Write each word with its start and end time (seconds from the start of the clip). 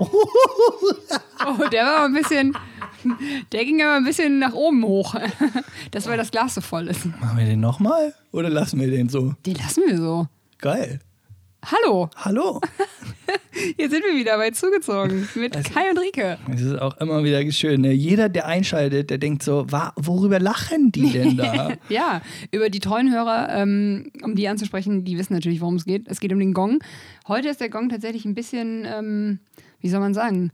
Oh, 0.00 1.68
der 1.70 1.84
war 1.84 2.04
ein 2.06 2.14
bisschen. 2.14 2.56
Der 3.52 3.64
ging 3.64 3.80
aber 3.82 3.94
ein 3.96 4.04
bisschen 4.04 4.38
nach 4.38 4.52
oben 4.54 4.84
hoch. 4.84 5.14
Das 5.90 6.06
weil 6.06 6.16
das 6.16 6.30
Glas 6.30 6.54
so 6.54 6.60
voll 6.60 6.86
ist. 6.88 7.04
Machen 7.20 7.38
wir 7.38 7.44
den 7.46 7.58
nochmal 7.60 8.14
oder 8.32 8.48
lassen 8.48 8.78
wir 8.80 8.88
den 8.90 9.08
so? 9.08 9.34
Den 9.44 9.54
lassen 9.56 9.82
wir 9.86 9.96
so. 9.96 10.28
Geil. 10.58 11.00
Hallo, 11.64 12.08
Hallo. 12.16 12.60
hier 13.76 13.90
sind 13.90 14.02
wir 14.04 14.16
wieder 14.18 14.36
bei 14.38 14.50
Zugezogen 14.50 15.28
mit 15.34 15.56
Also- 15.56 15.70
Kai 15.72 15.90
und 15.90 15.98
Rike. 15.98 16.38
Es 16.54 16.60
ist 16.60 16.78
auch 16.78 16.96
immer 16.98 17.24
wieder 17.24 17.50
schön. 17.50 17.80
Ne? 17.80 17.92
Jeder, 17.92 18.28
der 18.28 18.46
einschaltet, 18.46 19.10
der 19.10 19.18
denkt 19.18 19.42
so, 19.42 19.66
worüber 19.96 20.38
lachen 20.38 20.92
die 20.92 21.10
denn 21.10 21.36
da? 21.36 21.72
Ja, 21.88 22.22
über 22.52 22.70
die 22.70 22.80
treuen 22.80 23.12
Hörer, 23.12 23.48
ähm, 23.50 24.10
um 24.22 24.36
die 24.36 24.46
anzusprechen, 24.48 25.04
die 25.04 25.18
wissen 25.18 25.34
natürlich, 25.34 25.60
worum 25.60 25.74
es 25.76 25.84
geht. 25.84 26.06
Es 26.08 26.20
geht 26.20 26.32
um 26.32 26.38
den 26.38 26.54
Gong. 26.54 26.78
Heute 27.26 27.48
ist 27.48 27.60
der 27.60 27.68
Gong 27.70 27.88
tatsächlich 27.88 28.24
ein 28.24 28.34
bisschen, 28.34 28.86
ähm, 28.86 29.40
wie 29.80 29.88
soll 29.88 30.00
man 30.00 30.14
sagen, 30.14 30.52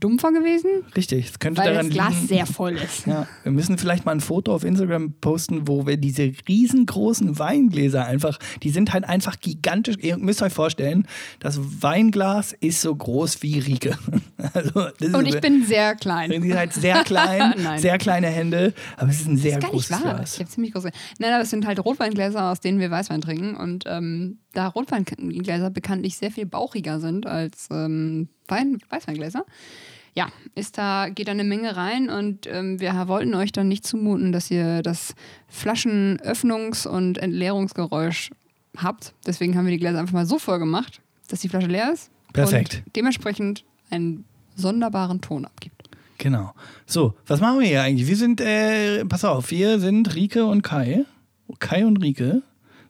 dumpfer 0.00 0.32
gewesen, 0.32 0.68
Richtig, 0.96 1.30
es 1.30 1.38
könnte 1.38 1.62
weil 1.62 1.70
daran 1.72 1.86
das 1.86 1.94
Glas 1.94 2.14
liegen. 2.14 2.26
sehr 2.26 2.46
voll 2.46 2.76
ist. 2.76 3.06
Ja, 3.06 3.26
wir 3.42 3.52
müssen 3.52 3.78
vielleicht 3.78 4.04
mal 4.04 4.12
ein 4.12 4.20
Foto 4.20 4.54
auf 4.54 4.62
Instagram 4.62 5.14
posten, 5.20 5.66
wo 5.66 5.86
wir 5.86 5.96
diese 5.96 6.30
riesengroßen 6.46 7.38
Weingläser 7.38 8.04
einfach, 8.04 8.38
die 8.62 8.68
sind 8.68 8.92
halt 8.92 9.04
einfach 9.04 9.40
gigantisch. 9.40 9.96
Ihr 10.00 10.18
müsst 10.18 10.42
euch 10.42 10.52
vorstellen, 10.52 11.06
das 11.40 11.58
Weinglas 11.80 12.52
ist 12.52 12.82
so 12.82 12.94
groß 12.94 13.42
wie 13.42 13.58
Rieke. 13.60 13.96
Also, 14.52 14.88
Und 15.16 15.26
ich 15.26 15.40
bin 15.40 15.64
sehr 15.64 15.94
klein. 15.94 16.30
Ihr 16.30 16.52
seid 16.52 16.74
sehr 16.74 17.02
klein, 17.04 17.54
sehr 17.78 17.96
kleine 17.96 18.26
Hände, 18.26 18.74
aber 18.98 19.08
es 19.08 19.20
ist 19.20 19.26
ein 19.28 19.38
sehr 19.38 19.58
Das 19.58 19.64
ist 19.64 19.70
gar 19.70 19.72
nicht 19.72 19.88
großes 19.88 20.04
wahr. 20.04 20.14
Glas. 20.16 20.34
Ich 20.34 20.40
habe 20.40 20.50
ziemlich 20.50 20.72
große. 20.74 20.90
Nein, 21.18 21.32
aber 21.32 21.42
es 21.44 21.50
sind 21.50 21.66
halt 21.66 21.82
Rotweingläser, 21.82 22.50
aus 22.52 22.60
denen 22.60 22.78
wir 22.78 22.90
Weißwein 22.90 23.22
trinken. 23.22 23.56
Und 23.56 23.84
ähm, 23.86 24.40
da 24.52 24.68
Rotweingläser 24.68 25.70
bekanntlich 25.70 26.18
sehr 26.18 26.30
viel 26.30 26.44
bauchiger 26.44 27.00
sind 27.00 27.26
als 27.26 27.68
ähm, 27.70 28.28
Wein 28.48 28.78
Weißweingläser, 28.90 29.44
ja, 30.14 30.28
ist 30.54 30.78
da, 30.78 31.08
geht 31.08 31.26
da 31.26 31.32
eine 31.32 31.44
Menge 31.44 31.76
rein 31.76 32.08
und 32.08 32.46
ähm, 32.46 32.78
wir 32.80 32.92
wollten 33.08 33.34
euch 33.34 33.50
dann 33.50 33.68
nicht 33.68 33.84
zumuten, 33.84 34.32
dass 34.32 34.50
ihr 34.50 34.82
das 34.82 35.14
Flaschenöffnungs- 35.52 36.86
und 36.86 37.18
Entleerungsgeräusch 37.18 38.30
habt. 38.76 39.12
Deswegen 39.26 39.56
haben 39.56 39.66
wir 39.66 39.72
die 39.72 39.78
Gläser 39.78 39.98
einfach 39.98 40.14
mal 40.14 40.26
so 40.26 40.38
voll 40.38 40.58
gemacht, 40.58 41.00
dass 41.28 41.40
die 41.40 41.48
Flasche 41.48 41.66
leer 41.66 41.92
ist. 41.92 42.10
Perfekt. 42.32 42.82
Und 42.86 42.96
dementsprechend 42.96 43.64
einen 43.90 44.24
sonderbaren 44.54 45.20
Ton 45.20 45.44
abgibt. 45.44 45.88
Genau. 46.18 46.54
So, 46.86 47.14
was 47.26 47.40
machen 47.40 47.60
wir 47.60 47.66
hier 47.66 47.82
eigentlich? 47.82 48.06
Wir 48.06 48.16
sind, 48.16 48.40
äh, 48.40 49.04
pass 49.04 49.24
auf, 49.24 49.50
wir 49.50 49.80
sind 49.80 50.14
Rike 50.14 50.46
und 50.46 50.62
Kai. 50.62 51.04
Kai 51.58 51.84
und 51.84 51.98
Rike 51.98 52.42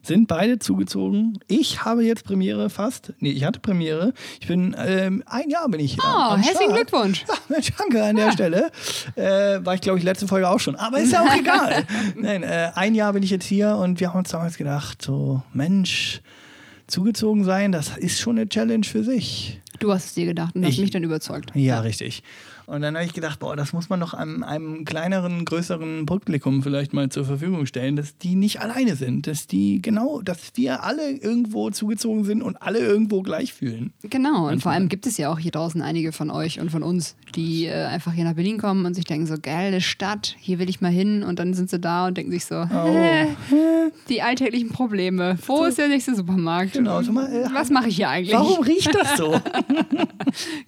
sind 0.05 0.27
beide 0.27 0.59
zugezogen. 0.59 1.39
Ich 1.47 1.83
habe 1.83 2.03
jetzt 2.03 2.23
Premiere 2.25 2.69
fast. 2.69 3.13
Nee, 3.19 3.31
ich 3.31 3.43
hatte 3.43 3.59
Premiere. 3.59 4.13
Ich 4.39 4.47
bin, 4.47 4.75
ähm, 4.77 5.23
ein 5.25 5.49
Jahr 5.49 5.67
bin 5.69 5.79
ich. 5.79 5.97
Oh, 5.99 6.05
am 6.05 6.41
herzlichen 6.41 6.71
Start. 6.75 6.87
Glückwunsch. 6.89 7.25
Ja, 7.27 7.33
Mensch, 7.49 7.71
danke 7.77 8.03
an 8.03 8.15
der 8.15 8.31
Stelle. 8.31 8.71
Äh, 9.15 9.65
war 9.65 9.73
ich, 9.75 9.81
glaube 9.81 9.97
ich, 9.99 10.03
letzte 10.05 10.27
Folge 10.27 10.47
auch 10.49 10.59
schon. 10.59 10.75
Aber 10.75 10.99
ist 10.99 11.11
ja 11.11 11.21
auch 11.23 11.35
egal. 11.39 11.85
Nein, 12.15 12.43
äh, 12.43 12.71
ein 12.75 12.93
Jahr 12.95 13.13
bin 13.13 13.23
ich 13.23 13.29
jetzt 13.31 13.45
hier 13.45 13.75
und 13.77 13.99
wir 13.99 14.09
haben 14.09 14.19
uns 14.19 14.29
damals 14.29 14.57
gedacht, 14.57 15.01
so, 15.01 15.41
Mensch, 15.53 16.21
zugezogen 16.87 17.43
sein, 17.43 17.71
das 17.71 17.97
ist 17.97 18.19
schon 18.19 18.37
eine 18.37 18.47
Challenge 18.47 18.83
für 18.85 19.03
sich. 19.03 19.59
Du 19.79 19.91
hast 19.91 20.05
es 20.05 20.13
dir 20.13 20.25
gedacht 20.25 20.55
und 20.55 20.63
hast 20.63 20.73
Ich- 20.73 20.79
mich 20.81 20.91
dann 20.91 21.03
überzeugt. 21.03 21.51
Ja, 21.55 21.79
richtig. 21.79 22.23
Und 22.67 22.81
dann 22.81 22.95
habe 22.95 23.05
ich 23.05 23.13
gedacht, 23.13 23.39
boah, 23.39 23.55
das 23.55 23.73
muss 23.73 23.89
man 23.89 23.99
doch 23.99 24.13
einem, 24.13 24.43
einem 24.43 24.85
kleineren, 24.85 25.45
größeren 25.45 26.05
Publikum 26.05 26.63
vielleicht 26.63 26.93
mal 26.93 27.09
zur 27.09 27.25
Verfügung 27.25 27.65
stellen, 27.65 27.95
dass 27.95 28.17
die 28.17 28.35
nicht 28.35 28.61
alleine 28.61 28.95
sind, 28.95 29.27
dass 29.27 29.47
die 29.47 29.81
genau, 29.81 30.21
dass 30.21 30.51
wir 30.55 30.83
alle 30.83 31.11
irgendwo 31.11 31.69
zugezogen 31.69 32.23
sind 32.23 32.41
und 32.41 32.61
alle 32.61 32.79
irgendwo 32.79 33.21
gleich 33.21 33.53
fühlen. 33.53 33.93
Genau, 34.03 34.49
und 34.49 34.61
vor 34.61 34.71
allem 34.71 34.89
gibt 34.89 35.05
es 35.05 35.17
ja 35.17 35.31
auch 35.31 35.39
hier 35.39 35.51
draußen 35.51 35.81
einige 35.81 36.11
von 36.11 36.31
euch 36.31 36.59
und 36.59 36.71
von 36.71 36.83
uns, 36.83 37.15
die 37.35 37.65
äh, 37.65 37.85
einfach 37.85 38.13
hier 38.13 38.23
nach 38.23 38.33
Berlin 38.33 38.57
kommen 38.57 38.85
und 38.85 38.93
sich 38.93 39.05
denken 39.05 39.27
so, 39.27 39.35
geile 39.41 39.81
Stadt, 39.81 40.35
hier 40.39 40.59
will 40.59 40.69
ich 40.69 40.81
mal 40.81 40.91
hin 40.91 41.23
und 41.23 41.39
dann 41.39 41.53
sind 41.53 41.69
sie 41.69 41.79
da 41.79 42.07
und 42.07 42.17
denken 42.17 42.31
sich 42.31 42.45
so, 42.45 42.67
hä, 42.67 43.27
die 44.09 44.21
alltäglichen 44.21 44.69
Probleme, 44.69 45.37
wo 45.45 45.65
ist 45.65 45.77
der 45.77 45.87
nächste 45.87 46.15
Supermarkt? 46.15 46.73
Genau, 46.73 47.01
sag 47.01 47.13
mal, 47.13 47.31
äh, 47.31 47.47
Was 47.53 47.69
mache 47.69 47.89
ich 47.89 47.97
hier 47.97 48.09
eigentlich? 48.09 48.35
Warum 48.35 48.63
riecht 48.63 48.93
das 48.93 49.17
so? 49.17 49.39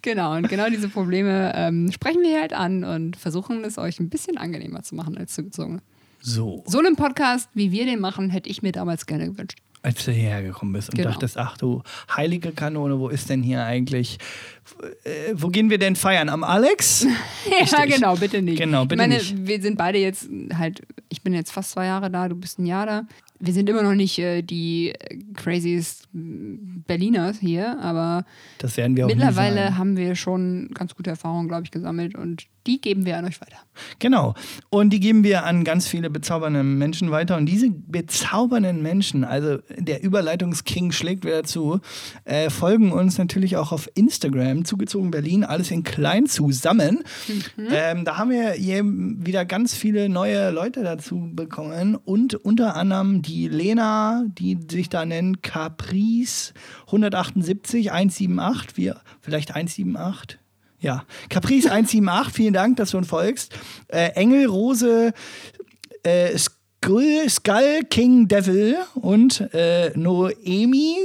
Genau, 0.02 0.36
und 0.36 0.48
genau 0.48 0.70
diese 0.70 0.88
Probleme 0.88 1.52
ähm, 1.54 1.87
sprechen 1.92 2.22
wir 2.22 2.40
halt 2.40 2.52
an 2.52 2.84
und 2.84 3.16
versuchen 3.16 3.64
es 3.64 3.78
euch 3.78 4.00
ein 4.00 4.08
bisschen 4.08 4.38
angenehmer 4.38 4.82
zu 4.82 4.94
machen 4.94 5.16
als 5.18 5.34
Zugezogene. 5.34 5.80
so, 6.20 6.64
So 6.66 6.78
einen 6.78 6.96
Podcast, 6.96 7.48
wie 7.54 7.70
wir 7.72 7.84
den 7.86 8.00
machen, 8.00 8.30
hätte 8.30 8.48
ich 8.48 8.62
mir 8.62 8.72
damals 8.72 9.06
gerne 9.06 9.26
gewünscht. 9.30 9.58
als 9.80 10.04
du 10.04 10.10
hierher 10.10 10.42
gekommen 10.42 10.72
bist 10.72 10.88
und 10.90 10.96
Genau. 10.96 11.10
dachtest, 11.10 11.36
ach 11.38 11.56
du 11.56 11.82
heilige 12.14 12.50
Kanone, 12.50 12.98
wo 12.98 13.08
ist 13.08 13.30
denn 13.30 13.42
hier 13.44 13.64
eigentlich, 13.64 14.18
äh, 15.04 15.32
wo 15.34 15.48
gehen 15.48 15.70
wir 15.70 15.78
denn 15.78 15.96
feiern? 15.96 16.28
Am 16.28 16.44
Alex? 16.44 17.06
Ja, 17.50 17.62
Richtig. 17.62 17.94
genau, 17.94 18.14
bitte 18.16 18.42
nicht. 18.42 18.58
Genau, 18.58 18.84
bitte 18.84 18.94
ich 19.02 19.08
meine, 19.08 19.14
nicht. 19.14 19.46
wir 19.46 19.62
sind 19.62 19.78
beide 19.78 19.98
jetzt 19.98 20.28
halt, 20.54 20.82
ich 21.08 21.22
bin 21.22 21.32
jetzt 21.32 21.50
fast 21.50 21.70
zwei 21.70 21.86
Jahre 21.86 22.10
da, 22.10 22.28
du 22.28 22.34
bist 22.34 22.58
ein 22.58 22.66
Jahr 22.66 22.84
da. 22.84 23.06
Wir 23.40 23.52
sind 23.54 23.68
immer 23.70 23.82
noch 23.82 23.94
nicht 23.94 24.18
äh, 24.18 24.42
die 24.42 24.92
craziest 25.34 26.08
Berliners 26.12 27.38
hier, 27.38 27.78
aber 27.80 28.24
Das 28.58 28.76
werden 28.76 28.96
wir 28.96 29.06
auch 29.06 29.08
mittlerweile 29.08 29.78
haben 29.78 29.96
wir 29.96 30.14
schon 30.16 30.70
ganz 30.74 30.94
gute 30.94 31.10
Erfahrungen, 31.10 31.48
glaube 31.48 31.62
ich, 31.64 31.70
gesammelt 31.70 32.16
und 32.16 32.46
die 32.66 32.80
geben 32.80 33.06
wir 33.06 33.16
an 33.16 33.24
euch 33.24 33.40
weiter. 33.40 33.56
Genau. 33.98 34.34
Und 34.68 34.90
die 34.90 35.00
geben 35.00 35.24
wir 35.24 35.44
an 35.44 35.64
ganz 35.64 35.88
viele 35.88 36.10
bezaubernde 36.10 36.62
Menschen 36.62 37.10
weiter. 37.10 37.36
Und 37.38 37.46
diese 37.46 37.70
bezaubernden 37.70 38.82
Menschen, 38.82 39.24
also 39.24 39.58
der 39.76 40.04
Überleitungsking 40.04 40.92
schlägt 40.92 41.24
wieder 41.24 41.44
zu, 41.44 41.80
äh, 42.24 42.50
folgen 42.50 42.92
uns 42.92 43.16
natürlich 43.16 43.56
auch 43.56 43.72
auf 43.72 43.88
Instagram, 43.94 44.57
zugezogen 44.64 45.10
Berlin, 45.10 45.44
alles 45.44 45.70
in 45.70 45.82
klein 45.82 46.26
zusammen. 46.26 47.02
Ähm, 47.58 48.04
da 48.04 48.16
haben 48.16 48.30
wir 48.30 48.52
hier 48.52 48.82
wieder 48.84 49.44
ganz 49.44 49.74
viele 49.74 50.08
neue 50.08 50.50
Leute 50.50 50.82
dazu 50.82 51.30
bekommen 51.32 51.96
und 51.96 52.34
unter 52.34 52.76
anderem 52.76 53.22
die 53.22 53.48
Lena, 53.48 54.24
die 54.26 54.58
sich 54.70 54.88
da 54.88 55.04
nennt 55.04 55.42
Caprice 55.42 56.52
178 56.86 57.92
178, 57.92 58.76
wir, 58.76 59.00
vielleicht 59.20 59.54
178. 59.54 60.38
Ja, 60.80 61.04
Caprice 61.28 61.66
178, 61.70 62.32
vielen 62.32 62.54
Dank, 62.54 62.76
dass 62.76 62.90
du 62.90 62.98
uns 62.98 63.08
folgst. 63.08 63.52
Äh, 63.88 64.10
Engel, 64.12 64.46
Rose, 64.46 65.12
äh, 66.02 66.38
Skull, 66.38 67.28
Skull 67.28 67.80
King 67.90 68.28
Devil 68.28 68.76
und 68.94 69.40
äh, 69.52 69.90
Noemi 69.96 70.96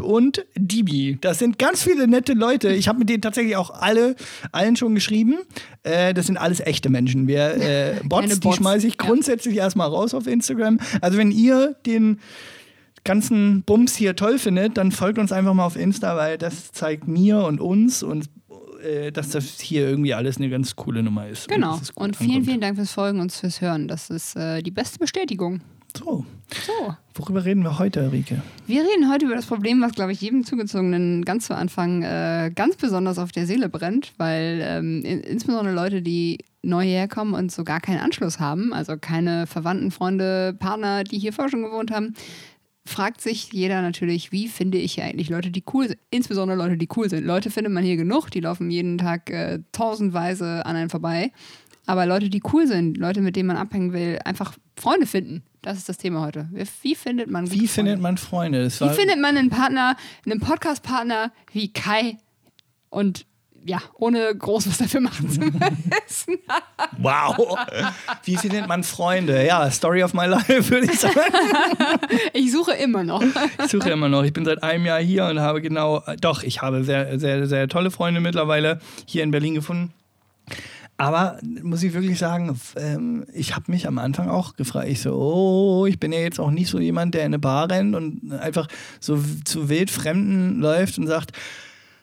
und 0.00 0.44
Dibi. 0.56 1.18
Das 1.20 1.38
sind 1.38 1.58
ganz 1.58 1.82
viele 1.82 2.08
nette 2.08 2.32
Leute. 2.32 2.72
Ich 2.72 2.88
habe 2.88 2.98
mit 2.98 3.08
denen 3.08 3.22
tatsächlich 3.22 3.56
auch 3.56 3.70
alle, 3.70 4.16
allen 4.52 4.76
schon 4.76 4.94
geschrieben. 4.94 5.38
Äh, 5.82 6.14
das 6.14 6.26
sind 6.26 6.36
alles 6.36 6.60
echte 6.60 6.90
Menschen. 6.90 7.26
Wir 7.26 7.56
äh, 7.56 8.00
Bots, 8.04 8.22
Keine 8.22 8.34
die 8.34 8.40
Bots, 8.40 8.56
schmeiße 8.56 8.86
ich 8.86 8.96
ja. 9.00 9.06
grundsätzlich 9.06 9.56
erstmal 9.56 9.88
raus 9.88 10.14
auf 10.14 10.26
Instagram. 10.26 10.78
Also 11.00 11.18
wenn 11.18 11.30
ihr 11.30 11.76
den 11.86 12.20
ganzen 13.04 13.62
Bums 13.62 13.94
hier 13.96 14.16
toll 14.16 14.38
findet, 14.38 14.76
dann 14.78 14.90
folgt 14.90 15.18
uns 15.18 15.30
einfach 15.30 15.54
mal 15.54 15.66
auf 15.66 15.76
Insta, 15.76 16.16
weil 16.16 16.38
das 16.38 16.72
zeigt 16.72 17.06
mir 17.06 17.44
und 17.44 17.60
uns 17.60 18.02
und 18.02 18.30
äh, 18.82 19.12
dass 19.12 19.30
das 19.30 19.60
hier 19.60 19.88
irgendwie 19.88 20.14
alles 20.14 20.36
eine 20.36 20.48
ganz 20.48 20.76
coole 20.76 21.02
Nummer 21.02 21.28
ist. 21.28 21.48
Genau. 21.48 21.76
gut 21.76 21.90
Und 21.94 22.16
vielen, 22.16 22.30
ankommt. 22.30 22.46
vielen 22.46 22.60
Dank 22.60 22.76
fürs 22.76 22.92
Folgen 22.92 23.20
und 23.20 23.32
fürs 23.32 23.60
Hören. 23.60 23.88
Das 23.88 24.10
ist 24.10 24.36
äh, 24.36 24.62
die 24.62 24.70
beste 24.70 24.98
Bestätigung. 24.98 25.60
So, 25.96 26.24
So. 26.50 26.94
worüber 27.14 27.44
reden 27.44 27.62
wir 27.62 27.78
heute, 27.78 28.10
Rike? 28.10 28.42
Wir 28.66 28.82
reden 28.82 29.10
heute 29.10 29.26
über 29.26 29.36
das 29.36 29.46
Problem, 29.46 29.80
was, 29.80 29.92
glaube 29.92 30.10
ich, 30.12 30.20
jedem 30.20 30.44
Zugezogenen 30.44 31.24
ganz 31.24 31.46
zu 31.46 31.56
Anfang 31.56 32.02
äh, 32.02 32.50
ganz 32.54 32.76
besonders 32.76 33.18
auf 33.18 33.30
der 33.30 33.46
Seele 33.46 33.68
brennt, 33.68 34.12
weil 34.16 34.60
ähm, 34.62 35.02
in, 35.04 35.20
insbesondere 35.20 35.74
Leute, 35.74 36.02
die 36.02 36.38
neu 36.62 36.84
herkommen 36.84 37.34
und 37.34 37.52
so 37.52 37.62
gar 37.62 37.80
keinen 37.80 38.00
Anschluss 38.00 38.40
haben, 38.40 38.72
also 38.72 38.96
keine 39.00 39.46
Verwandten, 39.46 39.92
Freunde, 39.92 40.56
Partner, 40.58 41.04
die 41.04 41.18
hier 41.18 41.32
vorher 41.32 41.50
schon 41.50 41.62
gewohnt 41.62 41.92
haben, 41.92 42.14
fragt 42.84 43.20
sich 43.20 43.52
jeder 43.52 43.80
natürlich, 43.80 44.32
wie 44.32 44.48
finde 44.48 44.78
ich 44.78 44.94
hier 44.94 45.04
eigentlich 45.04 45.30
Leute, 45.30 45.50
die 45.50 45.62
cool 45.72 45.88
sind, 45.88 46.00
insbesondere 46.10 46.58
Leute, 46.58 46.76
die 46.76 46.88
cool 46.96 47.08
sind. 47.08 47.24
Leute 47.24 47.50
findet 47.50 47.72
man 47.72 47.84
hier 47.84 47.96
genug, 47.96 48.30
die 48.30 48.40
laufen 48.40 48.70
jeden 48.70 48.98
Tag 48.98 49.30
äh, 49.30 49.60
tausendweise 49.72 50.66
an 50.66 50.76
einen 50.76 50.90
vorbei. 50.90 51.30
Aber 51.86 52.04
Leute, 52.06 52.30
die 52.30 52.42
cool 52.52 52.66
sind, 52.66 52.96
Leute, 52.98 53.20
mit 53.20 53.36
denen 53.36 53.46
man 53.46 53.56
abhängen 53.58 53.92
will, 53.92 54.18
einfach 54.24 54.54
Freunde 54.76 55.06
finden. 55.06 55.42
Das 55.64 55.78
ist 55.78 55.88
das 55.88 55.96
Thema 55.96 56.20
heute. 56.20 56.46
Wie 56.82 56.94
findet 56.94 57.30
man 57.30 57.46
Wie 57.50 57.56
Freunde? 57.56 57.68
findet 57.68 58.00
man 58.00 58.18
Freunde? 58.18 58.64
Das 58.64 58.80
Wie 58.82 58.88
findet 58.90 59.18
man 59.18 59.36
einen 59.36 59.48
Partner, 59.48 59.96
einen 60.26 60.38
Podcast-Partner 60.38 61.32
wie 61.52 61.72
Kai 61.72 62.18
und 62.90 63.24
ja, 63.66 63.80
ohne 63.94 64.36
groß 64.36 64.68
was 64.68 64.76
dafür 64.76 65.00
machen 65.00 65.30
zu 65.30 65.40
müssen? 65.40 66.38
wow! 66.98 67.56
Wie 68.24 68.36
findet 68.36 68.68
man 68.68 68.84
Freunde? 68.84 69.42
Ja, 69.46 69.70
Story 69.70 70.02
of 70.02 70.12
my 70.12 70.26
life, 70.26 70.68
würde 70.68 70.84
ich 70.92 71.00
sagen. 71.00 71.14
Ich 72.34 72.52
suche 72.52 72.72
immer 72.74 73.02
noch. 73.02 73.22
Ich 73.64 73.70
suche 73.70 73.88
immer 73.88 74.10
noch. 74.10 74.22
Ich 74.24 74.34
bin 74.34 74.44
seit 74.44 74.62
einem 74.62 74.84
Jahr 74.84 75.00
hier 75.00 75.24
und 75.24 75.40
habe 75.40 75.62
genau, 75.62 76.02
doch, 76.20 76.42
ich 76.42 76.60
habe 76.60 76.84
sehr, 76.84 77.18
sehr, 77.18 77.46
sehr 77.46 77.66
tolle 77.68 77.90
Freunde 77.90 78.20
mittlerweile 78.20 78.80
hier 79.06 79.22
in 79.22 79.30
Berlin 79.30 79.54
gefunden. 79.54 79.94
Aber 80.96 81.38
muss 81.62 81.82
ich 81.82 81.92
wirklich 81.92 82.18
sagen, 82.18 82.58
ähm, 82.76 83.26
ich 83.32 83.54
habe 83.54 83.70
mich 83.70 83.88
am 83.88 83.98
Anfang 83.98 84.28
auch 84.28 84.54
gefragt. 84.54 84.88
Ich 84.88 85.02
so, 85.02 85.14
oh, 85.14 85.86
ich 85.86 85.98
bin 85.98 86.12
ja 86.12 86.20
jetzt 86.20 86.38
auch 86.38 86.50
nicht 86.52 86.68
so 86.68 86.78
jemand, 86.78 87.14
der 87.14 87.22
in 87.22 87.26
eine 87.26 87.40
Bar 87.40 87.68
rennt 87.68 87.96
und 87.96 88.32
einfach 88.32 88.68
so 89.00 89.18
zu 89.44 89.68
Wildfremden 89.68 90.60
läuft 90.60 90.98
und 90.98 91.06
sagt, 91.06 91.32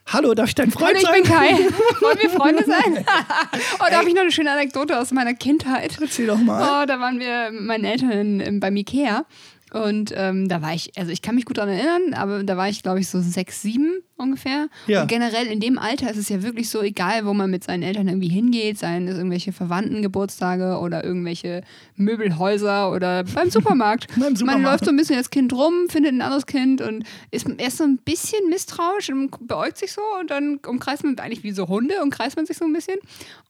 Hallo, 0.08 0.34
darf 0.34 0.50
ich 0.50 0.56
dein 0.56 0.72
Freund 0.72 0.98
Hallo, 0.98 1.00
ich 1.00 1.06
sein? 1.06 1.22
bin 1.22 1.32
Kai. 1.32 2.02
Wollen 2.02 2.20
wir 2.20 2.30
Freunde 2.30 2.66
sein? 2.66 3.06
oh, 3.80 3.86
da 3.90 3.98
habe 3.98 4.10
ich 4.10 4.16
noch 4.16 4.24
eine 4.24 4.32
schöne 4.32 4.52
Anekdote 4.52 5.00
aus 5.00 5.12
meiner 5.12 5.36
Kindheit. 5.36 5.98
Erzähl 6.02 6.28
doch 6.28 6.40
mal. 6.40 6.84
Oh, 6.84 6.86
da 6.86 7.00
waren 7.00 7.20
wir 7.20 7.52
mit 7.52 7.62
meinen 7.62 7.86
Eltern 7.86 8.60
beim 8.60 8.76
Ikea. 8.76 9.26
Und 9.74 10.14
ähm, 10.16 10.50
da 10.50 10.62
war 10.62 10.74
ich, 10.74 10.92
also 10.98 11.12
ich 11.12 11.22
kann 11.22 11.36
mich 11.36 11.46
gut 11.46 11.58
daran 11.58 11.74
erinnern, 11.74 12.14
aber 12.14 12.44
da 12.44 12.58
war 12.58 12.68
ich, 12.68 12.84
glaube 12.84 13.00
ich, 13.00 13.08
so 13.08 13.22
sechs, 13.22 13.62
sieben 13.62 14.02
ungefähr. 14.22 14.68
Ja. 14.88 15.02
Und 15.02 15.08
generell 15.08 15.48
in 15.48 15.60
dem 15.60 15.78
Alter 15.78 16.10
ist 16.12 16.18
es 16.18 16.30
ja 16.30 16.44
wirklich 16.44 16.70
so 16.70 16.82
egal, 16.82 17.26
wo 17.26 17.34
man 17.34 17.50
mit 17.50 17.64
seinen 17.64 17.84
Eltern 17.84 18.08
irgendwie 18.08 18.30
hingeht, 18.30 18.78
seien 18.78 19.08
es 19.08 19.18
irgendwelche 19.18 19.52
Verwandtengeburtstage 19.52 20.78
oder 20.80 21.04
irgendwelche 21.04 21.64
Möbelhäuser 21.96 22.92
oder 22.92 23.24
beim 23.24 23.50
Supermarkt. 23.52 24.08
Beim 24.18 24.36
Supermarkt. 24.36 24.62
Man 24.62 24.72
läuft 24.72 24.86
so 24.86 24.92
ein 24.92 24.98
bisschen 24.98 25.18
als 25.18 25.30
Kind 25.30 25.54
rum, 25.54 25.90
findet 25.90 26.14
ein 26.14 26.22
anderes 26.22 26.46
Kind 26.46 26.82
und 26.82 27.04
ist 27.32 27.48
erst 27.58 27.78
so 27.78 27.84
ein 27.84 27.98
bisschen 27.98 28.50
misstrauisch 28.50 29.10
und 29.10 29.48
beäugt 29.48 29.78
sich 29.78 29.92
so 29.92 30.02
und 30.20 30.30
dann 30.30 30.60
umkreist 30.68 31.04
man 31.04 31.18
eigentlich 31.18 31.44
wie 31.44 31.52
so 31.52 31.68
Hunde, 31.68 31.96
umkreist 32.02 32.36
man 32.36 32.46
sich 32.46 32.58
so 32.58 32.66
ein 32.66 32.74
bisschen 32.74 32.98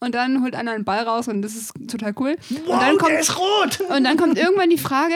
und 0.00 0.14
dann 0.14 0.42
holt 0.42 0.54
einer 0.54 0.72
einen 0.72 0.84
Ball 0.84 1.02
raus 1.02 1.28
und 1.28 1.42
das 1.42 1.54
ist 1.54 1.74
total 1.88 2.14
cool. 2.18 2.36
Wow, 2.48 2.74
und 2.74 2.82
dann 2.82 2.98
kommt 2.98 3.12
der 3.12 3.20
ist 3.20 3.38
rot. 3.38 3.80
und 3.94 4.04
dann 4.04 4.16
kommt 4.16 4.38
irgendwann 4.38 4.70
die 4.70 4.78
Frage, 4.78 5.14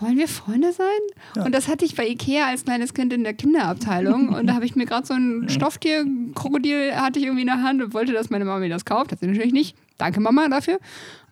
wollen 0.00 0.18
wir 0.18 0.28
Freunde 0.28 0.72
sein? 0.72 1.44
Und 1.44 1.54
das 1.54 1.68
hatte 1.68 1.84
ich 1.84 1.94
bei 1.94 2.06
Ikea 2.06 2.46
als 2.46 2.64
kleines 2.64 2.94
Kind 2.94 3.12
in 3.12 3.24
der 3.24 3.34
Kinderabteilung. 3.34 4.30
Und 4.30 4.46
da 4.46 4.54
habe 4.54 4.64
ich 4.64 4.76
mir 4.76 4.86
gerade 4.86 5.06
so 5.06 5.14
ein 5.14 5.48
Stofftier, 5.48 6.04
Krokodil 6.34 6.94
hatte 6.96 7.18
ich 7.18 7.24
irgendwie 7.24 7.42
in 7.42 7.48
der 7.48 7.62
Hand 7.62 7.82
und 7.82 7.94
wollte, 7.94 8.12
dass 8.12 8.30
meine 8.30 8.44
Mama 8.44 8.60
mir 8.60 8.68
das 8.68 8.84
kauft. 8.84 9.12
Hat 9.12 9.20
sie 9.20 9.26
natürlich 9.26 9.52
nicht. 9.52 9.76
Danke 9.98 10.20
Mama 10.20 10.48
dafür. 10.48 10.78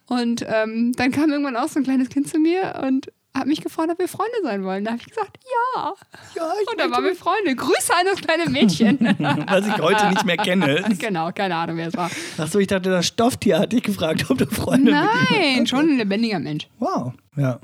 Und 0.09 0.45
ähm, 0.49 0.93
dann 0.97 1.11
kam 1.11 1.31
irgendwann 1.31 1.57
auch 1.57 1.69
so 1.69 1.81
ein 1.81 1.85
kleines 1.85 2.09
Kind 2.09 2.29
zu 2.29 2.39
mir 2.39 2.81
und 2.87 3.11
hat 3.37 3.47
mich 3.47 3.63
gefragt, 3.63 3.91
ob 3.91 3.99
wir 3.99 4.07
Freunde 4.07 4.37
sein 4.45 4.63
wollen. 4.63 4.85
Da 4.85 4.93
habe 4.93 5.01
ich 5.01 5.09
gesagt, 5.09 5.39
ja. 5.75 5.93
Ja, 6.37 6.53
ich 6.63 6.71
Und 6.71 6.79
dann 6.79 6.93
waren 6.93 7.03
wir 7.03 7.17
Freunde. 7.17 7.57
Grüße 7.57 7.93
an 7.93 8.07
das 8.07 8.21
kleine 8.21 8.49
Mädchen. 8.49 8.99
was 9.49 9.67
ich 9.67 9.79
heute 9.79 10.09
nicht 10.11 10.25
mehr 10.25 10.37
kenne. 10.37 10.85
genau, 10.99 11.33
keine 11.33 11.57
Ahnung, 11.57 11.77
wer 11.79 11.89
es 11.89 11.97
war. 11.97 12.11
Achso, 12.39 12.61
ich 12.61 12.69
dachte, 12.69 12.91
das 12.91 13.07
Stofftier 13.07 13.59
hat 13.59 13.73
dich 13.73 13.83
gefragt, 13.83 14.25
ob 14.31 14.39
du 14.39 14.47
Freunde 14.47 14.93
ihm 14.93 14.97
Nein, 15.31 15.67
schon 15.67 15.91
ein 15.91 15.97
lebendiger 15.97 16.39
Mensch. 16.39 16.69
Wow, 16.79 17.13
ja. 17.37 17.59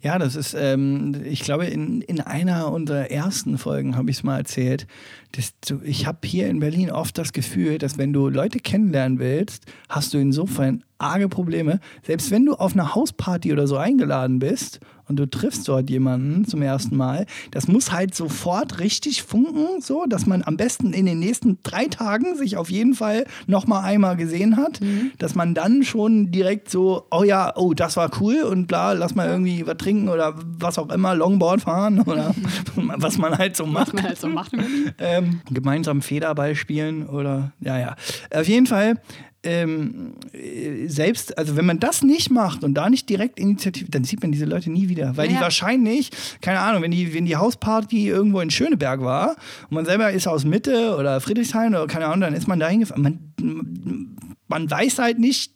Ja, 0.00 0.18
das 0.18 0.36
ist, 0.36 0.54
ähm, 0.58 1.14
ich 1.24 1.40
glaube, 1.40 1.66
in, 1.66 2.02
in 2.02 2.20
einer 2.20 2.70
unserer 2.72 3.10
ersten 3.10 3.58
Folgen 3.58 3.96
habe 3.96 4.10
ich 4.10 4.18
es 4.18 4.22
mal 4.22 4.38
erzählt. 4.38 4.86
Dass 5.32 5.52
du, 5.60 5.80
ich 5.82 6.06
habe 6.06 6.18
hier 6.24 6.48
in 6.48 6.60
Berlin 6.60 6.90
oft 6.90 7.16
das 7.16 7.32
Gefühl, 7.32 7.78
dass 7.78 7.98
wenn 7.98 8.12
du 8.12 8.28
Leute 8.28 8.58
kennenlernen 8.58 9.18
willst, 9.18 9.64
hast 9.88 10.12
du 10.12 10.18
insofern 10.18 10.84
arge 10.98 11.28
Probleme. 11.28 11.80
Selbst 12.02 12.30
wenn 12.30 12.44
du 12.44 12.54
auf 12.54 12.74
einer 12.74 12.94
Hausparty 12.94 13.52
oder 13.52 13.66
so 13.66 13.76
eingeladen 13.76 14.38
bist 14.38 14.80
und 15.12 15.16
du 15.16 15.28
triffst 15.28 15.68
dort 15.68 15.90
jemanden 15.90 16.46
zum 16.46 16.62
ersten 16.62 16.96
Mal, 16.96 17.26
das 17.50 17.68
muss 17.68 17.92
halt 17.92 18.14
sofort 18.14 18.78
richtig 18.78 19.22
funken, 19.22 19.82
so, 19.82 20.06
dass 20.08 20.24
man 20.24 20.42
am 20.42 20.56
besten 20.56 20.94
in 20.94 21.04
den 21.04 21.18
nächsten 21.18 21.58
drei 21.62 21.84
Tagen 21.84 22.34
sich 22.34 22.56
auf 22.56 22.70
jeden 22.70 22.94
Fall 22.94 23.26
noch 23.46 23.66
mal 23.66 23.82
einmal 23.82 24.16
gesehen 24.16 24.56
hat, 24.56 24.80
dass 25.18 25.34
man 25.34 25.54
dann 25.54 25.82
schon 25.82 26.30
direkt 26.30 26.70
so, 26.70 27.06
oh 27.10 27.24
ja, 27.24 27.52
oh, 27.56 27.74
das 27.74 27.98
war 27.98 28.10
cool 28.20 28.42
und 28.42 28.68
bla, 28.68 28.92
lass 28.92 29.14
mal 29.14 29.28
irgendwie 29.28 29.66
was 29.66 29.76
trinken 29.76 30.08
oder 30.08 30.34
was 30.58 30.78
auch 30.78 30.88
immer, 30.88 31.14
Longboard 31.14 31.60
fahren 31.60 32.00
oder 32.06 32.34
was 32.76 33.18
man 33.18 33.36
halt 33.36 33.54
so 33.54 33.66
macht. 33.66 33.88
Was 33.88 33.92
man 33.92 34.02
halt 34.04 34.18
so 34.18 34.28
macht. 34.28 34.52
Ähm, 34.98 35.40
gemeinsam 35.50 36.00
Federball 36.00 36.54
spielen 36.54 37.06
oder 37.06 37.52
ja, 37.60 37.78
ja. 37.78 37.96
Auf 38.32 38.46
jeden 38.46 38.66
Fall. 38.66 39.00
Ähm, 39.44 40.12
äh, 40.32 40.86
selbst, 40.86 41.36
also 41.36 41.56
wenn 41.56 41.66
man 41.66 41.80
das 41.80 42.02
nicht 42.02 42.30
macht 42.30 42.62
und 42.62 42.74
da 42.74 42.88
nicht 42.88 43.08
direkt 43.08 43.40
Initiative, 43.40 43.90
dann 43.90 44.04
sieht 44.04 44.22
man 44.22 44.30
diese 44.30 44.44
Leute 44.44 44.70
nie 44.70 44.88
wieder. 44.88 45.16
Weil 45.16 45.28
Ja. 45.30 45.36
die 45.36 45.40
wahrscheinlich, 45.40 46.10
keine 46.40 46.60
Ahnung, 46.60 46.82
wenn 46.82 46.92
die, 46.92 47.12
wenn 47.12 47.26
die 47.26 47.34
Hausparty 47.36 48.06
irgendwo 48.08 48.38
in 48.40 48.50
Schöneberg 48.50 49.00
war 49.00 49.30
und 49.68 49.72
man 49.72 49.84
selber 49.84 50.12
ist 50.12 50.28
aus 50.28 50.44
Mitte 50.44 50.96
oder 50.96 51.20
Friedrichshain 51.20 51.74
oder 51.74 51.88
keine 51.88 52.06
Ahnung, 52.06 52.20
dann 52.20 52.34
ist 52.34 52.46
man 52.46 52.60
da 52.60 52.68
hingefahren. 52.68 53.02
Man, 53.02 54.16
man 54.46 54.70
weiß 54.70 54.98
halt 55.00 55.18
nicht, 55.18 55.52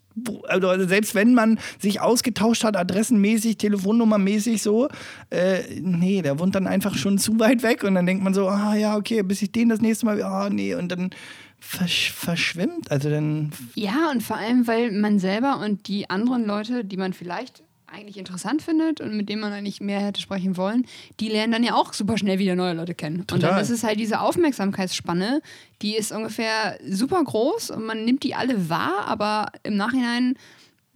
also 0.48 0.86
selbst 0.88 1.14
wenn 1.14 1.34
man 1.34 1.58
sich 1.78 2.00
ausgetauscht 2.00 2.64
hat, 2.64 2.76
adressenmäßig, 2.76 3.58
telefonnummermäßig 3.58 4.62
so, 4.62 4.88
äh, 5.30 5.58
nee, 5.80 6.22
der 6.22 6.38
wohnt 6.38 6.54
dann 6.54 6.66
einfach 6.66 6.96
schon 6.96 7.18
zu 7.18 7.38
weit 7.38 7.62
weg 7.62 7.84
und 7.84 7.94
dann 7.94 8.06
denkt 8.06 8.24
man 8.24 8.32
so, 8.34 8.48
ah 8.48 8.74
ja, 8.74 8.96
okay, 8.96 9.22
bis 9.22 9.42
ich 9.42 9.52
den 9.52 9.68
das 9.68 9.80
nächste 9.80 10.06
Mal, 10.06 10.22
ah 10.22 10.48
nee, 10.50 10.74
und 10.74 10.88
dann 10.90 11.10
versch 11.58 12.12
verschwimmt, 12.12 12.91
also 12.91 13.11
dann, 13.11 13.53
Ja, 13.75 14.11
und 14.11 14.23
vor 14.23 14.37
allem, 14.37 14.67
weil 14.67 14.93
man 14.93 15.19
selber 15.19 15.58
und 15.58 15.88
die 15.88 16.08
anderen 16.11 16.44
Leute, 16.44 16.85
die 16.85 16.97
man 16.97 17.12
vielleicht 17.12 17.62
eigentlich 17.87 18.19
interessant 18.19 18.62
findet 18.62 19.00
und 19.00 19.17
mit 19.17 19.29
denen 19.29 19.41
man 19.41 19.53
eigentlich 19.53 19.81
mehr 19.81 20.00
hätte 20.00 20.20
sprechen 20.20 20.56
wollen, 20.56 20.87
die 21.20 21.29
lernen 21.29 21.53
dann 21.53 21.64
ja 21.64 21.75
auch 21.75 21.93
super 21.93 22.19
schnell 22.19 22.38
wieder 22.38 22.55
neue 22.56 22.75
Leute 22.75 22.94
kennen. 22.94 23.20
Und 23.20 23.29
Total. 23.29 23.50
dann 23.53 23.61
ist 23.61 23.70
es 23.70 23.85
halt 23.85 23.99
diese 23.99 24.20
Aufmerksamkeitsspanne, 24.20 25.41
die 25.82 25.97
ist 25.97 26.12
ungefähr 26.12 26.79
super 26.88 27.23
groß 27.23 27.70
und 27.70 27.85
man 27.87 28.05
nimmt 28.05 28.23
die 28.23 28.35
alle 28.35 28.69
wahr, 28.69 29.05
aber 29.06 29.53
im 29.62 29.76
Nachhinein 29.76 30.35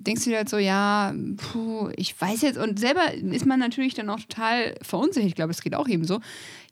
denkst 0.00 0.24
du 0.24 0.30
dir 0.30 0.38
halt 0.38 0.48
so, 0.48 0.58
ja, 0.58 1.14
puh, 1.36 1.90
ich 1.96 2.18
weiß 2.20 2.42
jetzt, 2.42 2.58
und 2.58 2.78
selber 2.78 3.12
ist 3.14 3.46
man 3.46 3.58
natürlich 3.60 3.94
dann 3.94 4.08
auch 4.10 4.18
total 4.20 4.74
verunsichert. 4.82 5.28
Ich 5.28 5.34
glaube, 5.34 5.50
es 5.52 5.62
geht 5.62 5.74
auch 5.74 5.88
eben 5.88 6.04
so. 6.04 6.20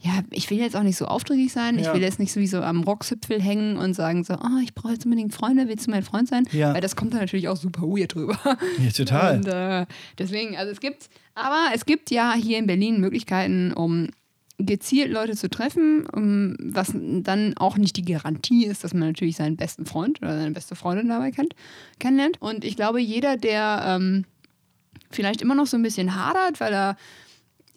Ja, 0.01 0.21
ich 0.31 0.49
will 0.51 0.59
jetzt 0.59 0.77
auch 0.77 0.83
nicht 0.83 0.97
so 0.97 1.07
aufdringlich 1.07 1.53
sein. 1.53 1.79
Ich 1.79 1.87
Ja. 1.87 1.95
will 1.95 2.03
jetzt 2.03 2.19
nicht 2.21 2.33
sowieso 2.33 2.61
am 2.63 2.83
Rockzipfel 2.85 3.41
hängen 3.43 3.77
und 3.77 3.95
sagen 3.95 4.25
so, 4.25 4.35
oh, 4.35 4.59
ich 4.63 4.75
brauche 4.75 4.93
jetzt 4.93 5.05
unbedingt 5.05 5.35
Freunde, 5.35 5.69
willst 5.69 5.87
du 5.87 5.91
mein 5.91 6.03
Freund 6.05 6.29
sein? 6.29 6.45
Ja. 6.53 6.73
Weil 6.73 6.81
das 6.81 6.95
kommt 6.97 7.13
dann 7.13 7.21
natürlich 7.21 7.49
auch 7.49 7.57
super 7.57 7.83
weird 7.83 8.15
drüber. 8.15 8.39
ja, 8.79 8.91
total. 8.97 9.37
Und 9.39 9.49
äh, 9.49 9.87
deswegen, 10.19 10.57
also 10.57 10.71
es 10.73 10.81
gibt, 10.81 11.09
aber 11.35 11.71
es 11.75 11.85
gibt 11.85 12.11
ja 12.11 12.35
hier 12.35 12.59
in 12.59 12.67
Berlin 12.67 13.01
Möglichkeiten, 13.01 13.73
um 13.73 14.09
gezielt 14.59 15.13
Leute 15.13 15.37
zu 15.37 15.49
treffen, 15.49 16.07
um, 16.07 16.57
was 16.61 16.93
dann 16.95 17.57
auch 17.57 17.77
nicht 17.77 17.97
die 17.97 18.05
Garantie 18.05 18.67
ist, 18.67 18.83
dass 18.85 18.93
man 18.93 19.09
natürlich 19.09 19.37
seinen 19.37 19.57
besten 19.57 19.87
Freund 19.87 20.21
oder 20.21 20.37
seine 20.37 20.51
beste 20.51 20.75
Freundin 20.75 21.09
dabei 21.09 21.31
kennt, 21.31 21.55
kennenlernt. 22.01 22.43
Und 22.43 22.65
ich 22.65 22.77
glaube, 22.77 23.01
jeder, 23.01 23.37
der 23.37 23.83
ähm, 23.87 24.25
vielleicht 25.11 25.43
immer 25.43 25.55
noch 25.55 25.67
so 25.67 25.77
ein 25.77 25.83
bisschen 25.83 26.17
hadert, 26.17 26.61
weil 26.61 26.73
er 26.73 26.97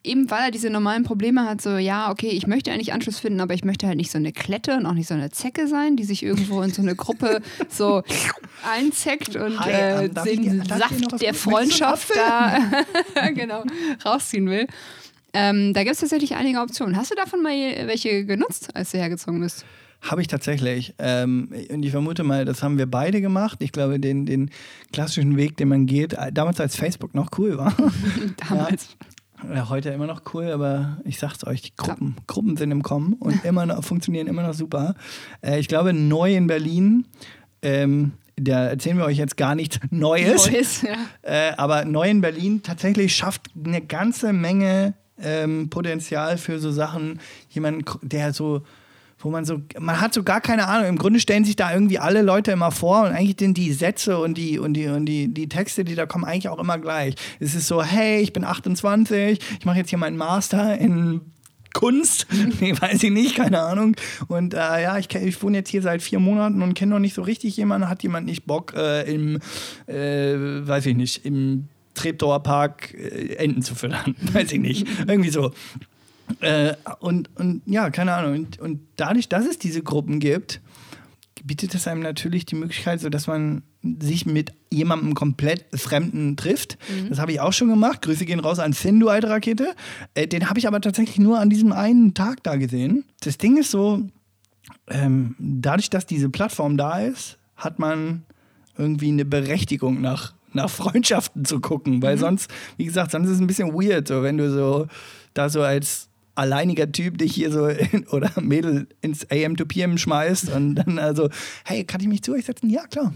eben 0.04 0.32
weil 0.32 0.46
er 0.46 0.52
diese 0.52 0.70
normalen 0.70 1.04
Probleme 1.04 1.48
hat, 1.48 1.62
so, 1.62 1.78
ja, 1.78 2.10
okay, 2.10 2.30
ich 2.30 2.48
möchte 2.48 2.72
eigentlich 2.72 2.94
Anschluss 2.94 3.20
finden, 3.20 3.40
aber 3.40 3.54
ich 3.54 3.64
möchte 3.64 3.88
halt 3.88 3.98
nicht 3.98 4.12
so 4.12 4.18
eine 4.18 4.32
Klette 4.32 4.76
und 4.76 4.86
auch 4.86 4.94
nicht 4.94 5.08
so 5.08 5.14
eine 5.14 5.30
Zecke 5.30 5.68
sein, 5.68 5.96
die 5.96 6.04
sich 6.04 6.24
irgendwo 6.24 6.62
in 6.62 6.72
so 6.72 6.82
eine 6.82 6.96
Gruppe 6.96 7.42
so 7.70 8.02
einzeckt 8.68 9.36
und 9.36 9.60
Hi, 9.60 9.72
äh, 9.72 10.06
ähm, 10.06 10.14
den 10.24 10.66
Saft 10.66 11.22
der 11.22 11.34
Freundschaft 11.34 12.10
da 12.16 12.58
genau, 13.34 13.64
rausziehen 14.04 14.50
will. 14.50 14.68
Ähm, 15.34 15.74
da 15.74 15.84
gibt 15.84 15.94
es 15.94 16.00
tatsächlich 16.02 16.36
einige 16.36 16.60
Optionen. 16.60 16.96
Hast 16.98 17.12
du 17.12 17.16
davon 17.16 17.42
mal 17.42 17.52
welche 17.88 18.26
genutzt, 18.26 18.76
als 18.76 18.92
du 18.92 18.98
hergezogen 18.98 19.40
bist? 19.40 19.66
Habe 20.02 20.22
ich 20.22 20.28
tatsächlich. 20.28 20.96
Ähm, 20.98 21.50
und 21.70 21.84
ich 21.84 21.92
vermute 21.92 22.24
mal, 22.24 22.44
das 22.44 22.64
haben 22.64 22.78
wir 22.78 22.88
beide 22.88 23.22
gemacht. 23.22 23.60
Ich 23.62 23.72
glaube, 23.72 24.00
den, 24.00 24.26
den 24.26 24.50
klassischen 24.92 25.38
Weg, 25.38 25.58
den 25.58 25.68
man 25.68 25.86
geht, 25.86 26.14
äh, 26.14 26.32
damals 26.32 26.60
als 26.60 26.76
Facebook 26.76 27.14
noch 27.14 27.30
cool 27.38 27.58
war. 27.58 27.74
Damals. 28.50 28.98
Ja, 29.54 29.70
heute 29.70 29.90
immer 29.90 30.08
noch 30.08 30.22
cool, 30.34 30.52
aber 30.52 31.00
ich 31.04 31.18
sag's 31.18 31.46
euch, 31.46 31.62
die 31.62 31.76
Gruppen, 31.76 32.16
Gruppen 32.28 32.58
sind 32.58 32.72
im 32.72 32.84
Kommen 32.84 33.14
und 33.14 33.44
immer 33.46 33.66
noch, 33.66 33.84
funktionieren 33.84 34.28
immer 34.28 34.44
noch 34.44 34.54
super. 34.54 34.96
Äh, 35.42 35.60
ich 35.60 35.68
glaube, 35.68 35.94
neu 35.94 36.36
in 36.36 36.48
Berlin, 36.48 37.06
ähm, 37.62 38.14
da 38.36 38.66
erzählen 38.66 38.98
wir 38.98 39.06
euch 39.06 39.18
jetzt 39.18 39.38
gar 39.38 39.56
nichts 39.56 39.80
Neues, 39.92 40.48
Neues, 40.48 40.82
ja. 40.82 40.96
äh, 41.22 41.54
aber 41.58 41.86
neu 41.86 42.10
in 42.10 42.22
Berlin 42.22 42.64
tatsächlich 42.64 43.16
schafft 43.16 43.52
eine 43.64 43.82
ganze 43.82 44.34
Menge 44.34 44.96
ähm, 45.24 45.70
Potenzial 45.70 46.38
für 46.38 46.60
so 46.60 46.72
Sachen, 46.72 47.20
jemand, 47.50 47.86
der 48.02 48.34
so 48.34 48.64
wo 49.24 49.30
man 49.30 49.46
so, 49.46 49.62
man 49.80 50.02
hat 50.02 50.14
so 50.14 50.24
gar 50.24 50.42
keine 50.42 50.68
Ahnung. 50.68 50.90
Im 50.90 50.98
Grunde 50.98 51.20
stellen 51.20 51.46
sich 51.46 51.56
da 51.56 51.74
irgendwie 51.74 52.00
alle 52.00 52.22
Leute 52.22 52.52
immer 52.52 52.72
vor 52.72 53.04
und 53.04 53.12
eigentlich 53.12 53.38
sind 53.40 53.58
die 53.58 53.72
Sätze 53.72 54.18
und 54.18 54.38
die 54.38 54.60
und 54.60 54.74
die 54.74 54.88
und 54.88 55.06
die, 55.06 55.28
die 55.28 55.48
Texte, 55.50 55.84
die 55.84 55.96
da 55.96 56.06
kommen, 56.06 56.26
eigentlich 56.26 56.50
auch 56.50 56.60
immer 56.60 56.78
gleich. 56.80 57.16
Es 57.40 57.56
ist 57.56 57.68
so, 57.68 57.84
hey, 57.84 58.22
ich 58.22 58.34
bin 58.34 58.44
28, 58.44 59.40
ich 59.60 59.66
mache 59.66 59.78
jetzt 59.78 59.90
hier 59.90 60.00
meinen 60.00 60.18
Master 60.18 60.78
in 60.78 61.22
Kunst, 61.74 62.28
nee, 62.60 62.74
weiß 62.78 63.04
ich 63.04 63.12
nicht, 63.12 63.36
keine 63.36 63.62
Ahnung. 63.62 63.96
Und 64.28 64.54
äh, 64.54 64.82
ja, 64.82 64.98
ich, 64.98 65.14
ich 65.14 65.42
wohne 65.42 65.58
jetzt 65.58 65.70
hier 65.70 65.82
seit 65.82 66.02
vier 66.02 66.20
Monaten 66.20 66.62
und 66.62 66.74
kenne 66.74 66.94
noch 66.94 67.00
nicht 67.00 67.14
so 67.14 67.22
richtig 67.22 67.56
jemanden. 67.58 67.88
Hat 67.88 68.04
jemand 68.04 68.26
nicht 68.26 68.46
Bock, 68.46 68.74
äh, 68.76 69.10
im, 69.12 69.40
äh, 69.88 70.68
weiß 70.68 70.88
ich 70.88 70.96
nicht, 70.96 71.26
im 71.26 71.70
Treptower 72.02 72.42
Park 72.42 72.94
äh, 72.94 73.36
Enten 73.36 73.62
zu 73.62 73.76
füttern? 73.76 74.16
weiß 74.34 74.52
ich 74.52 74.60
nicht. 74.60 74.88
Irgendwie 75.08 75.30
so. 75.30 75.52
Äh, 76.40 76.74
und, 77.00 77.30
und 77.38 77.62
ja, 77.66 77.90
keine 77.90 78.14
Ahnung. 78.14 78.34
Und, 78.34 78.60
und 78.60 78.80
dadurch, 78.96 79.30
dass 79.30 79.46
es 79.46 79.60
diese 79.60 79.84
Gruppen 79.84 80.20
gibt, 80.20 80.62
bietet 81.44 81.74
es 81.76 81.88
einem 81.88 82.02
natürlich 82.02 82.46
die 82.46 82.56
Möglichkeit, 82.56 83.00
so 83.00 83.10
dass 83.10 83.28
man 83.28 83.64
sich 84.00 84.26
mit 84.26 84.52
jemandem 84.70 85.16
komplett 85.16 85.66
Fremden 85.74 86.38
trifft. 86.38 86.78
Das 87.10 87.20
habe 87.20 87.32
ich 87.32 87.40
auch 87.40 87.54
schon 87.54 87.68
gemacht. 87.70 88.04
Grüße 88.04 88.26
gehen 88.26 88.40
raus 88.40 88.60
an 88.60 88.74
Finn, 88.74 89.00
du 89.00 89.10
alte 89.10 89.30
Rakete. 89.30 89.74
Äh, 90.14 90.28
den 90.28 90.50
habe 90.50 90.60
ich 90.60 90.68
aber 90.68 90.82
tatsächlich 90.82 91.18
nur 91.18 91.40
an 91.40 91.50
diesem 91.50 91.72
einen 91.72 92.14
Tag 92.14 92.44
da 92.44 92.58
gesehen. 92.58 93.06
Das 93.22 93.38
Ding 93.38 93.58
ist 93.58 93.72
so, 93.72 94.08
ähm, 94.88 95.36
dadurch, 95.40 95.90
dass 95.90 96.06
diese 96.06 96.30
Plattform 96.30 96.78
da 96.78 97.00
ist, 97.00 97.38
hat 97.56 97.80
man 97.80 98.24
irgendwie 98.78 99.10
eine 99.10 99.26
Berechtigung 99.26 100.02
nach, 100.02 100.34
nach 100.54 100.70
Freundschaften 100.70 101.46
zu 101.46 101.60
gucken. 101.60 102.02
Weil 102.02 102.18
sonst, 102.18 102.50
wie 102.78 102.86
gesagt, 102.86 103.12
sonst 103.12 103.28
ist 103.28 103.36
es 103.36 103.42
ein 103.42 103.48
bisschen 103.48 103.74
weird, 103.74 104.08
so 104.08 104.24
wenn 104.24 104.38
du 104.38 104.52
so 104.52 104.88
da 105.34 105.50
so 105.50 105.62
als 105.62 106.10
alleiniger 106.36 106.92
Typ 106.92 107.18
dich 107.18 107.34
hier 107.34 107.52
so 107.52 107.68
in, 107.68 108.08
oder 108.12 108.32
Mädel 108.42 108.88
ins 109.02 109.30
AM 109.30 109.58
to 109.58 109.66
PM 109.66 109.98
schmeißt 109.98 110.50
und 110.50 110.76
dann 110.76 111.00
also, 111.00 111.30
hey, 111.66 111.84
kann 111.84 112.02
ich 112.02 112.08
mich 112.08 112.24
zu 112.24 112.34
euch 112.34 112.46
setzen? 112.46 112.70
Ja, 112.70 112.86
klar. 112.88 113.14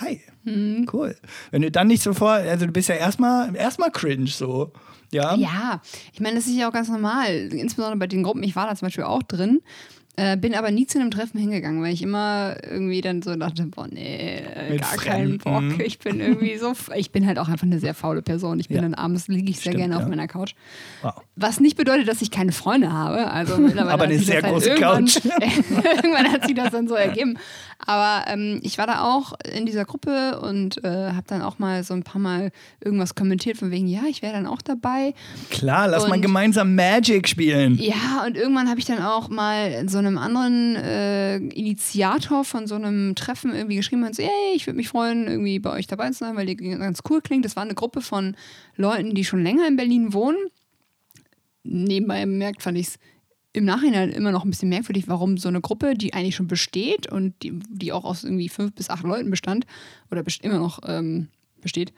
Hi. 0.00 0.20
Mhm. 0.44 0.86
Cool. 0.92 1.14
Wenn 1.50 1.62
du 1.62 1.70
dann 1.70 1.86
nicht 1.86 2.02
sofort, 2.02 2.42
also 2.42 2.66
du 2.66 2.72
bist 2.72 2.88
ja 2.88 2.96
erstmal 2.96 3.54
erstmal 3.54 3.90
cringe 3.90 4.26
so. 4.26 4.72
Ja. 5.12 5.36
Ja, 5.36 5.80
ich 6.12 6.20
meine, 6.20 6.36
das 6.36 6.46
ist 6.46 6.56
ja 6.56 6.68
auch 6.68 6.72
ganz 6.72 6.88
normal. 6.88 7.32
Insbesondere 7.52 7.98
bei 7.98 8.08
den 8.08 8.24
Gruppen. 8.24 8.42
Ich 8.42 8.56
war 8.56 8.66
da 8.66 8.74
zum 8.74 8.86
Beispiel 8.86 9.04
auch 9.04 9.22
drin. 9.22 9.60
Äh, 10.16 10.36
bin 10.36 10.54
aber 10.54 10.70
nie 10.70 10.86
zu 10.86 11.00
einem 11.00 11.10
Treffen 11.10 11.40
hingegangen, 11.40 11.82
weil 11.82 11.92
ich 11.92 12.00
immer 12.00 12.56
irgendwie 12.62 13.00
dann 13.00 13.20
so 13.20 13.34
dachte, 13.34 13.64
boah, 13.66 13.88
nee, 13.90 14.40
Mit 14.70 14.80
gar 14.80 14.96
keinen 14.96 15.38
Bock. 15.38 15.54
Fremden. 15.54 15.80
Ich 15.84 15.98
bin 15.98 16.20
irgendwie 16.20 16.56
so, 16.56 16.72
ich 16.94 17.10
bin 17.10 17.26
halt 17.26 17.40
auch 17.40 17.48
einfach 17.48 17.66
eine 17.66 17.80
sehr 17.80 17.94
faule 17.94 18.22
Person. 18.22 18.60
Ich 18.60 18.68
bin 18.68 18.76
Ja. 18.76 18.82
dann 18.82 18.94
abends, 18.94 19.26
liege 19.26 19.50
ich 19.50 19.56
sehr 19.56 19.72
Stimmt, 19.72 19.78
gerne 19.78 19.94
ja. 19.94 20.00
auf 20.00 20.08
meiner 20.08 20.28
Couch. 20.28 20.54
Wow. 21.02 21.14
Was 21.34 21.58
nicht 21.58 21.76
bedeutet, 21.76 22.06
dass 22.06 22.22
ich 22.22 22.30
keine 22.30 22.52
Freunde 22.52 22.92
habe. 22.92 23.28
Also 23.28 23.54
Aber 23.56 24.04
eine 24.04 24.18
sehr 24.20 24.40
halt 24.40 24.52
große 24.54 24.68
irgendwann, 24.68 25.06
Couch. 25.06 25.16
irgendwann 25.96 26.32
hat 26.32 26.44
sich 26.46 26.54
das 26.54 26.70
dann 26.70 26.86
so 26.86 26.94
ergeben. 26.94 27.36
Aber 27.78 28.24
ähm, 28.28 28.60
ich 28.62 28.78
war 28.78 28.86
da 28.86 29.02
auch 29.04 29.32
in 29.52 29.66
dieser 29.66 29.84
Gruppe 29.84 30.40
und 30.40 30.82
äh, 30.84 30.88
habe 31.12 31.24
dann 31.26 31.42
auch 31.42 31.58
mal 31.58 31.84
so 31.84 31.92
ein 31.94 32.02
paar 32.02 32.20
Mal 32.20 32.50
irgendwas 32.82 33.14
kommentiert 33.14 33.56
von 33.58 33.70
wegen, 33.70 33.86
ja, 33.86 34.02
ich 34.08 34.22
wäre 34.22 34.32
dann 34.32 34.46
auch 34.46 34.62
dabei. 34.62 35.14
Klar, 35.50 35.88
lass 35.88 36.08
mal 36.08 36.14
Und- 36.16 36.22
gemeinsam 36.22 36.74
Magic 36.74 37.28
spielen. 37.28 37.76
Ja, 37.78 38.24
und 38.26 38.36
irgendwann 38.36 38.68
habe 38.68 38.78
ich 38.80 38.86
dann 38.86 39.02
auch 39.02 39.28
mal 39.28 39.88
so 39.88 39.98
einem 39.98 40.18
anderen 40.18 40.76
äh, 40.76 41.36
Initiator 41.36 42.44
von 42.44 42.66
so 42.66 42.74
einem 42.76 43.14
Treffen 43.14 43.54
irgendwie 43.54 43.76
geschrieben 43.76 44.04
und 44.04 44.14
so, 44.16 44.22
hey, 44.22 44.54
ich 44.54 44.66
würde 44.66 44.76
mich 44.76 44.88
freuen, 44.88 45.26
irgendwie 45.28 45.58
bei 45.58 45.70
euch 45.70 45.86
dabei 45.86 46.08
zu 46.10 46.18
sein, 46.18 46.36
weil 46.36 46.48
ihr 46.48 46.56
ganz 46.78 47.00
cool 47.10 47.20
klingt. 47.20 47.44
Das 47.44 47.56
war 47.56 47.62
eine 47.64 47.74
Gruppe 47.74 48.00
von 48.00 48.36
Leuten, 48.76 49.14
die 49.14 49.24
schon 49.24 49.42
länger 49.42 49.66
in 49.68 49.76
Berlin 49.76 50.12
wohnen. 50.12 50.38
Nebenbei 51.62 52.20
bemerkt 52.24 52.62
fand 52.62 52.76
ich 52.78 52.88
es 52.88 52.98
im 53.54 53.64
Nachhinein 53.64 54.10
immer 54.10 54.32
noch 54.32 54.44
ein 54.44 54.50
bisschen 54.50 54.68
merkwürdig, 54.68 55.04
warum 55.06 55.38
so 55.38 55.48
eine 55.48 55.60
Gruppe, 55.60 55.94
die 55.94 56.12
eigentlich 56.12 56.34
schon 56.34 56.48
besteht 56.48 57.10
und 57.10 57.34
die, 57.42 57.52
die 57.70 57.92
auch 57.92 58.04
aus 58.04 58.24
irgendwie 58.24 58.48
fünf 58.48 58.72
bis 58.74 58.90
acht 58.90 59.04
Leuten 59.04 59.30
bestand 59.30 59.64
oder 60.10 60.22
best 60.24 60.44
immer 60.44 60.58
noch 60.58 60.80
ähm, 60.86 61.28
besteht, 61.62 61.92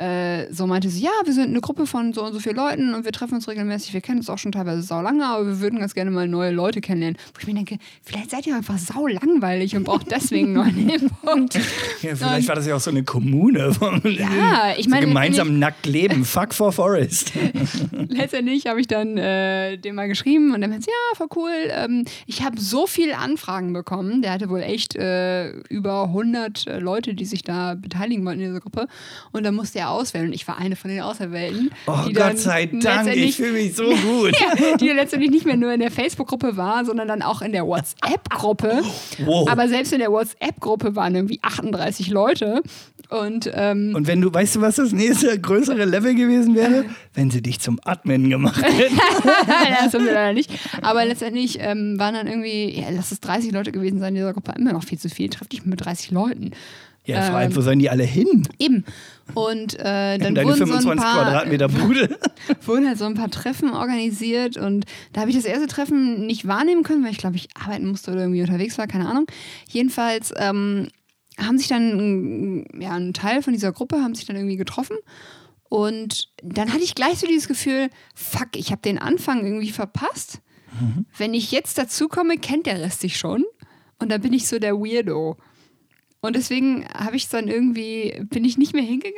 äh, 0.00 0.50
so 0.50 0.66
meinte 0.66 0.88
sie, 0.88 1.02
ja, 1.02 1.10
wir 1.24 1.32
sind 1.34 1.48
eine 1.48 1.60
Gruppe 1.60 1.86
von 1.86 2.14
so 2.14 2.24
und 2.24 2.32
so 2.32 2.40
vielen 2.40 2.56
Leuten 2.56 2.94
und 2.94 3.04
wir 3.04 3.12
treffen 3.12 3.34
uns 3.34 3.46
regelmäßig, 3.48 3.92
wir 3.92 4.00
kennen 4.00 4.18
uns 4.18 4.30
auch 4.30 4.38
schon 4.38 4.52
teilweise 4.52 4.80
sau 4.80 5.02
lange, 5.02 5.26
aber 5.26 5.46
wir 5.46 5.60
würden 5.60 5.78
ganz 5.78 5.92
gerne 5.92 6.10
mal 6.10 6.26
neue 6.26 6.52
Leute 6.52 6.80
kennenlernen. 6.80 7.18
Wo 7.34 7.40
ich 7.40 7.46
mir 7.46 7.54
denke, 7.54 7.76
vielleicht 8.02 8.30
seid 8.30 8.46
ihr 8.46 8.56
einfach 8.56 8.78
sau 8.78 9.06
langweilig 9.06 9.76
und 9.76 9.84
braucht 9.84 10.10
deswegen 10.10 10.58
einen 10.58 10.74
neuen 10.74 10.86
Nebenpunkt. 10.86 11.54
Ja, 12.00 12.16
vielleicht 12.16 12.48
war 12.48 12.54
das 12.54 12.66
ja 12.66 12.76
auch 12.76 12.80
so 12.80 12.90
eine 12.90 13.02
Kommune. 13.02 13.72
Ja, 14.04 14.74
ich 14.78 14.88
meine, 14.88 15.02
so 15.02 15.08
gemeinsam 15.08 15.58
nackt 15.58 15.84
leben. 15.84 16.24
Fuck 16.24 16.54
for 16.54 16.72
Forest. 16.72 17.32
letztendlich 17.92 18.66
habe 18.66 18.80
ich 18.80 18.86
dann 18.86 19.18
äh, 19.18 19.76
dem 19.76 19.96
mal 19.96 20.08
geschrieben 20.08 20.54
und 20.54 20.60
der 20.60 20.70
meinte, 20.70 20.86
ja, 20.88 21.16
voll 21.16 21.28
cool. 21.36 21.50
Ähm, 21.70 22.04
ich 22.26 22.42
habe 22.42 22.58
so 22.58 22.86
viele 22.86 23.18
Anfragen 23.18 23.72
bekommen. 23.72 24.22
Der 24.22 24.32
hatte 24.32 24.48
wohl 24.48 24.62
echt 24.62 24.96
äh, 24.96 25.50
über 25.68 26.04
100 26.04 26.66
äh, 26.66 26.78
Leute, 26.78 27.14
die 27.14 27.26
sich 27.26 27.42
da 27.42 27.74
beteiligen 27.74 28.24
wollten 28.24 28.40
in 28.40 28.46
dieser 28.48 28.60
Gruppe. 28.60 28.86
Und 29.32 29.44
dann 29.44 29.54
musste 29.54 29.80
er 29.80 29.89
auswählen. 29.90 30.26
Und 30.26 30.32
ich 30.32 30.46
war 30.48 30.58
eine 30.58 30.76
von 30.76 30.90
den 30.90 31.00
Auserwählten. 31.00 31.70
Oh 31.86 31.98
Gott 32.12 32.38
sei 32.38 32.66
Dank, 32.66 33.14
ich 33.14 33.36
fühle 33.36 33.52
mich 33.52 33.74
so 33.74 33.84
gut. 33.84 34.32
ja, 34.38 34.76
die 34.76 34.86
dann 34.88 34.96
letztendlich 34.96 35.30
nicht 35.30 35.46
mehr 35.46 35.56
nur 35.56 35.72
in 35.72 35.80
der 35.80 35.90
Facebook-Gruppe 35.90 36.56
war, 36.56 36.84
sondern 36.84 37.08
dann 37.08 37.22
auch 37.22 37.42
in 37.42 37.52
der 37.52 37.66
WhatsApp-Gruppe. 37.66 38.82
Wow. 39.24 39.48
Aber 39.50 39.68
selbst 39.68 39.92
in 39.92 39.98
der 39.98 40.10
WhatsApp-Gruppe 40.10 40.96
waren 40.96 41.14
irgendwie 41.14 41.40
38 41.42 42.08
Leute. 42.08 42.62
Und 43.10 43.50
ähm, 43.52 43.92
Und 43.94 44.06
wenn 44.06 44.20
du, 44.20 44.32
weißt 44.32 44.56
du, 44.56 44.60
was 44.60 44.76
das 44.76 44.92
nächste 44.92 45.38
größere 45.38 45.84
Level 45.84 46.14
gewesen 46.14 46.54
wäre? 46.54 46.84
Wenn 47.12 47.30
sie 47.30 47.42
dich 47.42 47.58
zum 47.60 47.80
Admin 47.84 48.30
gemacht 48.30 48.62
hätten. 48.62 48.96
das 49.82 49.92
haben 49.92 50.04
wir 50.04 50.12
leider 50.12 50.32
nicht. 50.32 50.50
Aber 50.82 51.04
letztendlich 51.04 51.58
ähm, 51.60 51.98
waren 51.98 52.14
dann 52.14 52.28
irgendwie, 52.28 52.80
ja, 52.80 52.86
lass 52.90 53.10
es 53.10 53.20
30 53.20 53.52
Leute 53.52 53.72
gewesen 53.72 53.98
sein 53.98 54.10
in 54.10 54.16
dieser 54.16 54.32
Gruppe, 54.32 54.52
immer 54.56 54.72
noch 54.72 54.84
viel 54.84 54.98
zu 54.98 55.08
viel. 55.08 55.28
Treff 55.28 55.48
dich 55.48 55.64
mit 55.64 55.84
30 55.84 56.12
Leuten. 56.12 56.52
Ja, 57.10 57.22
vor 57.22 57.36
allem, 57.36 57.50
Ähm, 57.50 57.56
wo 57.56 57.60
sollen 57.60 57.78
die 57.78 57.90
alle 57.90 58.04
hin? 58.04 58.48
Eben. 58.58 58.84
Und 59.34 59.78
äh, 59.78 60.18
dann 60.18 60.34
deine 60.34 60.44
wurden 60.44 60.58
so, 60.58 60.64
ein 60.64 60.80
25 60.80 61.04
paar, 61.04 61.22
Quadratmeter 61.24 61.68
Bude. 61.68 62.18
wurden 62.66 62.86
halt 62.86 62.98
so 62.98 63.04
ein 63.04 63.14
paar 63.14 63.30
Treffen 63.30 63.72
organisiert 63.72 64.56
und 64.56 64.86
da 65.12 65.20
habe 65.20 65.30
ich 65.30 65.36
das 65.36 65.44
erste 65.44 65.66
Treffen 65.66 66.26
nicht 66.26 66.48
wahrnehmen 66.48 66.82
können, 66.82 67.04
weil 67.04 67.12
ich 67.12 67.18
glaube, 67.18 67.36
ich 67.36 67.48
arbeiten 67.54 67.86
musste 67.86 68.10
oder 68.10 68.22
irgendwie 68.22 68.42
unterwegs 68.42 68.76
war, 68.78 68.86
keine 68.86 69.08
Ahnung. 69.08 69.26
Jedenfalls 69.68 70.32
ähm, 70.36 70.88
haben 71.38 71.58
sich 71.58 71.68
dann, 71.68 72.64
ja, 72.78 72.92
ein 72.92 73.14
Teil 73.14 73.42
von 73.42 73.52
dieser 73.52 73.72
Gruppe 73.72 74.02
haben 74.02 74.14
sich 74.14 74.26
dann 74.26 74.36
irgendwie 74.36 74.56
getroffen 74.56 74.96
und 75.68 76.28
dann 76.42 76.72
hatte 76.72 76.82
ich 76.82 76.96
gleich 76.96 77.18
so 77.18 77.26
dieses 77.28 77.46
Gefühl, 77.46 77.90
fuck, 78.14 78.56
ich 78.56 78.72
habe 78.72 78.82
den 78.82 78.98
Anfang 78.98 79.44
irgendwie 79.44 79.70
verpasst. 79.70 80.40
Wenn 81.16 81.34
ich 81.34 81.50
jetzt 81.50 81.78
dazukomme, 81.78 82.36
kennt 82.36 82.66
der 82.66 82.80
Rest 82.80 83.00
sich 83.00 83.16
schon 83.16 83.44
und 83.98 84.08
dann 84.10 84.20
bin 84.20 84.32
ich 84.32 84.46
so 84.46 84.58
der 84.58 84.74
Weirdo. 84.76 85.36
Und 86.20 86.36
deswegen 86.36 86.86
habe 86.94 87.16
ich 87.16 87.28
dann 87.28 87.48
irgendwie, 87.48 88.22
bin 88.28 88.44
ich 88.44 88.58
nicht 88.58 88.74
mehr 88.74 88.82
hingegangen. 88.82 89.16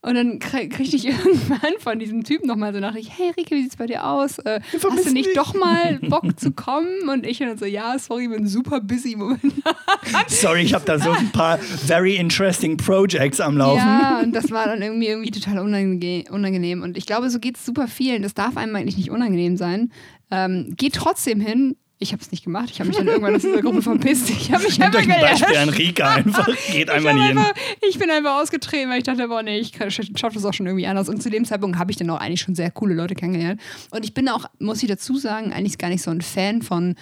Und 0.00 0.16
dann 0.16 0.38
krie- 0.38 0.68
kriegte 0.68 0.96
ich 0.96 1.06
irgendwann 1.06 1.72
von 1.78 1.98
diesem 1.98 2.24
Typen 2.24 2.46
nochmal 2.46 2.74
so 2.74 2.80
Nachricht, 2.80 3.10
hey 3.16 3.30
Rike, 3.38 3.54
wie 3.54 3.62
sieht's 3.62 3.76
bei 3.76 3.86
dir 3.86 4.04
aus? 4.06 4.38
Äh, 4.40 4.60
hast 4.72 4.84
du 5.06 5.12
nicht 5.12 5.28
dich." 5.28 5.34
doch 5.34 5.54
mal 5.54 5.98
Bock 6.10 6.38
zu 6.38 6.50
kommen? 6.50 7.08
Und 7.08 7.24
ich 7.26 7.38
dann 7.38 7.56
so, 7.56 7.64
ja, 7.64 7.98
sorry, 7.98 8.28
bin 8.28 8.46
super 8.46 8.80
busy 8.82 9.16
momentan. 9.16 9.50
Sorry, 10.28 10.60
ich 10.62 10.74
habe 10.74 10.84
da 10.84 10.98
so 10.98 11.10
ein 11.10 11.30
paar 11.32 11.56
very 11.58 12.16
interesting 12.16 12.76
Projects 12.76 13.40
am 13.40 13.56
Laufen. 13.56 13.78
Ja, 13.78 14.20
und 14.22 14.32
das 14.34 14.50
war 14.50 14.66
dann 14.66 14.82
irgendwie, 14.82 15.06
irgendwie 15.08 15.30
total 15.30 15.58
unange 15.60 16.24
unangenehm. 16.30 16.82
Und 16.82 16.98
ich 16.98 17.06
glaube, 17.06 17.30
so 17.30 17.38
geht 17.38 17.56
es 17.56 17.64
super 17.64 17.88
vielen. 17.88 18.22
Das 18.22 18.34
darf 18.34 18.58
einem 18.58 18.76
eigentlich 18.76 18.98
nicht 18.98 19.10
unangenehm 19.10 19.56
sein. 19.56 19.90
Ähm, 20.30 20.74
geht 20.76 20.94
trotzdem 20.96 21.40
hin. 21.40 21.76
Ich 22.04 22.12
habe 22.12 22.22
es 22.22 22.30
nicht 22.30 22.44
gemacht. 22.44 22.68
Ich 22.70 22.80
habe 22.80 22.88
mich 22.88 22.98
dann 22.98 23.08
irgendwann 23.08 23.34
aus 23.34 23.40
dieser 23.40 23.62
Gruppe 23.62 23.80
verpisst. 23.80 24.28
Ich 24.28 24.52
habe 24.52 24.62
mich 24.62 24.78
Nehmt 24.78 24.94
einfach 24.94 25.08
euch 25.08 25.14
ein 25.14 25.20
Beispiel 25.20 25.56
an 25.56 25.68
Rika 25.70 26.14
einfach. 26.14 26.46
Geht 26.70 26.90
hab 26.90 27.00
nicht 27.00 27.24
hin. 27.24 27.40
ich 27.88 27.98
bin 27.98 28.10
einfach 28.10 28.42
ausgetreten, 28.42 28.90
weil 28.90 28.98
ich 28.98 29.04
dachte, 29.04 29.26
boah, 29.26 29.42
nee, 29.42 29.58
ich 29.58 29.72
schaffe 29.74 30.34
das 30.34 30.44
auch 30.44 30.52
schon 30.52 30.66
irgendwie 30.66 30.86
anders. 30.86 31.08
Und 31.08 31.22
zu 31.22 31.30
dem 31.30 31.46
Zeitpunkt 31.46 31.78
habe 31.78 31.90
ich 31.90 31.96
dann 31.96 32.10
auch 32.10 32.20
eigentlich 32.20 32.42
schon 32.42 32.54
sehr 32.54 32.70
coole 32.70 32.94
Leute 32.94 33.14
kennengelernt. 33.14 33.58
Und 33.90 34.04
ich 34.04 34.12
bin 34.12 34.28
auch, 34.28 34.44
muss 34.58 34.82
ich 34.82 34.88
dazu 34.88 35.16
sagen, 35.16 35.52
eigentlich 35.52 35.78
gar 35.78 35.88
nicht 35.88 36.02
so 36.02 36.10
ein 36.10 36.20
Fan 36.20 36.60
von, 36.60 36.94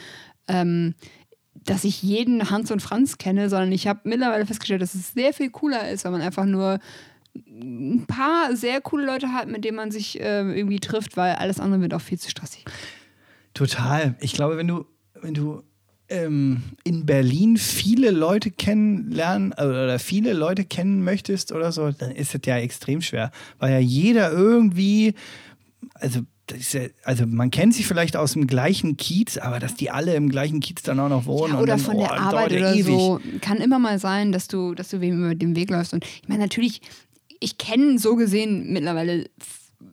ähm, 0.47 0.95
dass 1.65 1.83
ich 1.83 2.01
jeden 2.03 2.49
Hans 2.49 2.71
und 2.71 2.81
Franz 2.81 3.19
kenne, 3.19 3.49
sondern 3.49 3.73
ich 3.73 3.89
habe 3.89 4.01
mittlerweile 4.05 4.47
festgestellt, 4.47 4.83
dass 4.83 4.95
es 4.95 5.13
sehr 5.13 5.33
viel 5.33 5.51
cooler 5.51 5.91
ist, 5.91 6.05
wenn 6.05 6.13
man 6.13 6.23
einfach 6.23 6.45
nur 6.45 6.79
ein 7.35 8.05
paar 8.07 8.55
sehr 8.55 8.81
coole 8.81 9.07
Leute 9.07 9.33
hat, 9.33 9.49
mit 9.49 9.65
denen 9.65 9.77
man 9.77 9.91
sich 9.91 10.21
äh, 10.21 10.41
irgendwie 10.41 10.81
trifft, 10.81 11.17
weil 11.17 11.35
alles 11.35 11.61
andere 11.61 11.81
wird 11.81 11.95
auch 11.95 12.01
viel 12.01 12.19
zu 12.19 12.31
stressig. 12.31 12.65
Total. 13.55 14.15
Ich 14.21 14.33
glaube, 14.33 14.57
wenn 14.57 14.69
du, 14.69 14.87
wenn 15.23 15.35
du 15.35 15.63
ähm, 16.09 16.63
in 16.85 17.07
Berlin 17.07 17.57
viele 17.57 18.11
Leute 18.11 18.51
kennenlernen 18.51 19.53
äh, 19.57 19.65
oder 19.65 19.99
viele 19.99 20.33
Leute 20.33 20.65
kennen 20.65 21.03
möchtest 21.03 21.53
oder 21.53 21.73
so, 21.73 21.91
dann 21.91 22.11
ist 22.11 22.35
es 22.35 22.41
ja 22.45 22.59
extrem 22.59 23.01
schwer. 23.01 23.31
Weil 23.59 23.73
ja 23.73 23.79
jeder 23.79 24.31
irgendwie, 24.31 25.15
also, 25.95 26.21
das 26.49 26.73
ja, 26.73 26.83
also 27.05 27.27
man 27.27 27.51
kennt 27.51 27.75
sich 27.75 27.87
vielleicht 27.87 28.17
aus 28.17 28.33
dem 28.33 28.47
gleichen 28.47 28.97
Kiez, 28.97 29.39
aber 29.39 29.59
dass 29.59 29.75
die 29.75 29.91
alle 29.91 30.15
im 30.15 30.29
gleichen 30.29 30.61
Kiez 30.61 30.83
dann 30.83 31.01
auch 31.01 31.09
noch 31.09 31.25
wohnen. 31.25 31.55
Ja, 31.55 31.61
oder 31.61 31.77
dann, 31.77 31.81
von 31.81 31.97
oh, 31.97 32.01
der 32.01 32.09
das 32.09 32.19
Arbeit 32.19 32.53
oder 32.53 32.75
ewig. 32.75 32.85
so. 32.85 33.21
Kann 33.41 33.59
immer 33.59 33.79
mal 33.79 33.99
sein, 33.99 34.33
dass 34.33 34.49
du, 34.49 34.75
dass 34.75 34.91
du 34.91 35.01
wem 35.01 35.19
über 35.19 35.35
den 35.35 35.57
Weg 35.57 35.71
läufst. 35.71 35.95
Und 35.95 36.05
ich 36.05 36.29
meine, 36.29 36.43
natürlich, 36.43 36.83
ich 37.41 37.59
kenne 37.59 37.99
so 37.99 38.17
gesehen 38.17 38.73
mittlerweile 38.73 39.31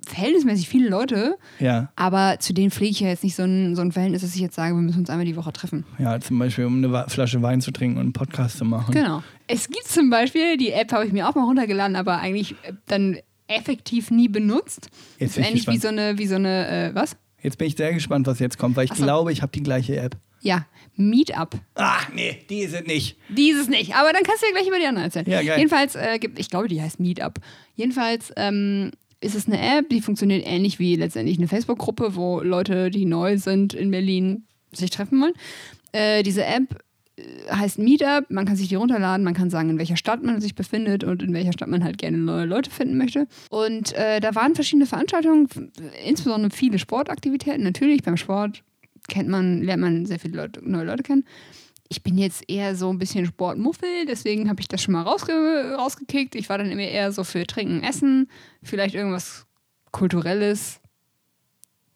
verhältnismäßig 0.08 0.68
viele 0.70 0.90
Leute, 0.90 1.38
Ja, 1.60 1.92
aber 1.96 2.38
zu 2.40 2.54
denen 2.54 2.72
pflege 2.72 2.92
ich 2.92 3.00
ja 3.00 3.10
jetzt 3.10 3.24
nicht 3.24 3.36
so 3.36 3.44
ein, 3.44 3.76
so 3.76 3.82
ein 3.82 3.92
Verhältnis, 3.92 4.22
dass 4.22 4.34
ich 4.36 4.42
jetzt 4.42 4.56
sage, 4.56 4.74
wir 4.76 4.82
müssen 4.82 5.00
uns 5.00 5.10
einmal 5.10 5.26
die 5.26 5.36
Woche 5.36 5.54
treffen. 5.54 5.86
ja, 6.00 6.20
zum 6.20 6.40
Beispiel, 6.40 6.66
um 6.66 6.84
eine 6.84 7.06
Flasche 7.10 7.42
Wein 7.42 7.62
zu 7.62 7.72
trinken 7.72 7.98
und 7.98 8.04
einen 8.04 8.14
Podcast 8.14 8.58
zu 8.58 8.66
machen. 8.66 8.94
Genau. 8.94 9.22
Es 9.48 9.68
gibt 9.68 9.88
zum 9.88 10.10
Beispiel, 10.10 10.58
die 10.58 10.72
App 10.72 10.92
habe 10.92 11.06
ich 11.06 11.12
mir 11.14 11.28
auch 11.30 11.36
mal 11.36 11.44
runtergeladen, 11.44 11.96
aber 11.96 12.18
eigentlich 12.20 12.54
äh, 12.64 12.74
dann 12.88 13.18
effektiv 13.48 14.12
nie 14.12 14.28
benutzt. 14.30 14.90
Jetzt 15.20 15.32
ist 15.32 15.36
bin 15.36 15.44
ich 15.44 15.50
ähnlich 15.50 15.68
wie 15.68 15.78
so 15.78 15.88
eine, 15.90 16.18
wie 16.18 16.28
so 16.28 16.36
eine, 16.36 16.68
äh, 16.92 16.96
was? 16.96 17.18
Jetzt 17.42 17.58
bin 17.58 17.68
ich 17.68 17.76
sehr 17.76 17.94
gespannt, 17.94 18.28
was 18.28 18.40
jetzt 18.40 18.58
kommt, 18.58 18.76
weil 18.76 18.86
ich 18.86 18.92
Ach 18.92 18.98
so. 18.98 19.04
glaube, 19.04 19.32
ich 19.32 19.42
habe 19.42 19.52
die 19.52 19.64
gleiche 19.64 19.96
App. 19.98 20.18
Ja, 20.42 20.66
Meetup. 20.96 21.56
Ah, 21.76 22.00
nee, 22.14 22.38
die 22.50 22.60
ist 22.60 22.74
es 22.74 22.86
nicht. 22.86 23.18
Dieses 23.30 23.68
nicht, 23.68 23.96
aber 23.96 24.12
dann 24.14 24.24
kannst 24.24 24.42
du 24.42 24.48
ja 24.48 24.54
gleich 24.54 24.68
über 24.68 24.78
die 24.80 24.86
anderen 24.86 25.06
erzählen. 25.06 25.26
Ja, 25.30 25.42
geil. 25.42 25.58
Jedenfalls, 25.58 25.96
äh, 25.96 26.20
ich 26.38 26.50
glaube, 26.50 26.68
die 26.68 26.82
heißt 26.82 27.00
Meetup. 27.00 27.40
Jedenfalls 27.76 28.32
ähm, 28.38 28.92
ist 29.22 29.36
es 29.36 29.48
eine 29.48 29.60
App, 29.60 29.90
die 29.90 30.02
funktioniert 30.02 30.46
ähnlich 30.46 30.80
wie 30.80 30.96
letztendlich 30.96 31.38
eine 31.38 31.48
Facebook-Gruppe, 31.48 32.16
wo 32.16 32.42
Leute, 32.42 32.90
die 32.90 33.06
neu 33.06 33.38
sind 33.38 33.74
in 33.74 33.92
Berlin, 33.92 34.46
sich 34.72 34.90
treffen 34.90 35.20
wollen. 35.22 35.34
Äh, 35.92 36.24
diese 36.24 36.46
App 36.46 36.84
äh, 37.18 37.52
heißt 37.52 37.80
Meetup, 37.80 38.30
man 38.30 38.46
kann 38.46 38.56
sich 38.56 38.70
die 38.70 38.76
runterladen, 38.76 39.24
man 39.24 39.34
kann 39.34 39.50
sagen, 39.50 39.70
in 39.70 39.78
welcher 39.78 39.98
Stadt 39.98 40.24
man 40.24 40.40
sich 40.40 40.56
befindet 40.56 41.04
und 41.04 41.22
in 41.22 41.34
welcher 41.34 41.54
Stadt 41.54 41.68
man 41.68 41.84
halt 41.84 41.98
gerne 41.98 42.18
neue 42.18 42.46
Leute 42.46 42.70
finden 42.70 42.98
möchte. 42.98 43.28
Und 43.50 43.94
äh, 43.94 44.20
da 44.20 44.36
waren 44.36 44.56
verschiedene 44.56 44.86
Veranstaltungen, 44.86 45.48
insbesondere 46.06 46.52
viele 46.52 46.80
Sportaktivitäten. 46.80 47.64
Natürlich, 47.64 48.04
beim 48.04 48.18
Sport 48.18 48.64
kennt 49.10 49.28
man, 49.28 49.64
lernt 49.64 49.82
man 49.82 50.06
sehr 50.06 50.20
viele 50.20 50.38
Leute, 50.38 50.62
neue 50.64 50.86
Leute 50.86 51.04
kennen. 51.04 51.26
Ich 51.90 52.04
bin 52.04 52.18
jetzt 52.18 52.44
eher 52.48 52.76
so 52.76 52.92
ein 52.92 53.00
bisschen 53.00 53.26
Sportmuffel, 53.26 54.06
deswegen 54.08 54.50
habe 54.50 54.62
ich 54.62 54.68
das 54.68 54.82
schon 54.82 54.94
mal 54.94 55.02
rausge 55.02 55.76
rausgekickt. 55.76 56.36
Ich 56.36 56.48
war 56.48 56.58
dann 56.58 56.72
immer 56.72 56.84
eher 56.84 57.12
so 57.12 57.24
für 57.24 57.46
Trinken, 57.48 57.84
Essen, 57.84 58.30
vielleicht 58.62 58.94
irgendwas 58.94 59.48
Kulturelles. 59.92 60.80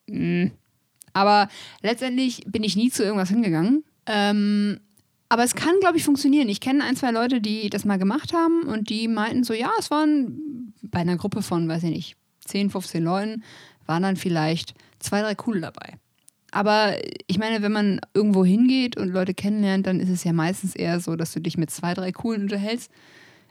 Hm. 0.08 0.50
Aber 1.12 1.48
letztendlich 1.80 2.42
bin 2.46 2.64
ich 2.64 2.74
nie 2.74 2.90
zu 2.90 3.04
irgendwas 3.04 3.28
hingegangen. 3.28 3.84
Ähm, 4.06 4.80
aber 5.28 5.44
es 5.44 5.54
kann, 5.54 5.74
glaube 5.80 5.96
ich, 5.96 6.04
funktionieren. 6.04 6.48
Ich 6.48 6.60
kenne 6.60 6.84
ein, 6.84 6.96
zwei 6.96 7.10
Leute, 7.10 7.40
die 7.40 7.70
das 7.70 7.84
mal 7.84 7.98
gemacht 7.98 8.32
haben 8.32 8.62
und 8.62 8.90
die 8.90 9.08
meinten 9.08 9.44
so, 9.44 9.54
ja, 9.54 9.70
es 9.78 9.90
waren 9.90 10.74
bei 10.82 11.00
einer 11.00 11.16
Gruppe 11.16 11.42
von, 11.42 11.68
weiß 11.68 11.84
ich 11.84 11.90
nicht, 11.90 12.16
10, 12.44 12.70
15 12.70 13.02
Leuten, 13.02 13.42
waren 13.86 14.02
dann 14.02 14.16
vielleicht 14.16 14.74
zwei, 14.98 15.22
drei 15.22 15.34
coole 15.34 15.60
dabei. 15.60 15.98
Aber 16.54 16.94
ich 17.26 17.38
meine, 17.38 17.62
wenn 17.62 17.72
man 17.72 18.00
irgendwo 18.14 18.44
hingeht 18.44 18.96
und 18.96 19.08
Leute 19.08 19.34
kennenlernt, 19.34 19.86
dann 19.88 19.98
ist 19.98 20.08
es 20.08 20.22
ja 20.22 20.32
meistens 20.32 20.76
eher 20.76 21.00
so, 21.00 21.16
dass 21.16 21.32
du 21.32 21.40
dich 21.40 21.58
mit 21.58 21.70
zwei, 21.70 21.94
drei 21.94 22.12
coolen 22.12 22.42
unterhältst. 22.42 22.90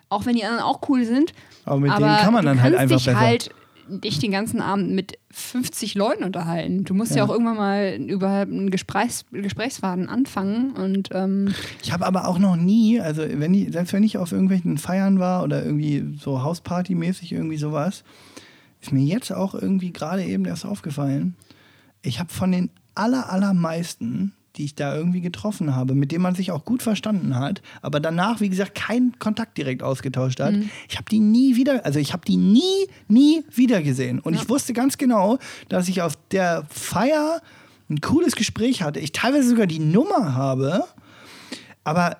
Auch 0.08 0.26
wenn 0.26 0.36
die 0.36 0.46
anderen 0.46 0.64
auch 0.64 0.88
cool 0.90 1.04
sind. 1.04 1.34
Aber 1.66 1.80
mit 1.80 1.92
denen 1.92 2.18
kann 2.18 2.34
man 2.34 2.46
dann 2.46 2.62
halt 2.62 2.76
einfach 2.76 2.96
dich 2.98 3.06
besser. 3.06 3.20
halt 3.20 3.50
dich 3.90 4.20
den 4.20 4.32
ganzen 4.32 4.62
Abend 4.62 4.92
mit 4.92 5.18
50 5.32 5.96
Leuten 5.96 6.24
unterhalten. 6.24 6.86
Du 6.86 6.94
musst 6.94 7.12
ja, 7.12 7.18
Ja. 7.18 7.24
auch 7.26 7.30
irgendwann 7.30 7.58
mal 7.58 7.96
über 8.08 8.30
einen 8.30 8.70
Gesprächs 8.72 9.26
Gesprächsfaden 9.34 10.08
anfangen 10.08 10.72
und 10.72 11.10
ähm, 11.12 11.54
Ich 11.82 11.92
habe 11.92 12.06
aber 12.06 12.30
auch 12.30 12.40
noch 12.40 12.56
nie, 12.56 13.02
also 13.02 13.24
wenn 13.28 13.54
ich, 13.54 13.74
selbst 13.74 13.92
wenn 13.92 14.04
ich 14.04 14.18
auf 14.18 14.32
irgendwelchen 14.32 14.78
Feiern 14.78 15.20
war 15.20 15.44
oder 15.44 15.66
irgendwie 15.66 16.16
so 16.18 16.42
Hausparty-mäßig 16.42 17.34
irgendwie 17.34 17.58
sowas, 17.58 18.06
ist 18.82 18.94
mir 18.94 19.04
jetzt 19.04 19.32
auch 19.34 19.54
irgendwie 19.54 19.92
gerade 19.92 20.24
eben 20.24 20.46
erst 20.46 20.66
aufgefallen, 20.66 21.36
ich 22.02 22.20
habe 22.22 22.32
von 22.32 22.54
den 22.54 22.70
aller, 22.96 23.32
allermeisten, 23.32 24.34
die 24.56 24.66
ich 24.66 24.76
da 24.76 24.96
irgendwie 24.96 25.22
getroffen 25.22 25.76
habe, 25.76 25.96
mit 25.96 26.12
denen 26.12 26.22
man 26.22 26.36
sich 26.36 26.52
auch 26.52 26.64
gut 26.64 26.84
verstanden 26.84 27.36
hat, 27.36 27.62
aber 27.82 28.00
danach, 28.00 28.40
wie 28.40 28.50
gesagt, 28.50 28.76
keinen 28.76 29.18
Kontakt 29.18 29.58
direkt 29.58 29.82
ausgetauscht 29.82 30.40
hat, 30.40 30.54
ich 30.88 30.98
habe 30.98 31.10
die 31.10 31.20
nie 31.20 31.56
wieder, 31.56 31.86
also 31.86 32.00
ich 32.00 32.14
habe 32.14 32.24
die 32.26 32.38
nie, 32.38 32.88
nie 33.08 33.44
wieder 33.52 33.82
gesehen. 33.82 34.20
Und 34.20 34.36
ich 34.36 34.48
wusste 34.50 34.74
ganz 34.74 34.98
genau, 34.98 35.40
dass 35.70 35.88
ich 35.88 36.02
auf 36.02 36.16
der 36.32 36.66
Feier 36.70 37.42
ein 37.90 38.00
cooles 38.02 38.36
Gespräch 38.36 38.84
hatte, 38.84 39.00
ich 39.00 39.12
teilweise 39.12 39.50
sogar 39.50 39.66
die 39.66 39.80
Nummer 39.80 40.36
habe, 40.36 40.84
aber 41.84 42.18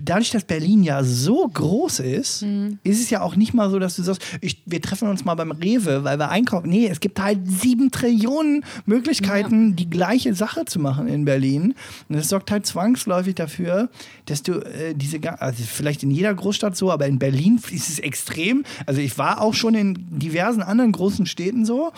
dadurch, 0.00 0.30
dass 0.30 0.44
Berlin 0.44 0.82
ja 0.82 1.04
so 1.04 1.48
groß 1.48 2.00
ist, 2.00 2.42
ist 2.82 3.00
es 3.00 3.10
ja 3.10 3.20
auch 3.20 3.36
nicht 3.36 3.54
mal 3.54 3.70
so, 3.70 3.78
dass 3.78 3.96
du 3.96 4.02
sagst, 4.02 4.22
ich, 4.40 4.62
wir 4.64 4.80
treffen 4.80 5.08
uns 5.08 5.24
mal 5.24 5.34
beim 5.34 5.50
Rewe, 5.50 6.04
weil 6.04 6.18
wir 6.18 6.30
einkaufen. 6.30 6.70
Nee, 6.70 6.86
es 6.86 7.00
gibt 7.00 7.20
halt 7.20 7.40
sieben 7.46 7.90
Trillionen 7.90 8.64
Möglichkeiten, 8.86 9.76
die 9.76 9.90
gleiche 9.90 10.34
Sache 10.34 10.64
zu 10.64 10.78
machen 10.78 11.08
in 11.08 11.24
Berlin. 11.24 11.74
Und 12.08 12.16
das 12.16 12.28
sorgt 12.28 12.50
halt 12.50 12.66
zwangsläufig 12.66 13.34
dafür, 13.34 13.90
dass 14.26 14.42
du 14.42 14.54
äh, 14.54 14.94
diese, 14.94 15.20
also 15.40 15.62
vielleicht 15.64 16.02
in 16.02 16.10
jeder 16.10 16.32
Großstadt 16.34 16.76
so, 16.76 16.90
aber 16.90 17.06
in 17.06 17.18
Berlin 17.18 17.60
ist 17.70 17.88
es 17.88 17.98
extrem. 17.98 18.64
Also 18.86 19.00
ich 19.00 19.18
war 19.18 19.40
auch 19.40 19.54
schon 19.54 19.74
in 19.74 20.06
diversen 20.18 20.62
anderen 20.62 20.92
großen 20.92 21.26
Städten 21.26 21.64
so 21.64 21.92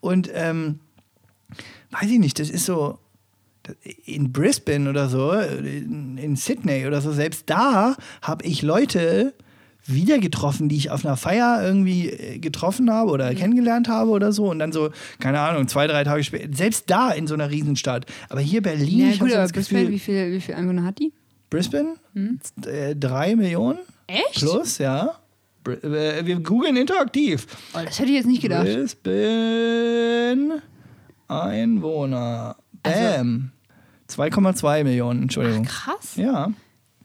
und 0.00 0.30
ähm, 0.34 0.80
weiß 1.90 2.10
ich 2.10 2.18
nicht, 2.18 2.38
das 2.38 2.50
ist 2.50 2.66
so, 2.66 2.98
in 4.04 4.32
Brisbane 4.32 4.88
oder 4.88 5.08
so, 5.08 5.32
in, 5.32 6.18
in 6.18 6.36
Sydney 6.36 6.86
oder 6.86 7.00
so, 7.00 7.12
selbst 7.12 7.44
da 7.46 7.96
habe 8.22 8.44
ich 8.44 8.62
Leute 8.62 9.34
wieder 9.88 10.18
getroffen, 10.18 10.68
die 10.68 10.76
ich 10.76 10.90
auf 10.90 11.04
einer 11.04 11.16
Feier 11.16 11.62
irgendwie 11.64 12.10
äh, 12.10 12.38
getroffen 12.38 12.90
habe 12.90 13.10
oder 13.10 13.34
kennengelernt 13.34 13.88
habe 13.88 14.10
oder 14.10 14.32
so 14.32 14.50
und 14.50 14.58
dann 14.58 14.70
so, 14.72 14.90
keine 15.18 15.40
Ahnung, 15.40 15.66
zwei, 15.66 15.86
drei 15.86 16.04
Tage 16.04 16.22
später, 16.22 16.54
selbst 16.54 16.90
da 16.90 17.10
in 17.10 17.26
so 17.26 17.34
einer 17.34 17.50
Riesenstadt. 17.50 18.06
Aber 18.28 18.40
hier 18.40 18.62
Berlin, 18.62 18.98
ja 18.98 19.08
ich 19.08 19.18
gut, 19.18 19.32
aber 19.32 19.42
das 19.42 19.52
Brisbane, 19.52 19.82
Gefühl, 19.82 19.94
wie 19.94 19.98
viel, 19.98 20.32
wie 20.32 20.40
viel 20.40 20.54
Einwohner 20.54 20.84
hat 20.84 20.98
die? 20.98 21.12
Brisbane, 21.48 21.94
äh, 22.66 22.94
drei 22.94 23.34
Millionen 23.34 23.78
Echt? 24.06 24.34
plus, 24.34 24.78
ja. 24.78 25.14
Br 25.64 25.82
äh, 25.82 26.26
wir 26.26 26.40
googeln 26.40 26.76
interaktiv. 26.76 27.46
Oh, 27.72 27.78
das 27.84 27.98
hätte 27.98 28.10
ich 28.10 28.16
jetzt 28.16 28.26
nicht 28.26 28.42
gedacht. 28.42 28.64
Brisbane 28.64 30.62
Einwohner. 31.28 32.56
Also 32.82 33.00
Bam. 33.00 33.52
2,2 34.10 34.84
Millionen, 34.84 35.22
Entschuldigung. 35.22 35.64
Krass. 35.64 36.16
Ja. 36.16 36.50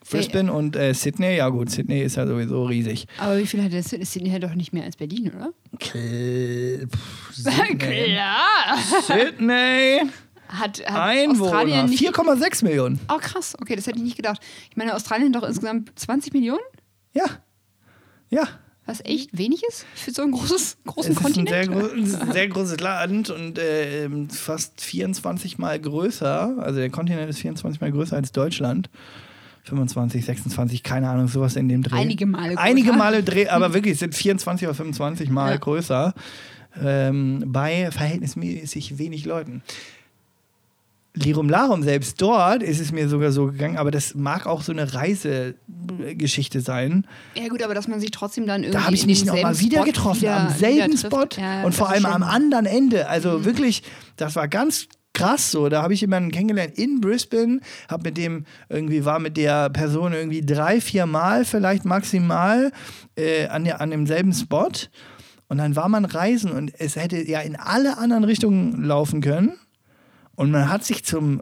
Brisbane 0.09 0.51
und 0.51 0.75
äh, 0.75 0.93
Sydney, 0.93 1.37
ja 1.37 1.47
gut, 1.49 1.69
Sydney 1.69 2.01
ist 2.01 2.17
ja 2.17 2.27
sowieso 2.27 2.65
riesig. 2.65 3.07
Aber 3.17 3.37
wie 3.37 3.47
viel 3.47 3.63
hat 3.63 3.71
der 3.71 3.81
Sydney? 3.83 4.05
Sydney 4.05 4.29
hat 4.31 4.43
doch 4.43 4.53
nicht 4.53 4.73
mehr 4.73 4.83
als 4.83 4.97
Berlin, 4.97 5.31
oder? 5.35 5.53
Kl- 5.79 6.87
pff, 6.89 7.33
Sydney. 7.33 7.77
Klar. 7.77 8.77
Sydney 9.07 10.01
Hat, 10.49 10.83
hat 10.85 11.01
Einwohner, 11.01 11.83
nicht. 11.87 12.03
4,6 12.03 12.63
Millionen. 12.65 12.99
Oh, 13.09 13.17
krass. 13.17 13.55
Okay, 13.61 13.75
das 13.75 13.87
hätte 13.87 13.97
ich 13.97 14.03
nicht 14.03 14.17
gedacht. 14.17 14.41
Ich 14.69 14.75
meine, 14.77 14.93
Australien 14.93 15.33
hat 15.33 15.41
doch 15.41 15.47
insgesamt 15.47 15.97
20 15.97 16.33
Millionen, 16.33 16.61
Ja. 17.13 17.25
Ja. 18.29 18.43
Was 18.85 18.99
echt 19.05 19.37
wenig 19.37 19.63
ist 19.67 19.85
für 19.95 20.11
so 20.11 20.21
ein 20.23 20.31
großes, 20.31 20.77
großen 20.85 21.11
Es 21.13 21.17
ist 21.17 21.25
ein 21.25 21.33
Kontinent. 21.33 21.49
sehr, 21.49 21.67
gro 21.67 21.87
ein 21.93 22.31
sehr 22.33 22.47
großes 22.49 22.79
Land 22.79 23.29
und 23.29 23.57
äh, 23.57 24.09
fast 24.29 24.81
24 24.81 25.57
Mal 25.57 25.79
größer. 25.79 26.55
Also 26.59 26.79
der 26.79 26.89
Kontinent 26.89 27.29
ist 27.29 27.39
24 27.39 27.79
Mal 27.81 27.91
größer 27.91 28.15
als 28.15 28.31
Deutschland. 28.31 28.89
25, 29.65 30.25
26, 30.25 30.83
keine 30.83 31.09
Ahnung, 31.09 31.29
sowas 31.29 31.55
in 31.55 31.69
dem 31.69 31.83
Dreh. 31.83 31.95
Einige 31.95 32.25
Male 32.25 32.49
größer. 32.49 32.61
Einige 32.61 32.91
Male 32.93 33.23
Dreh, 33.23 33.47
aber 33.47 33.73
wirklich 33.73 33.97
sind 33.97 34.13
24 34.13 34.67
oder 34.67 34.75
25 34.75 35.29
Mal 35.29 35.51
Ja. 35.51 35.57
größer. 35.57 36.13
Ähm, 36.81 37.43
bei 37.47 37.89
verhältnismäßig 37.91 38.97
wenig 38.97 39.25
Leuten. 39.25 39.61
Lirum 41.15 41.47
Larum, 41.47 41.83
selbst 41.83 42.19
dort 42.21 42.63
ist 42.63 42.79
es 42.79 42.91
mir 42.91 43.07
sogar 43.07 43.31
so 43.31 43.45
gegangen, 43.45 43.77
aber 43.77 43.91
das 43.91 44.15
mag 44.15 44.47
auch 44.47 44.63
so 44.63 44.71
eine 44.71 44.91
Reisegeschichte 44.93 46.61
sein. 46.61 47.05
Ja 47.35 47.47
gut, 47.49 47.61
aber 47.63 47.73
dass 47.75 47.87
man 47.87 47.99
sich 47.99 48.11
trotzdem 48.11 48.47
dann 48.47 48.63
irgendwie 48.63 48.77
Da 48.79 48.85
habe 48.85 48.95
ich 48.95 49.05
mich 49.05 49.25
nochmal 49.25 49.59
wieder 49.59 49.77
Spot 49.77 49.85
getroffen, 49.85 50.21
wieder, 50.21 50.37
am 50.37 50.49
selben 50.49 50.97
Spot. 50.97 51.27
Ja, 51.37 51.63
und 51.63 51.73
vor 51.75 51.89
allem 51.89 52.05
am 52.05 52.21
Mhm. 52.21 52.27
anderen 52.27 52.65
Ende. 52.65 53.07
Also 53.07 53.45
wirklich, 53.45 53.83
das 54.15 54.35
war 54.35 54.47
ganz 54.47 54.87
krass 55.13 55.51
so. 55.51 55.69
Da 55.69 55.83
habe 55.83 55.93
ich 55.93 56.01
jemanden 56.01 56.31
kennengelernt 56.31 56.77
in 56.77 56.99
Brisbane, 56.99 57.59
habe 57.89 58.03
mit 58.05 58.17
dem 58.17 58.45
irgendwie, 58.69 59.05
war 59.05 59.19
mit 59.19 59.37
der 59.37 59.69
Person 59.69 60.13
irgendwie 60.13 60.41
drei, 60.41 60.81
vier 60.81 61.05
Mal 61.05 61.45
vielleicht 61.45 61.85
maximal 61.85 62.71
äh, 63.15 63.47
an, 63.47 63.65
der, 63.65 63.81
an 63.81 63.91
demselben 63.91 64.33
Spot. 64.33 64.69
Und 65.47 65.59
dann 65.59 65.75
war 65.75 65.89
man 65.89 66.05
reisen 66.05 66.51
und 66.51 66.71
es 66.79 66.95
hätte 66.95 67.21
ja 67.29 67.41
in 67.41 67.55
alle 67.55 67.99
anderen 67.99 68.23
Richtungen 68.23 68.83
laufen 68.83 69.21
können. 69.21 69.53
Und 70.35 70.51
man 70.51 70.69
hat 70.69 70.83
sich 70.83 71.03
zum 71.03 71.41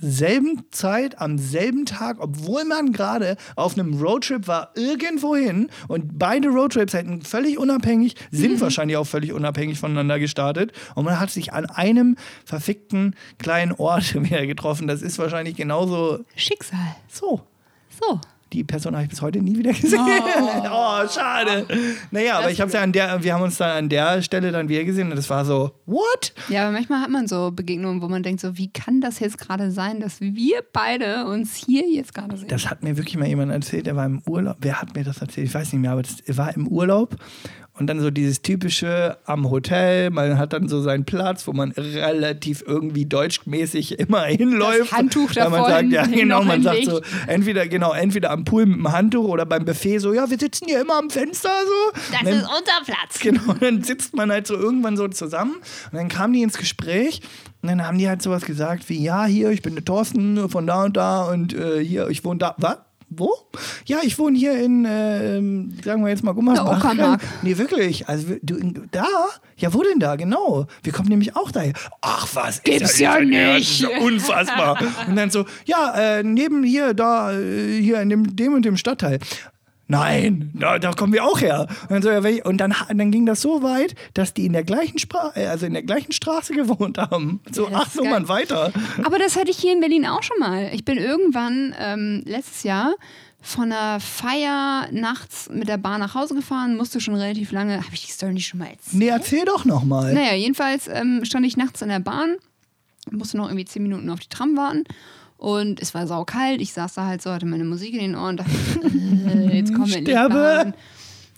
selben 0.00 0.64
Zeit, 0.70 1.20
am 1.20 1.38
selben 1.38 1.84
Tag, 1.84 2.18
obwohl 2.20 2.64
man 2.64 2.92
gerade 2.92 3.36
auf 3.56 3.76
einem 3.76 4.00
Roadtrip 4.00 4.46
war, 4.46 4.72
irgendwo 4.76 5.34
hin 5.34 5.70
und 5.88 6.18
beide 6.18 6.48
Roadtrips 6.48 6.94
hätten 6.94 7.22
völlig 7.22 7.58
unabhängig, 7.58 8.14
sind 8.30 8.60
wahrscheinlich 8.60 8.96
auch 8.96 9.06
völlig 9.06 9.32
unabhängig 9.32 9.78
voneinander 9.78 10.18
gestartet 10.18 10.72
und 10.94 11.04
man 11.04 11.18
hat 11.18 11.30
sich 11.30 11.52
an 11.52 11.66
einem 11.66 12.16
verfickten 12.44 13.16
kleinen 13.38 13.72
Ort 13.72 14.14
wieder 14.22 14.46
getroffen. 14.46 14.86
Das 14.86 15.02
ist 15.02 15.18
wahrscheinlich 15.18 15.56
genauso 15.56 16.24
Schicksal. 16.36 16.94
so. 17.08 17.40
So. 18.00 18.20
Die 18.52 18.64
Person 18.64 18.94
habe 18.94 19.04
ich 19.04 19.10
bis 19.10 19.20
heute 19.20 19.40
nie 19.40 19.58
wieder 19.58 19.72
gesehen. 19.72 20.00
Oh, 20.00 21.06
schade. 21.14 21.66
Naja, 22.10 22.38
aber 22.38 22.50
ich 22.50 22.60
habe 22.60 22.70
ja 22.70 22.82
an 22.82 22.92
der, 22.92 23.22
wir 23.22 23.34
haben 23.34 23.42
uns 23.42 23.58
dann 23.58 23.70
an 23.70 23.88
der 23.88 24.22
Stelle 24.22 24.52
dann 24.52 24.68
wieder 24.68 24.84
gesehen 24.84 25.10
und 25.10 25.16
das 25.16 25.28
war 25.28 25.44
so, 25.44 25.72
what? 25.86 26.32
Ja, 26.48 26.62
aber 26.62 26.72
manchmal 26.72 27.00
hat 27.02 27.10
man 27.10 27.26
so 27.26 27.50
Begegnungen, 27.50 28.00
wo 28.00 28.08
man 28.08 28.22
denkt 28.22 28.40
so, 28.40 28.56
wie 28.56 28.72
kann 28.72 29.00
das 29.00 29.20
jetzt 29.20 29.38
gerade 29.38 29.70
sein, 29.70 30.00
dass 30.00 30.20
wir 30.20 30.62
beide 30.72 31.26
uns 31.26 31.54
hier 31.54 31.88
jetzt 31.88 32.14
gerade 32.14 32.36
sehen? 32.36 32.48
Das 32.48 32.70
hat 32.70 32.82
mir 32.82 32.96
wirklich 32.96 33.16
mal 33.16 33.28
jemand 33.28 33.52
erzählt, 33.52 33.86
der 33.86 33.96
war 33.96 34.06
im 34.06 34.22
Urlaub. 34.26 34.56
Wer 34.60 34.80
hat 34.80 34.94
mir 34.94 35.04
das 35.04 35.18
erzählt? 35.20 35.48
Ich 35.48 35.54
weiß 35.54 35.72
nicht 35.72 35.82
mehr, 35.82 35.92
aber 35.92 36.02
das 36.02 36.16
war 36.28 36.54
im 36.54 36.68
Urlaub. 36.68 37.16
Und 37.78 37.86
dann 37.86 38.00
so 38.00 38.10
dieses 38.10 38.42
typische 38.42 39.18
am 39.24 39.50
Hotel, 39.50 40.10
man 40.10 40.36
hat 40.36 40.52
dann 40.52 40.68
so 40.68 40.80
seinen 40.82 41.04
Platz, 41.04 41.46
wo 41.46 41.52
man 41.52 41.70
relativ 41.72 42.64
irgendwie 42.66 43.06
deutschmäßig 43.06 43.98
immer 43.98 44.24
hinläuft. 44.24 44.92
Handtuch 44.92 45.30
Weil 45.36 45.50
man 45.50 45.64
sagt, 45.64 45.90
ja 45.90 46.06
genau, 46.06 46.42
man 46.42 46.62
sagt 46.62 46.84
so, 46.84 47.00
entweder, 47.26 47.68
genau, 47.68 47.92
entweder 47.92 48.30
am 48.30 48.44
Pool 48.44 48.66
mit 48.66 48.78
dem 48.78 48.92
Handtuch 48.92 49.28
oder 49.28 49.46
beim 49.46 49.64
Buffet 49.64 49.98
so, 49.98 50.12
ja, 50.12 50.28
wir 50.28 50.38
sitzen 50.38 50.66
hier 50.66 50.80
immer 50.80 50.98
am 50.98 51.10
Fenster 51.10 51.50
so. 51.64 52.00
das 52.12 52.20
dann- 52.24 52.26
ist 52.26 52.42
unser 52.42 52.84
Platz. 52.84 53.18
Genau, 53.20 53.52
und 53.52 53.62
dann 53.62 53.82
sitzt 53.82 54.14
man 54.14 54.30
halt 54.30 54.46
so 54.46 54.54
irgendwann 54.54 54.96
so 54.96 55.06
zusammen 55.08 55.56
und 55.92 55.96
dann 55.96 56.08
kamen 56.08 56.32
die 56.32 56.42
ins 56.42 56.58
Gespräch 56.58 57.20
und 57.62 57.68
dann 57.68 57.86
haben 57.86 57.98
die 57.98 58.08
halt 58.08 58.22
sowas 58.22 58.44
gesagt 58.44 58.88
wie, 58.88 59.02
ja, 59.02 59.24
hier, 59.24 59.50
ich 59.50 59.62
bin 59.62 59.74
der 59.74 59.84
Thorsten 59.84 60.48
von 60.48 60.66
da 60.66 60.84
und 60.84 60.96
da 60.96 61.22
und 61.24 61.54
äh, 61.54 61.84
hier, 61.84 62.08
ich 62.08 62.24
wohne 62.24 62.38
da. 62.38 62.54
Was? 62.58 62.78
Wo? 63.10 63.34
Ja, 63.86 63.98
ich 64.02 64.18
wohne 64.18 64.38
hier 64.38 64.62
in, 64.62 64.84
äh, 64.84 65.36
sagen 65.82 66.02
wir 66.02 66.08
jetzt 66.08 66.22
mal 66.22 66.32
Gummersbach. 66.32 66.84
Uckermark. 66.84 67.22
Nee, 67.42 67.56
wirklich. 67.56 68.08
Also 68.08 68.34
du 68.42 68.58
da? 68.90 69.06
Ja, 69.56 69.72
wo 69.72 69.82
denn 69.82 69.98
da? 69.98 70.16
Genau. 70.16 70.66
Wir 70.82 70.92
kommen 70.92 71.08
nämlich 71.08 71.34
auch 71.34 71.50
daher. 71.50 71.72
Ach 72.00 72.28
was, 72.34 72.62
Gibt's 72.62 72.92
ist 72.92 72.98
ja 72.98 73.16
ist 73.16 73.26
nicht. 73.26 73.80
ja 73.80 73.88
unfassbar. 74.00 74.78
und 75.08 75.16
dann 75.16 75.30
so, 75.30 75.46
ja, 75.64 76.18
äh, 76.18 76.22
neben 76.22 76.62
hier, 76.64 76.94
da, 76.94 77.32
äh, 77.32 77.80
hier 77.80 78.00
in 78.00 78.10
dem, 78.10 78.36
dem 78.36 78.54
und 78.54 78.64
dem 78.64 78.76
Stadtteil. 78.76 79.18
Nein, 79.88 80.50
da, 80.54 80.78
da 80.78 80.92
kommen 80.92 81.12
wir 81.12 81.24
auch 81.24 81.40
her. 81.40 81.66
Und 81.82 81.90
dann, 81.90 82.02
so, 82.02 82.10
ja, 82.10 82.22
welch- 82.22 82.44
und 82.44 82.58
dann, 82.58 82.74
dann 82.88 83.10
ging 83.10 83.26
das 83.26 83.40
so 83.40 83.62
weit, 83.62 83.94
dass 84.14 84.34
die 84.34 84.46
in 84.46 84.52
der 84.52 84.64
gleichen 84.64 84.98
Sprache, 84.98 85.48
also 85.48 85.66
in 85.66 85.72
der 85.72 85.82
gleichen 85.82 86.12
Straße 86.12 86.54
gewohnt 86.54 86.98
haben. 86.98 87.40
So 87.50 87.68
Ja, 87.68 87.78
acht 87.78 87.96
Nummern 87.96 88.28
weiter. 88.28 88.72
Aber 89.02 89.18
das 89.18 89.36
hatte 89.36 89.50
ich 89.50 89.58
hier 89.58 89.72
in 89.72 89.80
Berlin 89.80 90.06
auch 90.06 90.22
schon 90.22 90.38
mal. 90.38 90.70
Ich 90.72 90.84
bin 90.84 90.98
irgendwann 90.98 91.74
ähm, 91.78 92.22
letztes 92.26 92.62
Jahr 92.62 92.94
von 93.40 93.72
einer 93.72 94.00
Feier 94.00 94.88
nachts 94.90 95.48
mit 95.50 95.68
der 95.68 95.78
Bahn 95.78 96.00
nach 96.00 96.14
Hause 96.14 96.34
gefahren, 96.34 96.76
musste 96.76 97.00
schon 97.00 97.14
relativ 97.14 97.52
lange. 97.52 97.76
Habe 97.78 97.94
ich 97.94 98.04
die 98.04 98.12
Story 98.12 98.34
nicht 98.34 98.48
schon 98.48 98.58
mal 98.58 98.66
erzählt? 98.66 98.94
Nee, 98.94 99.08
erzähl 99.08 99.44
doch 99.44 99.64
noch 99.64 99.84
mal. 99.84 100.12
Naja, 100.12 100.34
jedenfalls 100.34 100.88
ähm, 100.88 101.20
stand 101.24 101.46
ich 101.46 101.56
nachts 101.56 101.80
in 101.82 101.88
der 101.88 102.00
Bahn 102.00 102.36
musste 103.12 103.36
noch 103.36 103.46
irgendwie 103.46 103.64
zehn 103.64 103.82
Minuten 103.82 104.10
auf 104.10 104.20
die 104.20 104.28
Tram 104.28 104.56
warten. 104.56 104.84
Und 105.38 105.80
es 105.80 105.94
war 105.94 106.06
saukalt. 106.06 106.60
Ich 106.60 106.72
saß 106.72 106.94
da 106.94 107.06
halt 107.06 107.22
so, 107.22 107.30
hatte 107.30 107.46
meine 107.46 107.64
Musik 107.64 107.94
in 107.94 108.00
den 108.00 108.16
Ohren 108.16 108.30
und 108.30 108.40
dachte, 108.40 108.52
äh, 109.28 109.56
jetzt 109.56 109.72
kommen 109.72 109.86
wir 109.86 110.02
Sterbe. 110.02 110.74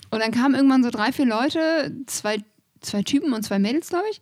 Und 0.09 0.19
dann 0.19 0.31
kamen 0.31 0.55
irgendwann 0.55 0.83
so 0.83 0.89
drei, 0.89 1.11
vier 1.11 1.27
Leute, 1.27 1.95
zwei, 2.07 2.43
zwei 2.81 3.03
Typen 3.03 3.31
und 3.31 3.43
zwei 3.43 3.59
Mädels, 3.59 3.89
glaube 3.89 4.05
ich, 4.11 4.21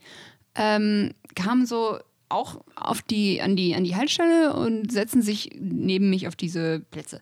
ähm, 0.56 1.14
kamen 1.34 1.66
so 1.66 1.98
auch 2.28 2.62
auf 2.76 3.02
die, 3.02 3.42
an, 3.42 3.56
die, 3.56 3.74
an 3.74 3.86
die 3.86 3.96
Haltestelle 3.96 4.54
und 4.54 4.92
setzen 4.92 5.22
sich 5.22 5.50
neben 5.60 6.10
mich 6.10 6.28
auf 6.28 6.36
diese 6.36 6.82
Plätze. 6.92 7.22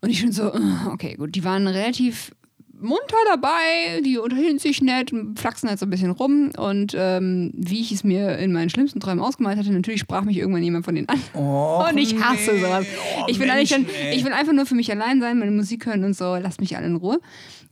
Und 0.00 0.10
ich 0.10 0.20
schon 0.20 0.32
so, 0.32 0.52
okay, 0.90 1.14
gut, 1.14 1.34
die 1.34 1.44
waren 1.44 1.66
relativ 1.66 2.32
munter 2.80 3.16
dabei, 3.26 4.00
die 4.04 4.18
unterhielten 4.18 4.58
sich 4.58 4.82
nett, 4.82 5.12
flachsen 5.36 5.68
halt 5.68 5.78
so 5.78 5.86
ein 5.86 5.90
bisschen 5.90 6.10
rum 6.10 6.50
und 6.56 6.94
ähm, 6.96 7.52
wie 7.54 7.80
ich 7.80 7.92
es 7.92 8.04
mir 8.04 8.38
in 8.38 8.52
meinen 8.52 8.70
schlimmsten 8.70 9.00
Träumen 9.00 9.22
ausgemalt 9.22 9.58
hatte, 9.58 9.72
natürlich 9.72 10.00
sprach 10.00 10.22
mich 10.22 10.36
irgendwann 10.36 10.62
jemand 10.62 10.84
von 10.84 10.94
denen 10.94 11.08
an. 11.08 11.20
Oh, 11.34 11.84
und 11.88 11.98
ich 11.98 12.20
hasse 12.22 12.52
nee. 12.52 12.60
sowas. 12.60 12.86
Oh, 13.18 13.24
ich, 13.28 13.38
will 13.38 13.50
eigentlich 13.50 13.70
dann, 13.70 13.86
ich 14.12 14.24
will 14.24 14.32
einfach 14.32 14.52
nur 14.52 14.66
für 14.66 14.74
mich 14.74 14.90
allein 14.90 15.20
sein, 15.20 15.38
meine 15.38 15.50
Musik 15.50 15.86
hören 15.86 16.04
und 16.04 16.14
so, 16.14 16.36
lasst 16.36 16.60
mich 16.60 16.76
alle 16.76 16.86
in 16.86 16.96
Ruhe. 16.96 17.20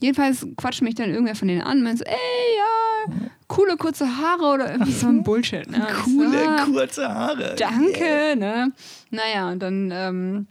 Jedenfalls 0.00 0.46
quatscht 0.56 0.82
mich 0.82 0.94
dann 0.94 1.10
irgendwer 1.10 1.34
von 1.34 1.48
denen 1.48 1.62
an 1.62 1.78
und 1.78 1.84
meint 1.84 1.98
so, 1.98 2.04
ey, 2.04 2.14
ja, 2.58 3.28
coole 3.46 3.76
kurze 3.76 4.06
Haare 4.06 4.54
oder 4.54 4.72
irgendwie 4.72 4.92
so 4.92 5.06
ein 5.06 5.22
Bullshit. 5.22 5.70
Ne? 5.70 5.78
Und 5.78 6.04
so, 6.04 6.10
Coole, 6.10 6.48
ah, 6.48 6.64
kurze 6.64 7.08
Haare. 7.08 7.54
Danke, 7.56 8.34
ne? 8.36 8.72
Naja, 9.10 9.50
und 9.50 9.60
dann 9.60 9.90
ähm, 9.92 10.46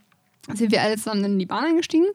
sind 0.54 0.72
wir 0.72 0.82
alle 0.82 0.96
zusammen 0.96 1.24
in 1.24 1.38
die 1.38 1.46
Bahn 1.46 1.64
eingestiegen. 1.64 2.06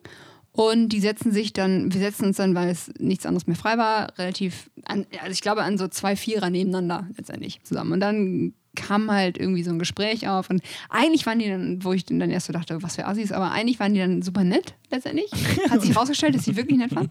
Und 0.52 0.88
die 0.88 1.00
setzen 1.00 1.32
sich 1.32 1.52
dann, 1.52 1.92
wir 1.92 2.00
setzen 2.00 2.26
uns 2.26 2.36
dann, 2.36 2.54
weil 2.54 2.70
es 2.70 2.90
nichts 2.98 3.24
anderes 3.24 3.46
mehr 3.46 3.56
frei 3.56 3.78
war, 3.78 4.18
relativ, 4.18 4.70
an, 4.84 5.06
also 5.20 5.32
ich 5.32 5.42
glaube 5.42 5.62
an 5.62 5.78
so 5.78 5.86
zwei 5.88 6.16
Vierer 6.16 6.50
nebeneinander 6.50 7.08
letztendlich 7.16 7.62
zusammen. 7.62 7.92
Und 7.92 8.00
dann 8.00 8.54
kam 8.76 9.10
halt 9.10 9.38
irgendwie 9.38 9.62
so 9.62 9.70
ein 9.70 9.78
Gespräch 9.78 10.28
auf 10.28 10.48
und 10.48 10.62
eigentlich 10.88 11.26
waren 11.26 11.38
die 11.38 11.48
dann, 11.48 11.82
wo 11.82 11.92
ich 11.92 12.04
dann 12.04 12.30
erst 12.30 12.46
so 12.46 12.52
dachte, 12.52 12.82
was 12.82 12.96
für 12.96 13.06
Assis, 13.06 13.32
aber 13.32 13.50
eigentlich 13.50 13.80
waren 13.80 13.94
die 13.94 14.00
dann 14.00 14.22
super 14.22 14.44
nett 14.44 14.74
letztendlich. 14.90 15.30
Hat 15.68 15.82
sich 15.82 15.96
rausgestellt, 15.96 16.34
dass 16.34 16.44
sie 16.44 16.56
wirklich 16.56 16.78
nett 16.78 16.94
waren. 16.94 17.08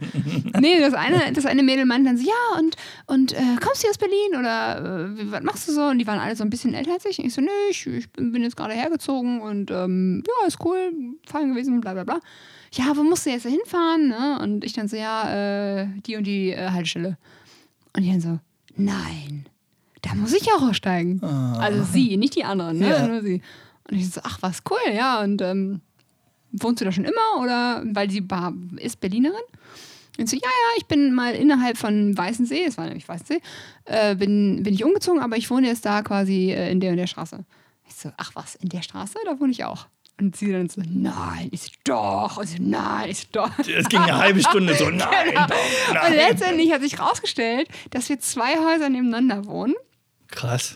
Nee, 0.59 0.79
das 0.79 0.93
eine, 0.93 1.33
das 1.33 1.45
eine 1.45 1.63
Mädel 1.63 1.85
meinte 1.85 2.09
dann 2.09 2.17
so, 2.17 2.25
ja, 2.25 2.59
und, 2.59 2.75
und 3.07 3.33
äh, 3.33 3.57
kommst 3.61 3.83
du 3.83 3.89
aus 3.89 3.97
Berlin 3.97 4.37
oder 4.39 5.09
äh, 5.17 5.31
was 5.31 5.43
machst 5.43 5.67
du 5.67 5.73
so? 5.73 5.83
Und 5.83 5.99
die 5.99 6.07
waren 6.07 6.19
alle 6.19 6.35
so 6.35 6.43
ein 6.43 6.49
bisschen 6.49 6.73
älter 6.73 6.93
als 6.93 7.05
ich. 7.05 7.19
Und 7.19 7.25
ich 7.25 7.33
so, 7.33 7.41
nö, 7.41 7.49
ich, 7.69 7.85
ich 7.87 8.09
bin 8.11 8.31
bin 8.31 8.43
jetzt 8.43 8.55
gerade 8.55 8.73
hergezogen 8.73 9.41
und 9.41 9.69
ähm, 9.71 10.23
ja, 10.25 10.47
ist 10.47 10.63
cool, 10.63 10.93
fein 11.25 11.49
gewesen, 11.49 11.81
bla 11.81 11.93
bla 11.93 12.03
bla. 12.03 12.19
Ja, 12.73 12.95
wo 12.95 13.03
musst 13.03 13.25
du 13.25 13.31
jetzt 13.31 13.45
hinfahren? 13.45 14.09
Ne? 14.09 14.39
Und 14.41 14.63
ich 14.63 14.73
dann 14.73 14.87
so, 14.87 14.95
ja, 14.95 15.81
äh, 15.81 15.87
die 16.05 16.15
und 16.15 16.25
die 16.25 16.51
äh, 16.51 16.69
Haltestelle. 16.69 17.17
Und 17.95 18.03
die 18.03 18.11
dann 18.11 18.21
so, 18.21 18.39
nein, 18.75 19.47
da 20.01 20.15
muss 20.15 20.33
ich 20.33 20.47
auch 20.53 20.61
aussteigen. 20.61 21.21
Also 21.23 21.83
sie, 21.83 22.17
nicht 22.17 22.35
die 22.35 22.43
anderen, 22.43 22.79
ne? 22.79 22.89
Ja. 22.89 23.07
Nur 23.07 23.21
sie. 23.21 23.41
Und 23.89 23.97
ich 23.97 24.09
so, 24.09 24.21
ach, 24.23 24.37
was 24.41 24.61
cool, 24.69 24.93
ja. 24.93 25.21
Und 25.21 25.41
ähm, 25.41 25.81
wohnst 26.51 26.81
du 26.81 26.85
da 26.85 26.91
schon 26.91 27.05
immer? 27.05 27.41
Oder 27.41 27.83
weil 27.85 28.09
sie 28.09 28.25
ist 28.77 28.99
Berlinerin? 28.99 29.35
Und 30.19 30.29
so, 30.29 30.35
ja, 30.35 30.41
ja, 30.43 30.77
ich 30.77 30.85
bin 30.85 31.13
mal 31.13 31.33
innerhalb 31.33 31.77
von 31.77 32.17
Weißensee, 32.17 32.65
das 32.65 32.77
war 32.77 32.85
nämlich 32.85 33.07
Weißensee, 33.07 33.41
äh, 33.85 34.15
bin, 34.15 34.63
bin 34.63 34.73
ich 34.73 34.83
umgezogen, 34.83 35.21
aber 35.21 35.37
ich 35.37 35.49
wohne 35.49 35.67
jetzt 35.67 35.85
da 35.85 36.01
quasi 36.01 36.51
äh, 36.51 36.71
in 36.71 36.81
der 36.81 36.91
und 36.91 36.97
der 36.97 37.07
Straße. 37.07 37.45
Ich 37.87 37.95
so, 37.95 38.11
ach 38.17 38.31
was, 38.35 38.55
in 38.55 38.67
der 38.67 38.81
Straße? 38.81 39.15
Da 39.25 39.39
wohne 39.39 39.51
ich 39.51 39.63
auch. 39.63 39.87
Und 40.19 40.35
sie 40.35 40.51
dann 40.51 40.67
so, 40.69 40.81
nein, 40.85 41.49
so, 41.53 41.69
doch. 41.85 42.37
Und 42.37 42.45
sie 42.47 42.57
so, 42.57 42.63
nein, 42.63 43.13
so, 43.13 43.25
doch. 43.31 43.51
Es 43.59 43.87
ging 43.89 43.99
eine 44.01 44.17
halbe 44.17 44.41
Stunde 44.41 44.75
so, 44.75 44.85
nein, 44.89 45.07
Genau. 45.29 45.47
doch, 45.47 45.55
Und 45.87 45.93
nein. 45.93 46.13
letztendlich 46.13 46.71
hat 46.73 46.81
sich 46.81 46.99
rausgestellt, 46.99 47.69
dass 47.91 48.09
wir 48.09 48.19
zwei 48.19 48.57
Häuser 48.57 48.89
nebeneinander 48.89 49.45
wohnen. 49.45 49.75
Krass. 50.27 50.75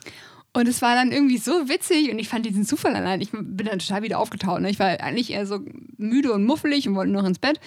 Und 0.55 0.67
es 0.67 0.83
war 0.83 0.93
dann 0.93 1.11
irgendwie 1.11 1.39
so 1.39 1.67
witzig 1.67 2.11
und 2.11 2.19
ich 2.19 2.29
fand 2.29 2.45
diesen 2.45 2.63
Zufall 2.63 2.95
allein. 2.95 3.21
Ich 3.21 3.31
bin 3.31 3.65
dann 3.65 3.79
total 3.79 4.03
wieder 4.03 4.19
aufgetaut. 4.19 4.61
Ne? 4.61 4.69
Ich 4.69 4.77
war 4.77 4.99
eigentlich 4.99 5.31
eher 5.31 5.47
so 5.47 5.59
müde 5.97 6.31
und 6.31 6.45
muffelig 6.45 6.87
und 6.87 6.95
wollte 6.95 7.11
noch 7.11 7.25
ins 7.25 7.39
Bett. 7.39 7.59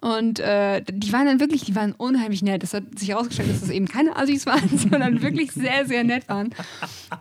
Und 0.00 0.38
äh, 0.38 0.82
die 0.88 1.12
waren 1.12 1.26
dann 1.26 1.40
wirklich, 1.40 1.64
die 1.64 1.74
waren 1.74 1.92
unheimlich 1.92 2.42
nett. 2.42 2.62
Es 2.62 2.72
hat 2.72 2.96
sich 2.96 3.08
herausgestellt, 3.08 3.50
dass 3.50 3.60
das 3.62 3.70
eben 3.70 3.88
keine 3.88 4.14
Assis 4.16 4.46
waren, 4.46 4.68
sondern 4.78 5.22
wirklich 5.22 5.50
sehr, 5.50 5.86
sehr 5.86 6.04
nett 6.04 6.28
waren. 6.28 6.54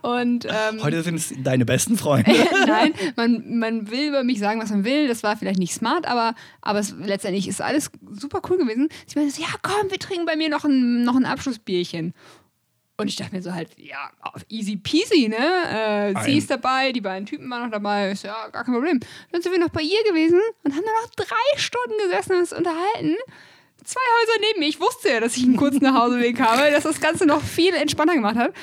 Und 0.04 0.46
ähm, 0.46 0.84
Heute 0.84 1.02
sind 1.02 1.16
es 1.16 1.34
deine 1.44 1.66
besten 1.66 1.98
Freunde. 1.98 2.32
Nein, 2.68 2.94
man, 3.16 3.58
man 3.58 3.90
will 3.90 4.10
über 4.10 4.24
mich 4.24 4.38
sagen, 4.38 4.62
was 4.62 4.70
man 4.70 4.86
will. 4.86 5.08
Das 5.08 5.24
war 5.24 5.36
vielleicht 5.36 5.58
nicht 5.58 5.74
smart, 5.74 6.08
aber, 6.08 6.36
aber 6.62 6.78
es, 6.78 6.94
letztendlich 7.04 7.48
ist 7.48 7.62
alles 7.62 7.90
super 8.12 8.42
cool 8.50 8.60
gewesen. 8.60 8.90
Sie 9.08 9.18
meinte 9.18 9.34
so, 9.34 9.42
ja 9.42 9.50
komm, 9.64 9.90
wir 9.90 9.98
trinken 9.98 10.28
bei 10.28 10.36
mir 10.36 10.50
noch 10.50 10.64
ein, 10.64 11.04
noch 11.04 11.16
ein 11.16 11.26
Abschlussbierchen. 11.26 12.14
Und 13.00 13.10
ich 13.10 13.16
dachte 13.16 13.36
mir 13.36 13.44
so 13.44 13.54
halt, 13.54 13.70
ja, 13.78 14.10
easy 14.50 14.76
peasy, 14.76 15.28
ne? 15.28 16.16
Äh, 16.16 16.24
sie 16.24 16.38
ist 16.38 16.50
dabei, 16.50 16.92
die 16.92 17.02
beiden 17.02 17.28
Typen 17.28 17.48
waren 17.48 17.64
noch 17.64 17.72
dabei. 17.72 18.12
Ich 18.12 18.22
so, 18.22 18.28
ja, 18.28 18.48
gar 18.48 18.64
kein 18.64 18.74
Problem. 18.74 19.00
Dann 19.32 19.42
sind 19.42 19.52
wir 19.52 19.60
noch 19.60 19.70
bei 19.70 19.82
ihr 19.82 20.04
gewesen 20.04 20.40
und 20.64 20.74
haben 20.74 20.84
da 20.84 20.92
noch 21.04 21.10
drei 21.16 21.58
Stunden 21.60 21.96
gesessen 22.04 22.34
und 22.34 22.40
uns 22.40 22.54
unterhalten. 22.54 23.16
Zwei 23.84 24.02
Häuser 24.02 24.42
neben 24.42 24.60
mir. 24.62 24.68
Ich 24.68 24.80
wusste 24.80 25.10
ja, 25.10 25.20
dass 25.20 25.38
ich 25.38 25.44
einen 25.44 25.58
kurzen 25.58 25.84
Nachhauseweg 25.84 26.40
habe, 26.42 26.72
dass 26.72 26.86
das 26.86 27.00
Ganze 27.00 27.28
noch 27.28 27.44
viel 27.44 27.76
entspannter 27.76 28.16
gemacht 28.16 28.36
hat. 28.36 28.54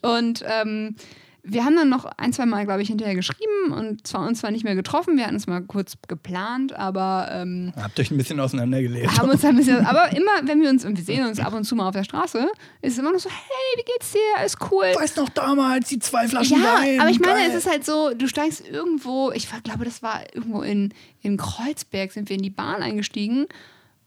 Und 0.00 0.42
ähm, 0.48 0.96
wir 1.44 1.64
haben 1.64 1.74
dann 1.74 1.88
noch 1.88 2.04
ein, 2.04 2.32
zwei 2.32 2.46
Mal, 2.46 2.64
glaube 2.66 2.82
ich, 2.82 2.88
hinterher 2.88 3.16
geschrieben 3.16 3.72
und 3.72 4.06
zwar 4.06 4.26
uns 4.28 4.40
zwar 4.40 4.52
nicht 4.52 4.62
mehr 4.62 4.76
getroffen, 4.76 5.16
wir 5.16 5.24
hatten 5.24 5.34
es 5.36 5.48
mal 5.48 5.60
kurz 5.60 5.94
geplant, 6.06 6.72
aber 6.72 7.28
ähm, 7.32 7.72
Habt 7.76 7.98
euch 7.98 8.12
ein 8.12 8.16
bisschen 8.16 8.38
auseinandergelebt. 8.38 9.18
haben 9.18 9.28
uns 9.28 9.44
ein 9.44 9.56
bisschen, 9.56 9.84
aber 9.84 10.12
immer, 10.12 10.30
wenn 10.44 10.60
wir 10.60 10.70
uns, 10.70 10.84
und 10.84 10.96
wir 10.96 11.04
sehen 11.04 11.26
uns 11.26 11.40
ab 11.40 11.52
und 11.52 11.64
zu 11.64 11.74
mal 11.74 11.88
auf 11.88 11.94
der 11.94 12.04
Straße, 12.04 12.46
ist 12.80 12.92
es 12.92 12.98
immer 12.98 13.12
noch 13.12 13.18
so, 13.18 13.28
hey, 13.28 13.76
wie 13.76 13.82
geht's 13.92 14.12
dir? 14.12 14.20
Alles 14.38 14.56
cool. 14.70 14.84
Weißt 14.94 15.16
noch 15.16 15.28
damals 15.30 15.88
die 15.88 15.98
zwei 15.98 16.28
Flaschen 16.28 16.62
Ja, 16.62 16.76
Wein? 16.80 17.00
aber 17.00 17.10
ich 17.10 17.18
meine, 17.18 17.34
Geil. 17.40 17.48
es 17.50 17.54
ist 17.56 17.68
halt 17.68 17.84
so, 17.84 18.14
du 18.14 18.28
steigst 18.28 18.68
irgendwo, 18.68 19.32
ich 19.32 19.48
glaube, 19.64 19.84
das 19.84 20.00
war 20.02 20.20
irgendwo 20.34 20.62
in, 20.62 20.94
in 21.22 21.36
Kreuzberg, 21.38 22.12
sind 22.12 22.28
wir 22.28 22.36
in 22.36 22.42
die 22.42 22.50
Bahn 22.50 22.82
eingestiegen 22.82 23.46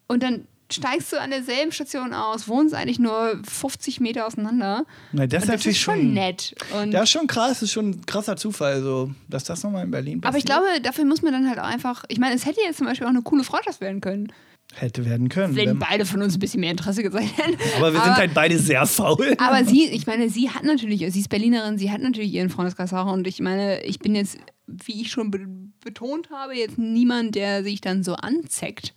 und 0.08 0.24
dann 0.24 0.48
steigst 0.72 1.12
du 1.14 1.20
an 1.22 1.30
derselben 1.30 1.72
Station 1.72 2.14
aus, 2.14 2.48
wohnst 2.48 2.74
eigentlich 2.74 3.00
nur 3.00 3.40
50 3.48 4.00
Meter 4.00 4.26
auseinander. 4.26 4.86
Na, 5.12 5.28
das 5.28 5.44
ist 5.44 5.50
das 5.50 5.56
natürlich 5.56 5.78
ist 5.78 5.84
schon 5.84 6.14
nett. 6.14 6.56
Und 6.82 6.92
Das 6.92 7.04
ist 7.04 7.10
schon 7.12 7.28
krass, 7.28 7.50
das 7.50 7.64
ist 7.64 7.72
schon 7.72 7.90
ein 7.92 8.06
krasser 8.06 8.36
Zufall, 8.38 8.82
so, 8.82 9.12
dass 9.30 9.44
das 9.44 9.64
nochmal 9.64 9.86
in 9.86 9.92
Berlin 9.92 10.22
passiert. 10.22 10.28
aber 10.30 10.38
ich 10.38 10.46
glaube, 10.46 10.82
dafür 10.82 11.06
muss 11.06 11.22
man 11.22 11.34
dann 11.34 11.48
halt 11.48 11.60
auch 11.60 11.64
einfach, 11.68 12.04
ich 12.10 12.18
meine, 12.20 12.36
es 12.36 12.46
hätte 12.46 12.62
jetzt 12.62 12.78
zum 12.78 12.88
Beispiel 12.88 13.06
auch 13.06 13.12
eine 13.12 13.22
coole 13.22 13.44
Freundschaft 13.44 13.80
werden 13.82 14.02
können, 14.02 14.32
Hätte 14.74 15.06
werden 15.06 15.30
können. 15.30 15.56
wenn 15.56 15.78
beide 15.78 16.06
von 16.06 16.22
uns 16.24 16.36
ein 16.36 16.40
bisschen 16.40 16.60
mehr 16.62 16.72
Interesse 16.72 17.04
gezeigt 17.04 17.38
hätten. 17.38 17.56
aber 17.78 17.94
wir 17.94 18.02
sind 18.02 18.16
halt 18.16 18.34
beide 18.34 18.58
sehr 18.58 18.86
faul. 18.88 19.36
Aber 19.38 19.64
sie, 19.64 19.86
ich 19.90 20.08
meine, 20.08 20.30
sie 20.30 20.50
hat 20.50 20.64
natürlich, 20.64 21.06
sie 21.14 21.20
ist 21.20 21.30
Berlinerin, 21.30 21.78
sie 21.78 21.92
hat 21.92 22.02
natürlich 22.02 22.34
ihren 22.34 22.50
Freundeskreis 22.50 22.92
auch. 22.92 23.12
Und 23.14 23.28
ich 23.28 23.40
meine, 23.40 23.84
ich 23.84 24.00
bin 24.00 24.16
jetzt, 24.16 24.38
wie 24.66 25.02
ich 25.02 25.12
schon 25.12 25.30
be 25.32 25.40
betont 25.84 26.32
habe, 26.32 26.56
jetzt 26.58 26.80
niemand, 26.80 27.36
der 27.36 27.64
sich 27.64 27.80
dann 27.80 28.04
so 28.04 28.16
anzeckt. 28.16 28.96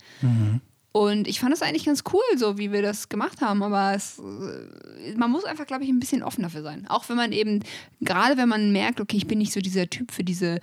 Und 0.99 1.29
ich 1.29 1.39
fand 1.39 1.53
das 1.53 1.63
eigentlich 1.63 1.85
ganz 1.85 2.03
cool, 2.13 2.39
so 2.39 2.59
wie 2.59 2.73
wir 2.73 2.83
das 2.83 3.09
gemacht 3.09 3.41
haben. 3.41 3.63
Aber 3.63 3.95
es, 3.95 4.19
äh, 4.19 5.15
man 5.17 5.31
muss 5.31 5.45
einfach, 5.45 5.65
glaube 5.65 5.85
ich, 5.85 5.91
ein 5.91 6.01
bisschen 6.01 6.25
offen 6.25 6.43
dafür 6.43 6.63
sein. 6.63 6.87
Auch 6.89 7.09
wenn 7.09 7.17
man 7.17 7.31
eben, 7.31 7.61
gerade 8.01 8.37
wenn 8.37 8.49
man 8.49 8.73
merkt, 8.73 9.01
okay, 9.01 9.17
ich 9.17 9.29
bin 9.29 9.39
nicht 9.39 9.53
so 9.53 9.61
dieser 9.61 9.89
Typ 9.89 10.11
für 10.11 10.25
diese 10.25 10.59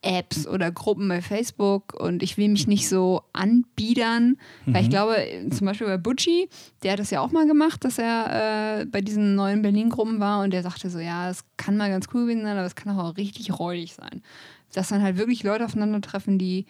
Apps 0.00 0.46
oder 0.46 0.70
Gruppen 0.70 1.06
bei 1.08 1.20
Facebook 1.20 1.92
und 2.00 2.22
ich 2.22 2.38
will 2.38 2.48
mich 2.48 2.66
nicht 2.66 2.88
so 2.88 3.22
anbiedern, 3.34 4.36
weil 4.66 4.82
ich 4.82 4.90
glaube, 4.90 5.16
zum 5.50 5.66
Beispiel 5.66 5.86
bei 5.86 5.96
Butchie, 5.96 6.48
der 6.82 6.92
hat 6.92 6.98
das 6.98 7.10
ja 7.10 7.20
auch 7.20 7.32
mal 7.32 7.46
gemacht, 7.46 7.84
dass 7.84 7.98
er 7.98 8.80
äh, 8.80 8.84
bei 8.84 9.00
diesen 9.00 9.34
neuen 9.34 9.62
Berlin-Gruppen 9.62 10.20
war 10.20 10.42
und 10.42 10.52
der 10.52 10.62
sagte 10.62 10.90
so, 10.90 10.98
ja, 10.98 11.30
es 11.30 11.44
kann 11.56 11.78
mal 11.78 11.88
ganz 11.88 12.08
cool 12.12 12.22
gewesen 12.22 12.42
sein, 12.42 12.56
aber 12.56 12.66
es 12.66 12.74
kann 12.74 12.98
auch 12.98 13.16
richtig 13.16 13.58
räudig 13.58 13.94
sein. 13.94 14.22
Dass 14.74 14.88
dann 14.88 15.02
halt 15.02 15.16
wirklich 15.16 15.42
Leute 15.42 15.64
aufeinandertreffen, 15.64 16.38
die 16.38 16.66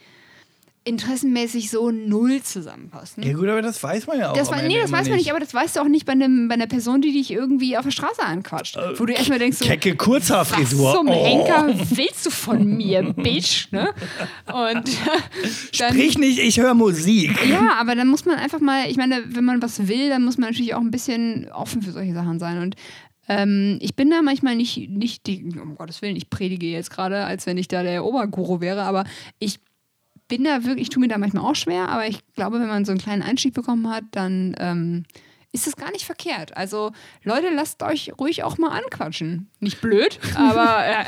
interessenmäßig 0.86 1.70
so 1.70 1.90
null 1.90 2.42
zusammenpassen. 2.42 3.22
Ja 3.22 3.32
gut, 3.32 3.48
aber 3.48 3.62
das 3.62 3.82
weiß 3.82 4.06
man 4.06 4.18
ja 4.18 4.30
auch. 4.30 4.36
Das 4.36 4.50
war, 4.50 4.62
nee, 4.62 4.78
das 4.80 4.92
weiß 4.92 5.08
man 5.08 5.16
nicht, 5.16 5.30
aber 5.30 5.40
das 5.40 5.54
weißt 5.54 5.76
du 5.76 5.80
auch 5.80 5.88
nicht 5.88 6.04
bei, 6.04 6.12
einem, 6.12 6.48
bei 6.48 6.54
einer 6.54 6.66
Person, 6.66 7.00
die 7.00 7.12
dich 7.12 7.30
irgendwie 7.30 7.76
auf 7.78 7.84
der 7.84 7.90
Straße 7.90 8.22
anquatscht. 8.22 8.76
Wo 8.96 9.06
du 9.06 9.14
erstmal 9.14 9.38
denkst, 9.38 9.58
so, 9.58 9.64
Kecke 9.64 9.92
was 9.92 9.98
Kurzhaarfrisur. 9.98 10.94
zum 10.94 11.08
Oh. 11.08 11.12
Henker 11.24 11.74
willst 11.96 12.26
du 12.26 12.30
von 12.30 12.76
mir, 12.76 13.02
Bitch? 13.02 13.72
Ne? 13.72 13.94
Und 14.46 14.88
dann, 15.78 15.90
Sprich 15.92 16.18
nicht, 16.18 16.38
ich 16.38 16.60
höre 16.60 16.74
Musik. 16.74 17.32
ja, 17.48 17.74
aber 17.78 17.94
dann 17.94 18.08
muss 18.08 18.26
man 18.26 18.36
einfach 18.36 18.60
mal, 18.60 18.90
ich 18.90 18.96
meine, 18.96 19.24
wenn 19.28 19.44
man 19.44 19.62
was 19.62 19.88
will, 19.88 20.10
dann 20.10 20.22
muss 20.24 20.36
man 20.36 20.50
natürlich 20.50 20.74
auch 20.74 20.80
ein 20.80 20.90
bisschen 20.90 21.50
offen 21.50 21.80
für 21.80 21.92
solche 21.92 22.12
Sachen 22.12 22.38
sein. 22.38 22.58
Und 22.60 22.76
ähm, 23.26 23.78
ich 23.80 23.96
bin 23.96 24.10
da 24.10 24.20
manchmal 24.20 24.54
nicht, 24.54 24.90
nicht 24.90 25.26
die, 25.26 25.44
um 25.60 25.76
Gottes 25.76 26.02
Willen, 26.02 26.16
ich 26.16 26.28
predige 26.28 26.66
jetzt 26.66 26.90
gerade, 26.90 27.24
als 27.24 27.46
wenn 27.46 27.56
ich 27.56 27.68
da 27.68 27.82
der 27.82 28.04
Oberguru 28.04 28.60
wäre, 28.60 28.82
aber 28.82 29.04
ich 29.38 29.60
bin 30.28 30.44
da 30.44 30.64
wirklich, 30.64 30.82
ich 30.82 30.88
tue 30.90 31.00
mir 31.00 31.08
da 31.08 31.18
manchmal 31.18 31.44
auch 31.44 31.56
schwer, 31.56 31.88
aber 31.88 32.06
ich 32.06 32.20
glaube, 32.34 32.60
wenn 32.60 32.68
man 32.68 32.84
so 32.84 32.92
einen 32.92 33.00
kleinen 33.00 33.22
Einstieg 33.22 33.54
bekommen 33.54 33.90
hat, 33.90 34.04
dann 34.12 34.54
ähm, 34.58 35.04
ist 35.54 35.68
es 35.68 35.76
gar 35.76 35.92
nicht 35.92 36.04
verkehrt. 36.04 36.56
Also 36.56 36.90
Leute, 37.22 37.46
lasst 37.54 37.80
euch 37.84 38.12
ruhig 38.18 38.42
auch 38.42 38.58
mal 38.58 38.70
anquatschen. 38.70 39.48
Nicht 39.60 39.80
blöd, 39.80 40.18
aber 40.34 40.84
äh, 40.84 41.04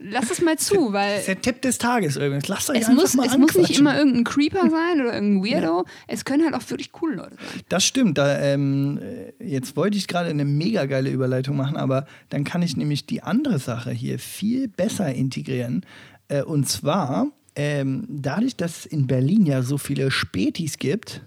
lasst 0.00 0.32
es 0.32 0.42
mal 0.42 0.58
zu, 0.58 0.92
weil 0.92 1.12
Das 1.12 1.20
ist 1.20 1.28
der 1.28 1.42
Tipp 1.42 1.62
des 1.62 1.78
Tages 1.78 2.16
übrigens. 2.16 2.48
Lasst 2.48 2.68
euch 2.70 2.80
es, 2.80 2.88
einfach 2.88 3.02
muss, 3.02 3.14
mal 3.14 3.26
es 3.26 3.38
muss 3.38 3.54
nicht 3.54 3.78
immer 3.78 3.96
irgendein 3.96 4.24
Creeper 4.24 4.68
sein 4.68 5.00
oder 5.00 5.14
irgendein 5.14 5.44
Weirdo. 5.44 5.84
Es 6.08 6.24
können 6.24 6.44
halt 6.44 6.54
auch 6.54 6.68
wirklich 6.68 6.90
coole 6.90 7.14
Leute 7.14 7.36
sein. 7.36 7.60
Das 7.68 7.84
stimmt. 7.84 8.18
Da, 8.18 8.40
ähm, 8.40 8.98
äh, 9.00 9.32
jetzt 9.44 9.76
wollte 9.76 9.96
ich 9.96 10.08
gerade 10.08 10.28
eine 10.28 10.44
mega 10.44 10.86
geile 10.86 11.10
Überleitung 11.10 11.56
machen, 11.56 11.76
aber 11.76 12.06
dann 12.30 12.42
kann 12.42 12.62
ich 12.62 12.76
nämlich 12.76 13.06
die 13.06 13.22
andere 13.22 13.60
Sache 13.60 13.92
hier 13.92 14.18
viel 14.18 14.66
besser 14.66 15.14
integrieren. 15.14 15.86
Äh, 16.26 16.42
und 16.42 16.68
zwar 16.68 17.28
ähm, 17.56 18.04
dadurch, 18.08 18.56
dass 18.56 18.80
es 18.80 18.86
in 18.86 19.06
Berlin 19.06 19.46
ja 19.46 19.62
so 19.62 19.78
viele 19.78 20.10
Spätis 20.10 20.78
gibt, 20.78 21.22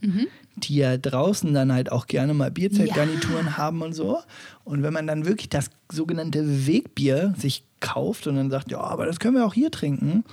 die 0.57 0.75
ja 0.77 0.97
draußen 0.97 1.53
dann 1.53 1.71
halt 1.71 1.91
auch 1.91 2.07
gerne 2.07 2.33
mal 2.33 2.51
Bierzeltgarnituren 2.51 3.57
haben 3.57 3.81
und 3.81 3.93
so. 3.93 4.19
Und 4.63 4.83
wenn 4.83 4.93
man 4.93 5.07
dann 5.07 5.25
wirklich 5.25 5.49
das 5.49 5.69
sogenannte 5.91 6.67
Wegbier 6.67 7.33
sich 7.37 7.63
kauft 7.79 8.27
und 8.27 8.35
dann 8.35 8.49
sagt, 8.49 8.71
ja, 8.71 8.79
aber 8.79 9.05
das 9.05 9.19
können 9.19 9.35
wir 9.35 9.45
auch 9.45 9.53
hier 9.53 9.71
trinken. 9.71 10.23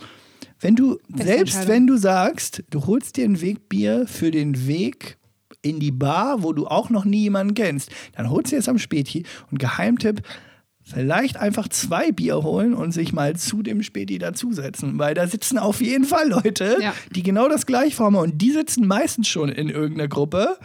Wenn 0.61 0.77
du, 0.77 0.99
Beste 1.09 1.27
selbst 1.27 1.69
wenn 1.69 1.87
du 1.87 1.97
sagst, 1.97 2.63
du 2.71 2.87
holst 2.87 3.17
dir 3.17 3.25
ein 3.25 3.41
Wegbier 3.41 4.07
für 4.07 4.31
den 4.31 4.67
Weg 4.67 5.19
in 5.63 5.81
die 5.81 5.91
Bar, 5.91 6.43
wo 6.43 6.53
du 6.53 6.67
auch 6.67 6.91
noch 6.91 7.05
nie 7.05 7.23
jemanden 7.23 7.55
kennst, 7.55 7.91
dann 8.17 8.31
holst 8.31 8.53
du 8.53 8.57
jetzt 8.57 8.69
am 8.69 8.79
Späti 8.79 9.25
und 9.51 9.59
Geheimtipp, 9.59 10.23
vielleicht 10.85 11.37
einfach 11.39 11.69
zwei 11.69 12.13
Bier 12.13 12.43
holen 12.43 12.75
und 12.75 12.93
sich 12.93 13.13
mal 13.13 13.35
zu 13.37 13.63
dem 13.63 13.83
Späti 13.83 14.19
dazusetzen, 14.19 14.99
weil 14.99 15.15
da 15.15 15.27
sitzen 15.27 15.59
auf 15.59 15.81
jeden 15.81 16.05
Fall 16.05 16.29
Leute, 16.29 16.77
Ja. 16.81 16.93
die 17.15 17.23
genau 17.23 17.49
das 17.49 17.67
gleiche 17.67 18.03
haben 18.05 18.17
und 18.17 18.39
die 18.43 18.51
sitzen 18.53 18.87
meistens 18.87 19.29
schon 19.29 19.49
in 19.49 19.69
irgendeiner 19.71 20.09
Gruppe. 20.09 20.59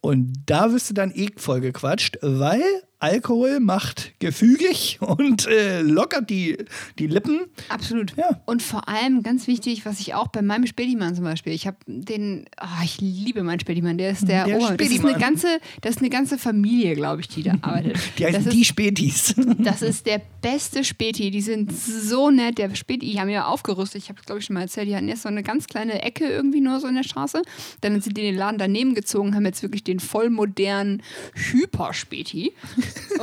Und 0.00 0.34
da 0.46 0.70
wirst 0.72 0.90
du 0.90 0.94
dann 0.94 1.10
eh 1.14 1.30
voll 1.36 1.60
gequatscht, 1.60 2.18
weil 2.20 2.62
Alkohol 3.04 3.60
macht 3.60 4.18
gefügig 4.18 4.96
und 5.02 5.46
äh, 5.46 5.82
lockert 5.82 6.30
die, 6.30 6.56
die 6.98 7.06
Lippen. 7.06 7.42
Absolut. 7.68 8.16
Ja. 8.16 8.40
Und 8.46 8.62
vor 8.62 8.88
allem 8.88 9.22
ganz 9.22 9.46
wichtig, 9.46 9.84
was 9.84 10.00
ich 10.00 10.14
auch 10.14 10.28
bei 10.28 10.40
meinem 10.40 10.66
Spätimann 10.66 11.14
zum 11.14 11.24
Beispiel, 11.24 11.52
ich 11.52 11.66
habe 11.66 11.76
den, 11.86 12.46
ah, 12.56 12.82
ich 12.82 13.02
liebe 13.02 13.42
meinen 13.42 13.60
Spätimann, 13.60 13.98
der 13.98 14.12
ist 14.12 14.26
der, 14.26 14.46
Der 14.46 14.56
Ober. 14.56 14.78
Das 14.78 14.88
ist 14.88 15.04
eine 15.04 15.18
ganze, 15.18 15.48
das 15.82 15.96
ist 15.96 16.00
eine 16.00 16.08
ganze 16.08 16.38
Familie, 16.38 16.94
glaube 16.94 17.20
ich, 17.20 17.28
die 17.28 17.42
da 17.42 17.52
arbeitet. 17.60 17.98
Die 18.16 18.24
heißen 18.24 18.44
das 18.44 18.54
die 18.54 18.62
ist, 18.62 18.68
Spätis. 18.68 19.34
das 19.58 19.82
ist 19.82 20.06
der 20.06 20.22
beste 20.40 20.82
Späti. 20.82 21.30
Die 21.30 21.42
sind 21.42 21.76
so 21.76 22.30
nett. 22.30 22.56
Der 22.56 22.74
Späti, 22.74 23.10
die 23.10 23.20
haben 23.20 23.28
ja 23.28 23.44
aufgerüstet. 23.44 24.02
Ich 24.02 24.08
habe 24.08 24.18
es, 24.18 24.24
glaube 24.24 24.38
ich, 24.38 24.46
schon 24.46 24.54
mal 24.54 24.62
erzählt. 24.62 24.88
Die 24.88 24.96
hatten 24.96 25.08
erst 25.08 25.24
so 25.24 25.28
eine 25.28 25.42
ganz 25.42 25.66
kleine 25.66 26.00
Ecke 26.00 26.24
irgendwie 26.24 26.62
nur 26.62 26.80
so 26.80 26.86
in 26.86 26.94
der 26.94 27.02
Straße. 27.02 27.42
Dann 27.82 28.00
sind 28.00 28.16
die 28.16 28.22
den 28.22 28.36
Laden 28.36 28.56
daneben 28.56 28.94
gezogen, 28.94 29.34
haben 29.34 29.44
jetzt 29.44 29.62
wirklich 29.62 29.84
den 29.84 30.00
voll 30.00 30.30
modernen 30.30 31.02
Hyperspäti. 31.34 32.54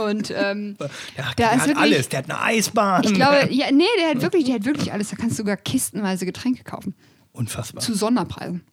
Und 0.03 0.31
ähm, 0.35 0.75
Ja, 1.17 1.31
der 1.37 1.51
hat 1.51 1.59
wirklich- 1.67 1.77
alles, 1.77 2.09
der 2.09 2.19
hat 2.19 2.29
eine 2.29 2.41
Eisbahn. 2.41 3.03
ich 3.03 3.13
glaube, 3.13 3.47
ja, 3.51 3.71
nee, 3.71 3.83
der 3.99 4.09
hat 4.09 4.21
wirklich, 4.21 4.45
der 4.45 4.55
hat 4.55 4.65
wirklich 4.65 4.91
alles. 4.93 5.09
Da 5.09 5.15
kannst 5.15 5.33
du 5.33 5.43
sogar 5.43 5.57
kistenweise 5.57 6.25
Getränke 6.25 6.63
kaufen. 6.63 6.95
Unfassbar. 7.33 7.81
Zu 7.81 7.93
Sonderpreisen. 7.93 8.63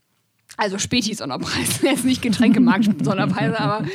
Also 0.57 0.79
Späti-Sonderpreis. 0.79 1.83
Jetzt 1.83 2.05
nicht 2.05 2.21
Getränkemarkt-Sonderpreise, 2.23 3.61
aber 3.61 3.87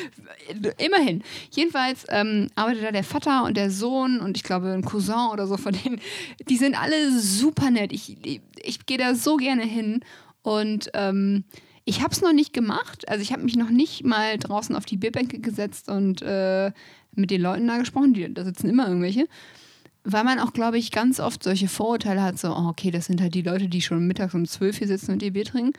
immerhin. 0.78 1.24
Jedenfalls 1.52 2.06
ähm, 2.10 2.48
arbeitet 2.56 2.84
da 2.84 2.92
der 2.92 3.04
Vater 3.04 3.44
und 3.44 3.58
der 3.58 3.70
Sohn 3.72 4.20
und 4.20 4.38
ich 4.38 4.44
glaube 4.44 4.72
ein 4.72 4.84
Cousin 4.86 5.30
oder 5.32 5.48
so 5.48 5.58
von 5.58 5.74
denen. 5.74 6.00
Die 6.48 6.58
sind 6.58 6.80
alle 6.80 7.20
super 7.20 7.70
nett. 7.72 7.92
Ich, 7.92 8.18
ich 8.64 8.86
gehe 8.86 8.98
da 8.98 9.16
so 9.16 9.36
gerne 9.38 9.64
hin 9.64 10.02
und 10.42 10.90
ähm, 10.94 11.44
ich 11.86 12.02
habe 12.02 12.14
es 12.14 12.22
noch 12.22 12.34
nicht 12.34 12.54
gemacht. 12.54 13.08
Also 13.10 13.22
ich 13.22 13.32
habe 13.34 13.44
mich 13.44 13.56
noch 13.56 13.70
nicht 13.70 14.06
mal 14.06 14.38
draußen 14.38 14.76
auf 14.76 14.86
die 14.86 14.98
Bierbänke 14.98 15.40
gesetzt 15.40 15.90
und 15.90 16.22
äh, 16.22 16.72
mit 17.16 17.32
den 17.32 17.42
Leuten 17.42 17.68
da 17.68 17.78
gesprochen. 17.78 18.14
Die, 18.14 18.34
da 18.34 18.44
sitzen 18.44 18.70
immer 18.70 18.88
irgendwelche. 18.88 19.28
Weil 20.06 20.24
man 20.24 20.40
auch, 20.40 20.54
glaube 20.54 20.78
ich, 20.78 20.92
ganz 20.92 21.20
oft 21.20 21.44
solche 21.44 21.68
Vorurteile 21.68 22.22
hat, 22.22 22.38
so, 22.38 22.50
oh, 22.50 22.68
okay, 22.68 22.92
das 22.92 23.06
sind 23.06 23.22
halt 23.22 23.36
die 23.36 23.42
Leute, 23.42 23.70
die 23.70 23.82
schon 23.82 24.06
mittags 24.06 24.34
um 24.34 24.46
12 24.46 24.80
hier 24.80 24.88
sitzen 24.88 25.12
und 25.12 25.24
ihr 25.24 25.32
Bier 25.32 25.46
trinken. 25.46 25.74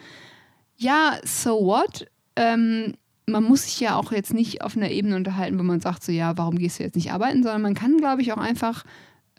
Ja, 0.76 1.18
so 1.24 1.64
what? 1.64 2.06
Ähm, 2.36 2.94
man 3.26 3.44
muss 3.44 3.64
sich 3.64 3.80
ja 3.80 3.96
auch 3.96 4.12
jetzt 4.12 4.34
nicht 4.34 4.62
auf 4.62 4.76
einer 4.76 4.90
Ebene 4.90 5.16
unterhalten, 5.16 5.58
wo 5.58 5.62
man 5.62 5.80
sagt, 5.80 6.04
so, 6.04 6.12
ja, 6.12 6.36
warum 6.36 6.58
gehst 6.58 6.78
du 6.78 6.82
jetzt 6.82 6.96
nicht 6.96 7.12
arbeiten, 7.12 7.42
sondern 7.42 7.62
man 7.62 7.74
kann, 7.74 7.98
glaube 7.98 8.22
ich, 8.22 8.32
auch 8.32 8.38
einfach 8.38 8.84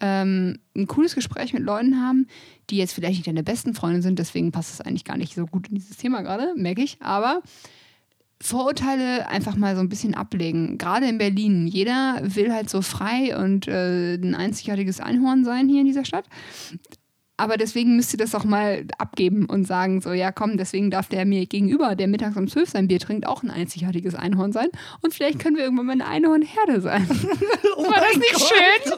ähm, 0.01 0.60
ein 0.75 0.88
cooles 0.88 1.15
Gespräch 1.15 1.53
mit 1.53 1.63
Leuten 1.63 2.01
haben, 2.01 2.27
die 2.69 2.77
jetzt 2.77 2.93
vielleicht 2.93 3.17
nicht 3.17 3.27
deine 3.27 3.43
besten 3.43 3.73
Freunde 3.73 4.01
sind, 4.01 4.19
deswegen 4.19 4.51
passt 4.51 4.73
es 4.73 4.81
eigentlich 4.81 5.05
gar 5.05 5.17
nicht 5.17 5.36
so 5.36 5.45
gut 5.45 5.69
in 5.69 5.75
dieses 5.75 5.97
Thema 5.97 6.21
gerade, 6.21 6.53
merke 6.55 6.81
ich, 6.81 6.97
aber 7.01 7.41
Vorurteile 8.41 9.29
einfach 9.29 9.55
mal 9.55 9.75
so 9.75 9.81
ein 9.81 9.89
bisschen 9.89 10.13
ablegen. 10.13 10.77
Gerade 10.77 11.08
in 11.08 11.17
Berlin. 11.17 11.67
Jeder 11.67 12.19
will 12.21 12.51
halt 12.53 12.69
so 12.69 12.81
frei 12.81 13.38
und 13.38 13.67
äh, 13.67 14.15
ein 14.15 14.36
einzigartiges 14.36 14.99
Einhorn 14.99 15.45
sein 15.45 15.69
hier 15.69 15.79
in 15.79 15.88
dieser 15.88 16.03
Stadt. 16.03 16.25
Aber 17.37 17.57
deswegen 17.57 17.97
müsst 17.97 18.13
ihr 18.13 18.17
das 18.17 18.33
auch 18.33 18.45
mal 18.45 18.85
abgeben 18.97 19.45
und 19.45 19.65
sagen, 19.65 19.99
so, 19.99 20.13
ja 20.13 20.31
komm, 20.31 20.55
deswegen 20.57 20.89
darf 20.89 21.09
der 21.09 21.25
mir 21.25 21.45
gegenüber, 21.45 21.95
der 21.95 22.07
mittags 22.07 22.37
um 22.37 22.47
12 22.47 22.69
sein 22.69 22.87
Bier 22.87 22.99
trinkt, 22.99 23.27
auch 23.27 23.43
ein 23.43 23.49
einzigartiges 23.49 24.15
Einhorn 24.15 24.53
sein. 24.53 24.67
Und 25.01 25.13
vielleicht 25.13 25.39
können 25.39 25.57
wir 25.57 25.63
irgendwann 25.63 25.85
mal 25.87 25.91
eine 25.93 26.07
Einhornherde 26.07 26.81
sein. 26.81 27.07
Oh 27.77 27.83
War 27.83 27.99
das 27.99 28.15
nicht 28.15 28.33
Gott. 28.33 28.47
schön? 28.47 28.93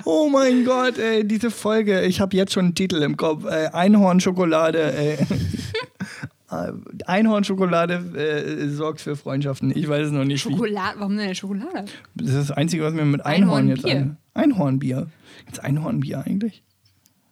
Oh 0.04 0.28
mein 0.28 0.64
Gott, 0.64 0.96
ey, 0.98 1.26
diese 1.26 1.50
Folge. 1.50 2.02
Ich 2.02 2.20
habe 2.20 2.36
jetzt 2.36 2.52
schon 2.52 2.66
einen 2.66 2.74
Titel 2.76 3.02
im 3.02 3.16
Kopf. 3.16 3.44
Äh, 3.44 3.70
Einhornschokolade. 3.72 4.92
Ey. 4.96 5.18
Äh, 6.50 6.72
Einhornschokolade 7.04 7.94
äh, 8.16 8.68
sorgt 8.70 9.02
für 9.02 9.16
Freundschaften. 9.16 9.70
Ich 9.76 9.86
weiß 9.86 10.06
es 10.06 10.12
noch 10.12 10.24
nicht. 10.24 10.46
Wie. 10.46 10.52
Schokolade, 10.52 10.98
warum 10.98 11.14
denn 11.18 11.34
Schokolade? 11.34 11.84
Das 12.14 12.30
ist 12.30 12.48
das 12.48 12.50
Einzige, 12.52 12.84
was 12.84 12.94
mir 12.94 13.04
mit 13.04 13.26
Einhorn 13.26 13.68
jetzt 13.68 13.84
Einhornbier. 13.84 14.16
Ein. 14.38 14.52
Einhornbier. 14.52 15.08
Gibt 15.44 15.58
es 15.58 15.64
Einhornbier 15.64 16.24
eigentlich? 16.26 16.62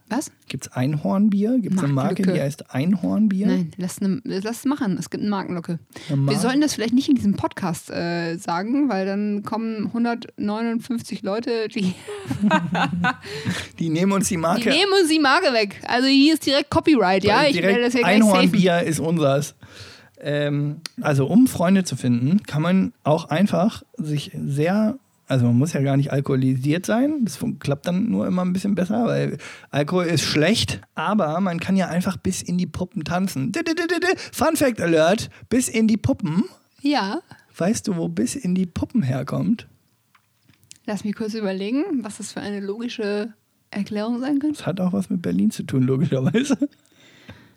Was? 0.08 0.30
Gibt 0.48 0.66
es 0.66 0.72
Einhornbier? 0.72 1.58
Gibt 1.58 1.74
es 1.74 1.82
eine 1.82 1.92
Marke, 1.92 2.22
die 2.22 2.40
heißt 2.40 2.72
Einhornbier? 2.72 3.48
Nein, 3.48 3.72
lass, 3.76 4.00
ne, 4.00 4.20
lass 4.24 4.58
es 4.58 4.64
machen. 4.64 4.96
Es 4.98 5.10
gibt 5.10 5.22
eine 5.22 5.30
Markenlocke. 5.30 5.80
Eine 6.08 6.30
Wir 6.30 6.38
sollten 6.38 6.60
das 6.60 6.74
vielleicht 6.74 6.94
nicht 6.94 7.08
in 7.08 7.16
diesem 7.16 7.34
Podcast 7.34 7.90
äh, 7.90 8.36
sagen, 8.36 8.88
weil 8.88 9.04
dann 9.04 9.42
kommen 9.42 9.86
159 9.86 11.22
Leute, 11.22 11.66
die, 11.66 11.94
Die 13.80 13.88
nehmen 13.88 14.12
uns 14.12 14.28
die 14.28 14.34
die 14.34 14.40
Marke. 14.40 14.68
nehmen 14.70 14.92
uns 15.00 15.08
die 15.10 15.18
Marke 15.18 15.52
weg. 15.52 15.80
Also 15.88 16.06
hier 16.06 16.34
ist 16.34 16.46
direkt 16.46 16.70
Copyright, 16.70 17.24
ja? 17.24 17.44
Ich 17.44 17.56
direkt 17.56 17.84
das 17.84 17.94
ja 17.94 18.00
gleich 18.00 18.18
safen. 18.18 18.30
Einhornbier 18.32 18.82
ist 18.82 19.00
unseres. 19.00 19.56
Ähm, 20.20 20.82
also 21.00 21.26
um 21.26 21.48
Freunde 21.48 21.82
zu 21.82 21.96
finden, 21.96 22.42
kann 22.44 22.62
man 22.62 22.92
auch 23.02 23.28
einfach 23.28 23.82
sich 23.96 24.30
sehr, 24.34 24.98
also 25.26 25.46
man 25.46 25.56
muss 25.58 25.72
ja 25.72 25.80
gar 25.82 25.96
nicht 25.96 26.12
alkoholisiert 26.12 26.86
sein, 26.86 27.24
das 27.24 27.38
klappt 27.60 27.86
dann 27.86 28.10
nur 28.10 28.26
immer 28.26 28.44
ein 28.44 28.52
bisschen 28.52 28.74
besser, 28.74 29.06
weil 29.06 29.38
Alkohol 29.70 30.04
ist 30.06 30.22
schlecht, 30.22 30.80
aber 30.94 31.40
man 31.40 31.58
kann 31.60 31.76
ja 31.76 31.88
einfach 31.88 32.16
bis 32.16 32.42
in 32.42 32.58
die 32.58 32.66
Puppen 32.66 33.04
tanzen. 33.04 33.52
Fun 34.32 34.56
Fact 34.56 34.80
Alert, 34.80 35.30
bis 35.48 35.68
in 35.68 35.88
die 35.88 35.96
Puppen. 35.96 36.44
Ja, 36.80 37.20
Weißt 37.58 37.88
du, 37.88 37.96
wo 37.96 38.08
bis 38.08 38.34
in 38.34 38.54
die 38.54 38.66
Puppen 38.66 39.02
herkommt? 39.02 39.66
lass 40.86 41.04
mich 41.04 41.14
kurz 41.16 41.34
überlegen, 41.34 41.82
was 42.02 42.18
das 42.18 42.32
für 42.32 42.40
eine 42.40 42.60
logische 42.60 43.32
Erklärung 43.70 44.20
sein 44.20 44.38
könnte. 44.38 44.58
Das 44.58 44.66
hat 44.66 44.80
auch 44.80 44.92
was 44.92 45.10
mit 45.10 45.20
Berlin 45.22 45.50
zu 45.50 45.64
tun, 45.64 45.82
logischerweise. 45.82 46.56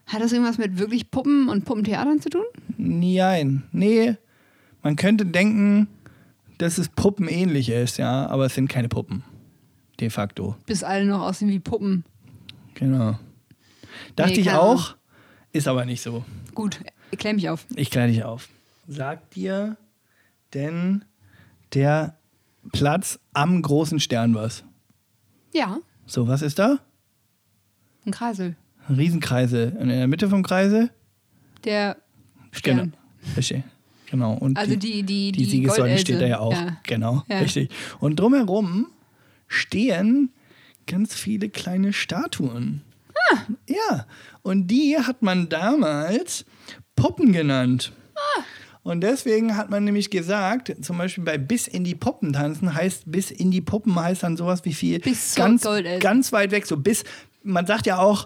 Hat 0.08 0.22
das 0.22 0.32
irgendwas 0.32 0.58
mit 0.58 0.80
wirklich 0.80 1.12
Puppen 1.12 1.50
und 1.50 1.66
Puppentheatern 1.66 2.20
zu 2.20 2.30
tun? 2.30 2.46
Nein, 2.78 3.64
nee. 3.72 4.16
Man 4.82 4.96
könnte 4.96 5.26
denken, 5.26 5.88
dass 6.60 6.78
es 6.78 6.88
puppenähnlich 6.90 7.70
ist, 7.70 7.98
ja, 7.98 8.28
aber 8.28 8.46
es 8.46 8.54
sind 8.54 8.68
keine 8.70 8.88
Puppen. 8.90 9.24
De 10.00 10.10
facto. 10.12 10.56
Bis 10.68 10.84
alle 10.84 11.06
noch 11.06 11.22
aussehen 11.22 11.50
wie 11.50 11.60
Puppen. 11.60 12.06
Genau. 12.76 13.18
Dachte 14.16 14.34
Nee, 14.34 14.40
ich 14.42 14.52
auch, 14.52 14.96
ist 15.52 15.68
aber 15.68 15.84
nicht 15.86 16.02
so. 16.02 16.24
Gut, 16.54 16.80
klär 17.18 17.34
mich 17.34 17.50
auf. 17.50 17.66
Ich 17.76 17.90
kläre 17.90 18.08
dich 18.08 18.24
auf. 18.24 18.48
Sagt 18.88 19.36
dir 19.36 19.76
denn 20.54 21.04
der 21.74 22.18
Platz 22.72 23.20
am 23.34 23.62
großen 23.62 24.00
Stern 24.00 24.36
was? 24.36 24.64
Ja, 25.54 25.80
So, 26.06 26.28
was 26.28 26.42
ist 26.42 26.60
da? 26.60 26.80
ein 28.06 28.12
Kreisel. 28.12 28.56
Riesenkreise. 28.90 29.72
Und 29.80 29.90
in 29.90 29.98
der 29.98 30.08
Mitte 30.08 30.30
vom 30.30 30.42
Kreise? 30.44 30.90
Der 31.66 31.98
Stern. 32.52 32.78
Genau. 32.78 32.98
Richtig. 33.38 33.64
Genau. 34.10 34.34
Und 34.34 34.58
Also 34.58 34.76
die, 34.76 35.04
die, 35.04 35.32
Die 35.32 35.44
die, 35.44 35.46
Siegessäule 35.46 35.98
steht 35.98 36.22
da 36.22 36.26
ja 36.28 36.40
auch. 36.40 36.54
Ja. 36.54 36.78
Genau, 36.84 37.24
Ja. 37.28 37.40
richtig. 37.40 37.70
Und 38.00 38.20
drumherum 38.20 38.88
stehen 39.48 40.32
ganz 40.88 41.14
viele 41.16 41.50
kleine 41.50 41.94
Statuen. 41.94 42.82
Ah. 43.32 43.38
Ja, 43.68 44.06
und 44.42 44.68
die 44.68 44.98
hat 44.98 45.22
man 45.22 45.50
damals 45.50 46.46
Puppen 46.96 47.32
genannt. 47.34 47.92
Ah. 48.16 48.42
Und 48.82 49.02
deswegen 49.02 49.56
hat 49.58 49.70
man 49.70 49.84
nämlich 49.84 50.10
gesagt, 50.10 50.74
zum 50.82 50.98
Beispiel 50.98 51.24
bei 51.24 51.38
bis 51.38 51.68
in 51.68 51.84
die 51.84 51.96
Puppen 51.96 52.34
tanzen 52.34 52.74
heißt 52.74 53.04
bis 53.06 53.30
in 53.30 53.52
die 53.52 53.62
Puppen 53.62 53.96
heißt 53.96 54.24
dann 54.24 54.38
sowas 54.38 54.62
wie 54.64 54.74
viel 54.74 55.00
Bis 55.00 55.36
ganz, 55.36 55.68
ganz 56.00 56.32
weit 56.32 56.52
weg, 56.52 56.66
so 56.66 56.78
bis, 56.78 57.04
man 57.44 57.68
sagt 57.68 57.86
ja 57.86 58.00
auch, 58.00 58.26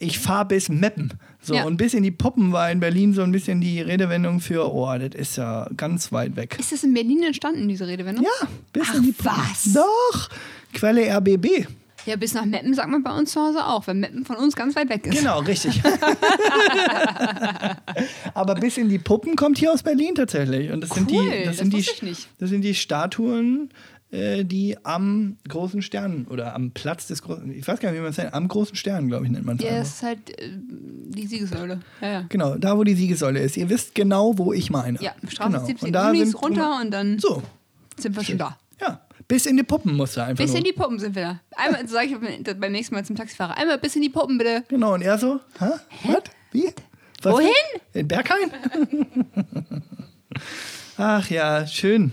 ich 0.00 0.18
fahre 0.18 0.46
bis 0.46 0.68
Meppen. 0.68 1.14
So, 1.44 1.54
Ja. 1.54 1.64
und 1.64 1.76
bis 1.76 1.92
in 1.94 2.02
die 2.04 2.10
Puppen 2.12 2.52
war 2.52 2.70
in 2.70 2.78
Berlin 2.80 3.14
so 3.14 3.22
ein 3.22 3.32
bisschen 3.32 3.60
die 3.60 3.80
Redewendung 3.80 4.38
für, 4.40 4.72
oh, 4.72 4.86
das 4.96 5.14
ist 5.14 5.36
ja 5.36 5.68
ganz 5.76 6.12
weit 6.12 6.36
weg. 6.36 6.56
Ist 6.60 6.70
das 6.72 6.84
in 6.84 6.94
Berlin 6.94 7.22
entstanden, 7.24 7.68
diese 7.68 7.86
Redewendung? 7.88 8.24
Ja, 8.24 8.46
bis 8.72 8.88
Ach, 8.90 8.94
in 8.94 9.02
die 9.02 9.12
Puppen. 9.12 9.32
was? 9.50 9.72
Doch, 9.72 10.28
Quelle 10.72 11.04
RBB. 11.16 11.66
Ja, 12.04 12.16
bis 12.16 12.34
nach 12.34 12.44
Meppen 12.44 12.74
sagt 12.74 12.88
man 12.90 13.02
bei 13.04 13.16
uns 13.16 13.30
zu 13.32 13.40
Hause 13.40 13.64
auch, 13.64 13.86
weil 13.86 13.94
Meppen 13.94 14.24
von 14.24 14.34
uns 14.36 14.56
ganz 14.56 14.74
weit 14.74 14.88
weg 14.88 15.06
ist. 15.06 15.16
Genau, 15.18 15.38
richtig. 15.40 15.80
Aber 18.34 18.54
bis 18.56 18.76
in 18.78 18.88
die 18.88 18.98
Puppen 18.98 19.36
kommt 19.36 19.58
hier 19.58 19.72
aus 19.72 19.82
Berlin 19.82 20.14
tatsächlich. 20.14 20.70
Und 20.72 20.80
das 20.82 20.90
sind 20.90 21.10
Cool, 21.12 21.24
die, 21.30 21.44
das 21.44 21.46
das 21.48 21.58
sind 21.58 21.72
die, 21.72 22.16
das 22.38 22.50
sind 22.50 22.62
die 22.62 22.74
Statuen, 22.74 23.70
äh, 24.12 24.44
die 24.44 24.76
am 24.84 25.36
großen 25.48 25.82
Stern 25.82 26.26
oder 26.30 26.54
am 26.54 26.70
Platz 26.70 27.06
des 27.08 27.22
großen, 27.22 27.50
ich 27.50 27.66
weiß 27.66 27.80
gar 27.80 27.90
nicht, 27.90 27.98
wie 27.98 28.02
man 28.02 28.10
es 28.10 28.18
nennt, 28.18 28.32
am 28.34 28.46
großen 28.46 28.76
Stern, 28.76 29.08
glaube 29.08 29.24
ich, 29.24 29.32
nennt 29.32 29.44
man 29.46 29.56
es. 29.56 29.64
Ja, 29.64 29.80
ist 29.80 30.02
halt 30.02 30.38
äh, 30.38 30.50
die 30.54 31.26
Siegessäule. 31.26 31.80
Ja, 32.00 32.08
ja. 32.12 32.24
Genau, 32.28 32.56
da 32.56 32.76
wo 32.76 32.84
die 32.84 32.94
Siegessäule 32.94 33.40
ist. 33.40 33.56
Ihr 33.56 33.68
wisst 33.70 33.94
genau, 33.94 34.36
wo 34.38 34.52
ich 34.52 34.70
meine. 34.70 35.00
Ja, 35.02 35.12
Straße 35.26 35.50
genau. 35.52 35.64
17 35.66 35.86
Und 35.88 35.92
da 35.92 36.10
Unis 36.10 36.30
sind 36.30 36.42
runter 36.42 36.80
und 36.80 36.90
dann 36.92 37.18
So, 37.18 37.42
sind 37.98 38.14
wir 38.14 38.22
schon 38.22 38.38
da. 38.38 38.56
ja. 38.80 39.00
Bis 39.28 39.46
in 39.46 39.56
die 39.56 39.62
Puppen 39.62 39.96
musst 39.96 40.16
du 40.16 40.20
einfach. 40.22 40.42
Bis 40.44 40.50
nur. 40.50 40.58
in 40.58 40.64
die 40.64 40.72
Puppen 40.72 40.98
sind 40.98 41.14
wir 41.14 41.22
da. 41.22 41.40
Einmal 41.56 41.88
sage 41.88 42.08
ich 42.08 42.56
beim 42.58 42.72
nächsten 42.72 42.94
Mal 42.94 43.04
zum 43.04 43.16
Taxifahrer. 43.16 43.56
Einmal 43.56 43.78
bis 43.78 43.96
in 43.96 44.02
die 44.02 44.08
Puppen, 44.10 44.36
bitte. 44.36 44.64
Genau, 44.68 44.92
und 44.94 45.00
er 45.00 45.16
so, 45.16 45.40
hä? 45.58 45.66
Was? 46.04 46.22
Wie? 46.50 46.68
Was 47.22 47.32
Wohin? 47.34 47.48
In 47.94 48.08
Berghain? 48.08 48.50
Ach 50.96 51.30
ja, 51.30 51.66
schön. 51.66 52.12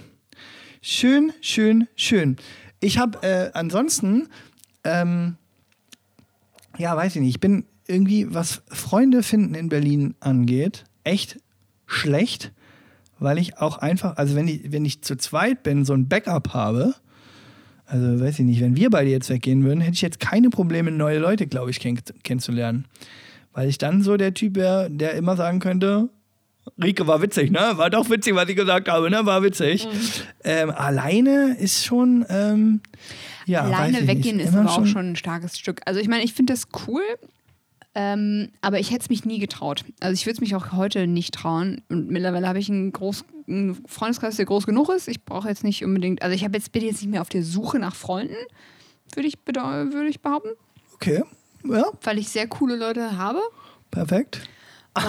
Schön, 0.82 1.34
schön, 1.42 1.88
schön. 1.96 2.38
Ich 2.80 2.98
habe 2.98 3.22
äh, 3.22 3.52
ansonsten, 3.54 4.30
ähm, 4.86 5.36
ja, 6.78 6.96
weiß 6.96 7.18
ich 7.18 7.22
nicht, 7.22 7.32
ich 7.32 7.40
bin 7.42 7.66
irgendwie, 7.86 8.34
was 8.34 8.62
Freunde 8.70 9.22
finden 9.22 9.56
in 9.56 9.68
Berlin 9.68 10.16
angeht, 10.22 10.86
echt 11.04 11.40
schlecht, 11.86 12.54
weil 13.20 13.40
ich 13.40 13.58
auch 13.58 13.80
einfach, 13.80 14.16
also 14.16 14.36
wenn 14.36 14.48
ich, 14.48 14.72
wenn 14.72 14.86
ich 14.86 15.02
zu 15.02 15.18
zweit 15.18 15.64
bin, 15.64 15.84
so 15.84 15.94
ein 15.94 16.08
Backup 16.08 16.54
habe, 16.54 16.96
also 17.86 18.22
weiß 18.22 18.40
ich 18.40 18.46
nicht, 18.46 18.62
wenn 18.62 18.78
wir 18.78 18.90
beide 18.90 19.10
jetzt 19.10 19.30
weggehen 19.30 19.66
würden, 19.66 19.82
hätte 19.82 19.96
ich 19.96 20.02
jetzt 20.02 20.22
keine 20.22 20.50
Probleme, 20.50 20.92
neue 20.92 21.20
Leute, 21.20 21.48
glaube 21.48 21.72
ich, 21.72 21.82
kenn 21.82 22.00
kennenzulernen. 22.24 22.86
Weil 23.52 23.68
ich 23.68 23.80
dann 23.80 24.02
so 24.02 24.16
der 24.16 24.34
Typ 24.34 24.56
wäre, 24.56 24.90
der 24.90 25.16
immer 25.16 25.36
sagen 25.36 25.60
könnte, 25.60 26.08
Rike 26.82 27.08
war 27.08 27.22
witzig, 27.22 27.52
ne? 27.52 27.74
War 27.76 27.90
doch 27.90 28.10
witzig, 28.10 28.36
was 28.36 28.48
ich 28.50 28.56
gesagt 28.56 28.88
habe, 28.90 29.10
ne? 29.10 29.26
War 29.26 29.44
witzig. 29.44 29.86
Mhm. 29.86 29.92
Ähm, 30.44 30.70
alleine 30.72 31.56
ist 31.60 31.86
schon, 31.86 32.26
ähm, 32.30 32.82
ja, 33.46 33.62
Alleine 33.64 34.08
weggehen 34.08 34.38
nicht. 34.38 34.48
ist 34.48 34.54
Immer 34.54 34.70
aber 34.72 34.82
auch 34.82 34.86
schon 34.86 35.12
ein 35.12 35.16
starkes 35.16 35.58
Stück. 35.58 35.82
Also 35.86 36.00
ich 36.00 36.08
meine, 36.08 36.24
ich 36.24 36.34
finde 36.34 36.54
das 36.54 36.68
cool, 36.88 37.02
ähm, 37.96 38.50
aber 38.62 38.80
ich 38.80 38.92
hätte 38.92 39.02
es 39.02 39.10
mich 39.10 39.26
nie 39.26 39.40
getraut. 39.40 39.84
Also 40.00 40.14
ich 40.14 40.26
würde 40.26 40.36
es 40.36 40.42
mich 40.42 40.56
auch 40.56 40.72
heute 40.74 41.08
nicht 41.08 41.34
trauen. 41.34 41.82
Und 41.90 42.10
mittlerweile 42.10 42.48
habe 42.48 42.60
ich 42.60 42.70
einen, 42.70 42.92
groß, 42.92 43.26
einen 43.48 43.76
Freundeskreis, 43.88 44.36
der 44.36 44.46
groß 44.46 44.66
genug 44.68 44.90
ist. 44.90 45.08
Ich 45.08 45.26
brauche 45.26 45.48
jetzt 45.50 45.64
nicht 45.64 45.84
unbedingt, 45.84 46.22
also 46.22 46.36
ich 46.36 46.44
habe 46.44 46.56
jetzt 46.58 46.72
bin 46.72 46.84
jetzt 46.84 47.02
nicht 47.02 47.10
mehr 47.10 47.22
auf 47.22 47.30
der 47.30 47.44
Suche 47.44 47.80
nach 47.80 47.96
Freunden, 47.96 48.36
würde 49.16 49.28
ich, 49.28 49.36
würde 49.46 50.08
ich 50.08 50.22
behaupten, 50.22 50.50
Okay, 50.94 51.24
ja, 51.68 51.86
weil 52.04 52.18
ich 52.20 52.30
sehr 52.30 52.48
coole 52.48 52.76
Leute 52.76 53.18
habe. 53.18 53.40
perfekt. 53.90 54.42
äh, 54.98 55.02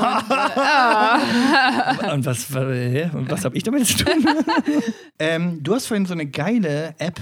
Und 2.12 2.26
was, 2.26 2.50
hä? 2.50 3.10
Und 3.14 3.30
was 3.30 3.44
habe 3.44 3.56
ich 3.56 3.62
damit 3.62 3.86
zu 3.86 4.04
tun? 4.04 4.26
ähm, 5.18 5.62
du 5.62 5.74
hast 5.74 5.86
vorhin 5.86 6.06
so 6.06 6.12
eine 6.12 6.26
geile 6.26 6.94
App, 6.98 7.20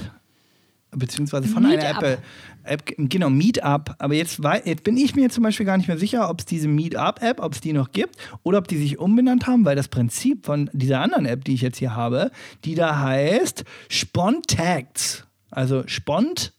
beziehungsweise 0.90 1.48
von 1.48 1.64
einer 1.64 1.76
Meetup. 1.76 2.02
App, 2.02 2.18
äh, 2.18 2.18
App, 2.64 2.82
genau, 2.96 3.30
Meetup. 3.30 3.94
Aber 3.98 4.14
jetzt, 4.14 4.40
jetzt 4.64 4.84
bin 4.84 4.96
ich 4.96 5.14
mir 5.14 5.30
zum 5.30 5.44
Beispiel 5.44 5.66
gar 5.66 5.76
nicht 5.76 5.88
mehr 5.88 5.98
sicher, 5.98 6.28
ob 6.28 6.40
es 6.40 6.46
diese 6.46 6.68
Meetup-App, 6.68 7.40
ob 7.40 7.52
es 7.52 7.60
die 7.60 7.72
noch 7.72 7.92
gibt 7.92 8.16
oder 8.42 8.58
ob 8.58 8.68
die 8.68 8.76
sich 8.76 8.98
umbenannt 8.98 9.46
haben, 9.46 9.64
weil 9.64 9.76
das 9.76 9.88
Prinzip 9.88 10.44
von 10.44 10.68
dieser 10.72 11.00
anderen 11.00 11.26
App, 11.26 11.44
die 11.44 11.54
ich 11.54 11.62
jetzt 11.62 11.78
hier 11.78 11.94
habe, 11.94 12.30
die 12.64 12.74
da 12.74 12.98
heißt 13.00 13.64
Spontact. 13.88 15.26
Also 15.50 15.84
Spont 15.86 16.52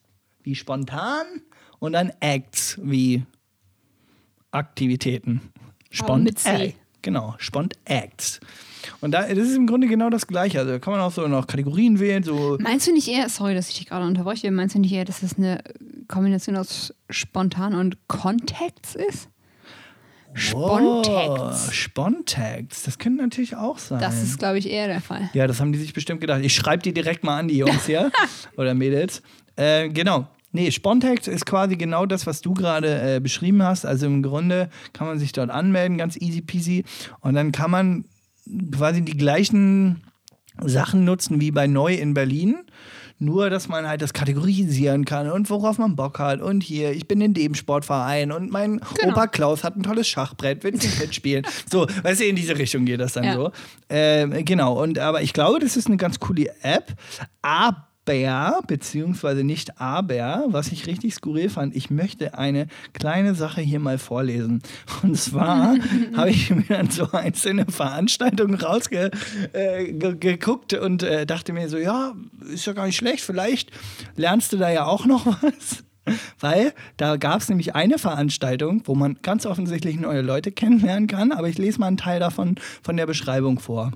wie 0.44 0.56
spontan 0.56 1.26
und 1.78 1.94
dann 1.94 2.12
Acts 2.22 2.80
wie 2.82 3.24
Aktivitäten. 4.52 5.42
C. 5.91 6.49
Act. 6.49 6.75
Genau, 7.02 7.36
Spont 7.38 7.75
Acts. 7.86 8.39
Und 9.02 9.12
da, 9.12 9.21
das 9.28 9.38
ist 9.38 9.56
im 9.56 9.67
Grunde 9.67 9.88
genau 9.88 10.10
das 10.10 10.28
Gleiche. 10.28 10.60
Also 10.60 10.71
da 10.71 10.80
kann 10.80 10.93
man 10.93 11.02
auch 11.02 11.12
so 11.12 11.28
noch 11.28 11.47
Kategorien 11.47 11.99
wählen, 11.99 12.23
so 12.23 12.58
Meinst 12.60 12.88
du 12.88 12.91
nicht 12.91 13.08
eher, 13.08 13.30
sorry, 13.30 13.54
dass 13.54 13.69
ich 13.69 13.78
dich 13.78 13.88
gerade 13.88 14.06
unterbreche, 14.06 14.52
meinst 14.52 14.75
du 14.75 14.80
nicht 14.80 14.91
eher, 14.91 15.06
dass 15.06 15.21
das 15.21 15.38
eine 15.38 15.63
Kombination 16.08 16.58
aus 16.58 16.93
spontan 17.10 17.75
und 17.75 17.97
Contacts 18.08 18.95
ist? 18.95 19.30
Spontact. 20.34 21.39
Oh, 21.39 21.71
Spontact. 21.71 22.86
Das 22.86 22.99
könnte 22.99 23.23
natürlich 23.23 23.56
auch 23.56 23.80
sein. 23.80 23.99
Das 23.99 24.21
ist, 24.21 24.38
glaube 24.38 24.60
ich, 24.60 24.69
eher 24.69 24.88
der 24.88 25.02
Fall. 25.02 25.30
ja, 25.34 25.47
das 25.47 25.60
haben 25.60 25.71
die 25.73 25.80
sich 25.80 25.93
bestimmt 25.93 26.21
gedacht. 26.21 26.41
Ich 26.43 26.54
schreibe 26.54 26.84
die 26.84 26.93
direkt 26.93 27.23
mal 27.23 27.39
an, 27.39 27.47
die 27.47 27.58
Jungs 27.58 27.86
hier. 27.86 28.12
oder 28.58 28.73
Mädels. 28.73 29.23
Äh, 29.56 29.89
genau. 29.89 30.28
Nee, 30.52 30.72
Spontact 30.72 31.28
ist 31.28 31.46
quasi 31.46 31.76
genau 31.78 32.06
das, 32.06 32.26
was 32.26 32.42
du 32.42 32.54
gerade 32.54 33.16
äh, 33.16 33.20
beschrieben 33.20 33.62
hast. 33.64 33.86
Also 33.86 34.08
im 34.08 34.24
Grunde 34.24 34.70
kann 34.94 35.06
man 35.08 35.20
sich 35.20 35.32
dort 35.32 35.50
anmelden, 35.52 35.98
ganz 35.98 36.18
easy 36.18 36.42
peasy. 36.42 36.86
Und 37.22 37.36
dann 37.36 37.52
kann 37.52 37.70
man 37.72 38.06
quasi 38.76 39.02
die 39.04 39.16
gleichen 39.18 40.02
Sachen 40.62 41.06
nutzen 41.06 41.40
wie 41.40 41.52
bei 41.52 41.68
Neu 41.68 41.94
in 41.94 42.14
Berlin. 42.14 42.56
Nur, 43.22 43.50
dass 43.50 43.68
man 43.68 43.86
halt 43.86 44.02
das 44.02 44.14
kategorisieren 44.14 45.04
kann 45.04 45.30
und 45.30 45.50
worauf 45.50 45.78
man 45.78 45.98
Bock 45.98 46.20
hat. 46.20 46.40
Und 46.42 46.64
hier, 46.64 46.94
ich 46.94 47.06
bin 47.06 47.20
in 47.20 47.34
dem 47.34 47.54
Sportverein 47.54 48.32
und 48.32 48.50
mein 48.50 48.80
Genau. 48.98 49.12
Opa 49.12 49.28
Klaus 49.28 49.66
hat 49.66 49.76
ein 49.76 49.84
tolles 49.84 50.08
Schachbrett, 50.08 50.64
will 50.64 50.72
nicht 50.72 51.00
mitspielen. 51.02 51.46
so, 51.70 51.86
weißt 52.04 52.22
du, 52.22 52.26
in 52.26 52.38
diese 52.38 52.58
Richtung 52.58 52.86
geht 52.86 53.02
das 53.02 53.12
dann 53.14 53.26
Ja. 53.26 53.34
so. 53.36 53.52
Ähm, 53.90 54.46
genau, 54.46 54.82
und 54.82 55.00
aber 55.00 55.22
ich 55.22 55.34
glaube, 55.34 55.60
das 55.60 55.76
ist 55.76 55.88
eine 55.88 55.98
ganz 55.98 56.22
coole 56.22 56.50
App. 56.62 56.94
Aber, 57.42 57.88
beziehungsweise 58.65 59.43
nicht 59.43 59.80
aber, 59.80 60.45
was 60.48 60.72
ich 60.72 60.88
richtig 60.88 61.13
skurril 61.13 61.50
fand, 61.50 61.76
ich 61.76 61.91
möchte 61.91 62.38
eine 62.38 62.67
kleine 62.93 63.36
Sache 63.36 63.62
hier 63.62 63.80
mal 63.80 63.98
vorlesen. 63.98 64.62
Und 65.04 65.15
zwar 65.15 65.76
habe 66.15 66.32
ich 66.32 66.50
mir 66.50 66.65
dann 66.67 66.89
so 66.89 67.12
einzelne 67.12 67.65
Veranstaltungen 67.65 68.56
rausgeguckt 68.56 70.74
äh, 70.74 70.80
und 70.80 71.04
äh, 71.04 71.26
dachte 71.26 71.54
mir 71.54 71.69
so, 71.69 71.78
ja, 71.78 72.13
ist 72.52 72.65
ja 72.65 72.74
gar 72.74 72.88
nicht 72.88 72.98
schlecht, 72.98 73.24
vielleicht 73.24 73.72
lernst 74.15 74.52
du 74.54 74.58
da 74.58 74.72
ja 74.72 74.86
auch 74.86 75.06
noch 75.06 75.26
was. 75.43 75.84
Weil 76.39 76.74
da 76.98 77.17
gab 77.17 77.41
es 77.41 77.50
nämlich 77.50 77.76
eine 77.76 78.00
Veranstaltung, 78.00 78.82
wo 78.86 78.95
man 78.95 79.19
ganz 79.22 79.45
offensichtlich 79.45 80.00
neue 80.00 80.22
Leute 80.22 80.52
kennenlernen 80.52 81.06
kann, 81.08 81.32
aber 81.32 81.48
ich 81.48 81.60
lese 81.60 81.80
mal 81.80 81.86
einen 81.88 81.98
Teil 81.98 82.19
davon 82.19 82.56
von 82.82 82.98
der 82.98 83.06
Beschreibung 83.06 83.60
vor. 83.60 83.91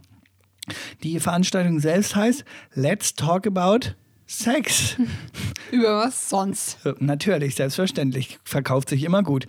Die 1.01 1.19
Veranstaltung 1.19 1.79
selbst 1.79 2.15
heißt 2.15 2.45
Let's 2.73 3.15
Talk 3.15 3.47
About 3.47 3.95
Sex. 4.25 4.95
Über 5.71 5.97
was 5.97 6.29
sonst? 6.29 6.77
Natürlich, 6.99 7.55
selbstverständlich. 7.55 8.39
Verkauft 8.43 8.89
sich 8.89 9.03
immer 9.03 9.23
gut. 9.23 9.47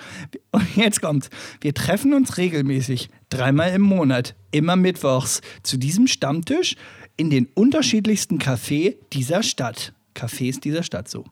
Und 0.53 0.77
jetzt 0.77 1.01
kommt's. 1.01 1.31
Wir 1.61 1.75
treffen 1.75 2.15
uns 2.15 2.37
regelmäßig, 2.37 3.09
dreimal 3.29 3.71
im 3.71 3.83
Monat, 3.83 4.35
immer 4.51 4.77
mittwochs, 4.77 5.41
zu 5.63 5.77
diesem 5.77 6.07
Stammtisch 6.07 6.77
in 7.17 7.31
den 7.31 7.47
unterschiedlichsten 7.55 8.39
Cafés 8.39 8.97
dieser 9.13 9.43
Stadt. 9.43 9.93
Cafés 10.15 10.61
dieser 10.61 10.83
Stadt 10.83 11.09
so. 11.09 11.25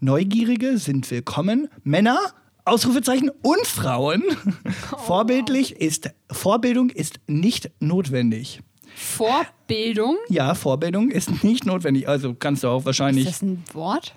Neugierige 0.00 0.78
sind 0.78 1.10
willkommen. 1.10 1.68
Männer, 1.82 2.18
Ausrufezeichen 2.64 3.30
und 3.42 3.66
Frauen. 3.66 4.22
Vorbildlich 5.06 5.76
ist, 5.76 6.10
Vorbildung 6.30 6.90
ist 6.90 7.20
nicht 7.26 7.70
notwendig. 7.80 8.60
Vorbildung? 8.94 10.16
Ja, 10.28 10.54
Vorbildung 10.54 11.10
ist 11.10 11.42
nicht 11.44 11.66
notwendig. 11.66 12.08
Also 12.08 12.34
kannst 12.34 12.64
du 12.64 12.68
auch 12.68 12.80
Ist 12.80 12.86
wahrscheinlich. 12.86 13.24
das 13.26 13.42
ein 13.42 13.62
Wort? 13.72 14.14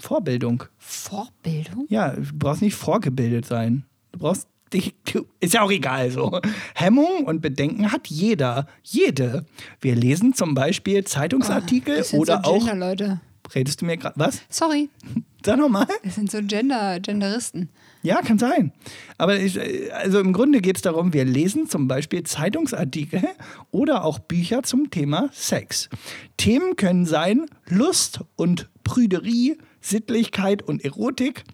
Vorbildung. 0.00 0.64
Vorbildung? 0.78 1.86
Ja, 1.88 2.10
du 2.10 2.22
brauchst 2.34 2.62
nicht 2.62 2.74
vorgebildet 2.74 3.44
sein. 3.46 3.84
Du 4.12 4.18
brauchst 4.18 4.48
dich. 4.72 4.94
Ist 5.40 5.54
ja 5.54 5.62
auch 5.62 5.70
egal 5.70 6.10
so. 6.10 6.40
Hemmung 6.74 7.24
und 7.26 7.40
Bedenken 7.42 7.92
hat 7.92 8.06
jeder. 8.08 8.66
Jede. 8.82 9.44
Wir 9.80 9.94
lesen 9.94 10.32
zum 10.34 10.54
Beispiel 10.54 11.04
Zeitungsartikel 11.04 11.98
Das 11.98 12.10
sind 12.10 12.20
oder 12.20 12.40
so 12.44 12.50
auch. 12.50 12.66
Gender, 12.66 12.88
Leute. 12.88 13.20
Redest 13.54 13.80
du 13.80 13.86
mir 13.86 13.96
gerade. 13.96 14.18
Was? 14.18 14.42
Sorry, 14.48 14.90
Sag 15.44 15.58
nochmal. 15.58 15.86
das 16.04 16.16
sind 16.16 16.30
so 16.30 16.38
Gender, 16.42 17.00
Genderisten. 17.00 17.70
Ja, 18.02 18.20
kann 18.20 18.38
sein. 18.38 18.72
Aber 19.16 19.38
ich, 19.38 19.58
also 19.94 20.20
im 20.20 20.32
Grunde 20.32 20.60
geht 20.60 20.76
es 20.76 20.82
darum, 20.82 21.12
wir 21.12 21.24
lesen 21.24 21.68
zum 21.68 21.88
Beispiel 21.88 22.24
Zeitungsartikel 22.24 23.22
oder 23.70 24.04
auch 24.04 24.18
Bücher 24.18 24.62
zum 24.62 24.90
Thema 24.90 25.30
Sex. 25.32 25.88
Themen 26.36 26.76
können 26.76 27.06
sein 27.06 27.46
Lust 27.68 28.20
und 28.36 28.68
Prüderie, 28.84 29.56
Sittlichkeit 29.80 30.62
und 30.62 30.84
Erotik, 30.84 31.44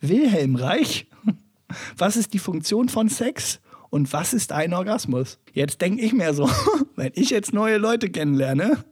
Wilhelm 0.00 0.56
Reich, 0.56 1.06
was 1.96 2.16
ist 2.16 2.32
die 2.32 2.38
Funktion 2.38 2.88
von 2.88 3.08
Sex 3.08 3.60
und 3.90 4.12
was 4.12 4.32
ist 4.32 4.52
ein 4.52 4.72
Orgasmus? 4.72 5.38
Jetzt 5.52 5.80
denke 5.80 6.02
ich 6.02 6.12
mir 6.12 6.32
so, 6.34 6.48
wenn 6.96 7.12
ich 7.14 7.30
jetzt 7.30 7.52
neue 7.52 7.76
Leute 7.76 8.10
kennenlerne, 8.10 8.84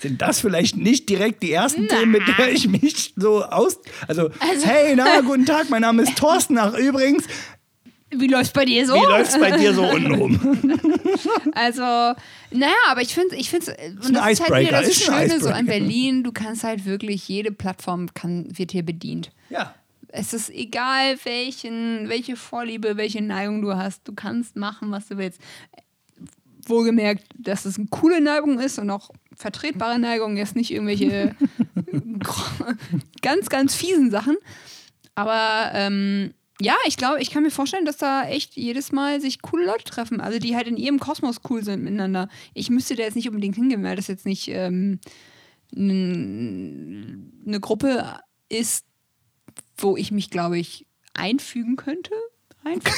sind 0.00 0.20
das 0.22 0.40
vielleicht 0.40 0.76
nicht 0.76 1.08
direkt 1.08 1.42
die 1.42 1.52
ersten 1.52 1.88
Themen, 1.88 2.12
mit 2.12 2.22
denen 2.26 2.54
ich 2.54 2.68
mich 2.68 3.12
so 3.16 3.44
aus. 3.44 3.78
Also, 4.08 4.30
Also- 4.40 4.66
hey, 4.66 4.94
na, 4.96 5.20
guten 5.24 5.46
Tag, 5.46 5.70
mein 5.70 5.82
Name 5.82 6.02
ist 6.02 6.16
Thorsten. 6.16 6.58
Ach, 6.58 6.74
übrigens, 6.74 7.24
Wie 8.10 8.28
läuft's 8.28 8.52
bei 8.52 8.64
dir 8.64 8.86
so? 8.86 8.94
Wie 8.94 9.06
läuft's 9.06 9.38
bei 9.38 9.50
dir 9.56 9.74
so 9.74 9.82
untenrum? 9.84 10.40
Also, 11.54 11.82
naja, 11.82 12.74
aber 12.88 13.00
ich 13.00 13.14
finde, 13.14 13.36
ich 13.36 13.48
finde, 13.48 13.72
und 14.04 14.06
ein 14.06 14.14
das 14.14 14.30
ist 14.32 14.48
halt 14.48 14.66
wieder 14.66 14.80
das 14.80 14.88
ist 14.88 15.04
Schöne 15.04 15.40
so 15.40 15.48
an. 15.48 15.66
Berlin. 15.66 16.22
Du 16.24 16.32
kannst 16.32 16.64
halt 16.64 16.84
wirklich 16.84 17.28
jede 17.28 17.52
Plattform 17.52 18.12
kann 18.12 18.46
wird 18.58 18.72
hier 18.72 18.82
bedient. 18.82 19.30
Ja. 19.50 19.74
Es 20.08 20.32
ist 20.34 20.50
egal, 20.50 21.16
welchen, 21.24 22.08
welche 22.08 22.36
Vorliebe, 22.36 22.96
welche 22.96 23.22
Neigung 23.22 23.62
du 23.62 23.74
hast. 23.76 24.06
Du 24.06 24.12
kannst 24.14 24.56
machen, 24.56 24.90
was 24.90 25.08
du 25.08 25.16
willst. 25.16 25.40
Wohlgemerkt, 26.66 27.24
dass 27.38 27.64
es 27.66 27.78
eine 27.78 27.86
coole 27.90 28.20
Neigung 28.20 28.58
ist 28.58 28.78
und 28.78 28.90
auch 28.90 29.10
vertretbare 29.36 29.98
Neigung, 29.98 30.36
jetzt 30.36 30.56
nicht 30.56 30.70
irgendwelche 30.70 31.34
ganz, 33.22 33.48
ganz 33.48 33.74
fiesen 33.74 34.10
Sachen. 34.10 34.36
Aber 35.14 35.70
ähm, 35.74 36.34
ja, 36.60 36.76
ich 36.86 36.96
glaube, 36.96 37.20
ich 37.20 37.30
kann 37.30 37.42
mir 37.42 37.50
vorstellen, 37.50 37.84
dass 37.84 37.96
da 37.96 38.28
echt 38.28 38.56
jedes 38.56 38.92
Mal 38.92 39.20
sich 39.20 39.42
coole 39.42 39.66
Leute 39.66 39.84
treffen. 39.84 40.20
Also 40.20 40.38
die 40.38 40.54
halt 40.54 40.68
in 40.68 40.76
ihrem 40.76 41.00
Kosmos 41.00 41.40
cool 41.50 41.64
sind 41.64 41.82
miteinander. 41.82 42.28
Ich 42.54 42.70
müsste 42.70 42.94
da 42.94 43.02
jetzt 43.02 43.16
nicht 43.16 43.28
unbedingt 43.28 43.56
hingehen, 43.56 43.82
weil 43.82 43.96
das 43.96 44.06
jetzt 44.06 44.26
nicht 44.26 44.48
ähm, 44.48 45.00
eine 45.76 47.60
Gruppe 47.60 48.18
ist, 48.48 48.86
wo 49.76 49.96
ich 49.96 50.12
mich, 50.12 50.30
glaube 50.30 50.58
ich, 50.58 50.86
einfügen 51.14 51.76
könnte. 51.76 52.12
Einfach. 52.62 52.94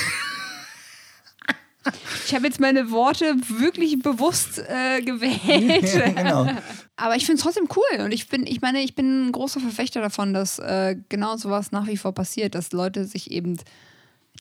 Ich 2.26 2.34
habe 2.34 2.46
jetzt 2.46 2.60
meine 2.60 2.90
Worte 2.90 3.36
wirklich 3.48 3.98
bewusst 4.00 4.58
äh, 4.58 5.02
gewählt. 5.02 6.14
genau. 6.16 6.48
Aber 6.96 7.16
ich 7.16 7.26
finde 7.26 7.38
es 7.38 7.42
trotzdem 7.42 7.68
cool. 7.76 8.04
Und 8.04 8.12
ich 8.12 8.28
bin, 8.28 8.46
ich 8.46 8.60
meine, 8.60 8.82
ich 8.82 8.94
bin 8.94 9.28
ein 9.28 9.32
großer 9.32 9.60
Verfechter 9.60 10.00
davon, 10.00 10.34
dass 10.34 10.58
äh, 10.58 10.96
genau 11.08 11.36
sowas 11.36 11.72
nach 11.72 11.86
wie 11.86 11.96
vor 11.96 12.12
passiert, 12.12 12.54
dass 12.54 12.72
Leute 12.72 13.04
sich 13.04 13.30
eben 13.30 13.58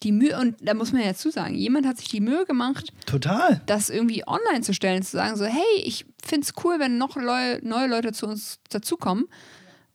die 0.03 0.11
Mühe, 0.11 0.37
und 0.37 0.55
da 0.61 0.73
muss 0.73 0.91
man 0.91 1.01
ja 1.01 1.07
dazu 1.07 1.29
sagen, 1.29 1.55
jemand 1.55 1.85
hat 1.85 1.97
sich 1.97 2.09
die 2.09 2.19
Mühe 2.19 2.45
gemacht, 2.45 2.91
Total. 3.05 3.61
das 3.65 3.89
irgendwie 3.89 4.27
online 4.27 4.61
zu 4.61 4.73
stellen, 4.73 5.03
zu 5.03 5.11
sagen, 5.11 5.37
so, 5.37 5.45
hey, 5.45 5.81
ich 5.83 6.05
finde 6.23 6.45
es 6.45 6.53
cool, 6.63 6.79
wenn 6.79 6.97
noch 6.97 7.15
Leu 7.15 7.59
neue 7.61 7.87
Leute 7.87 8.11
zu 8.11 8.27
uns 8.27 8.59
dazukommen 8.69 9.25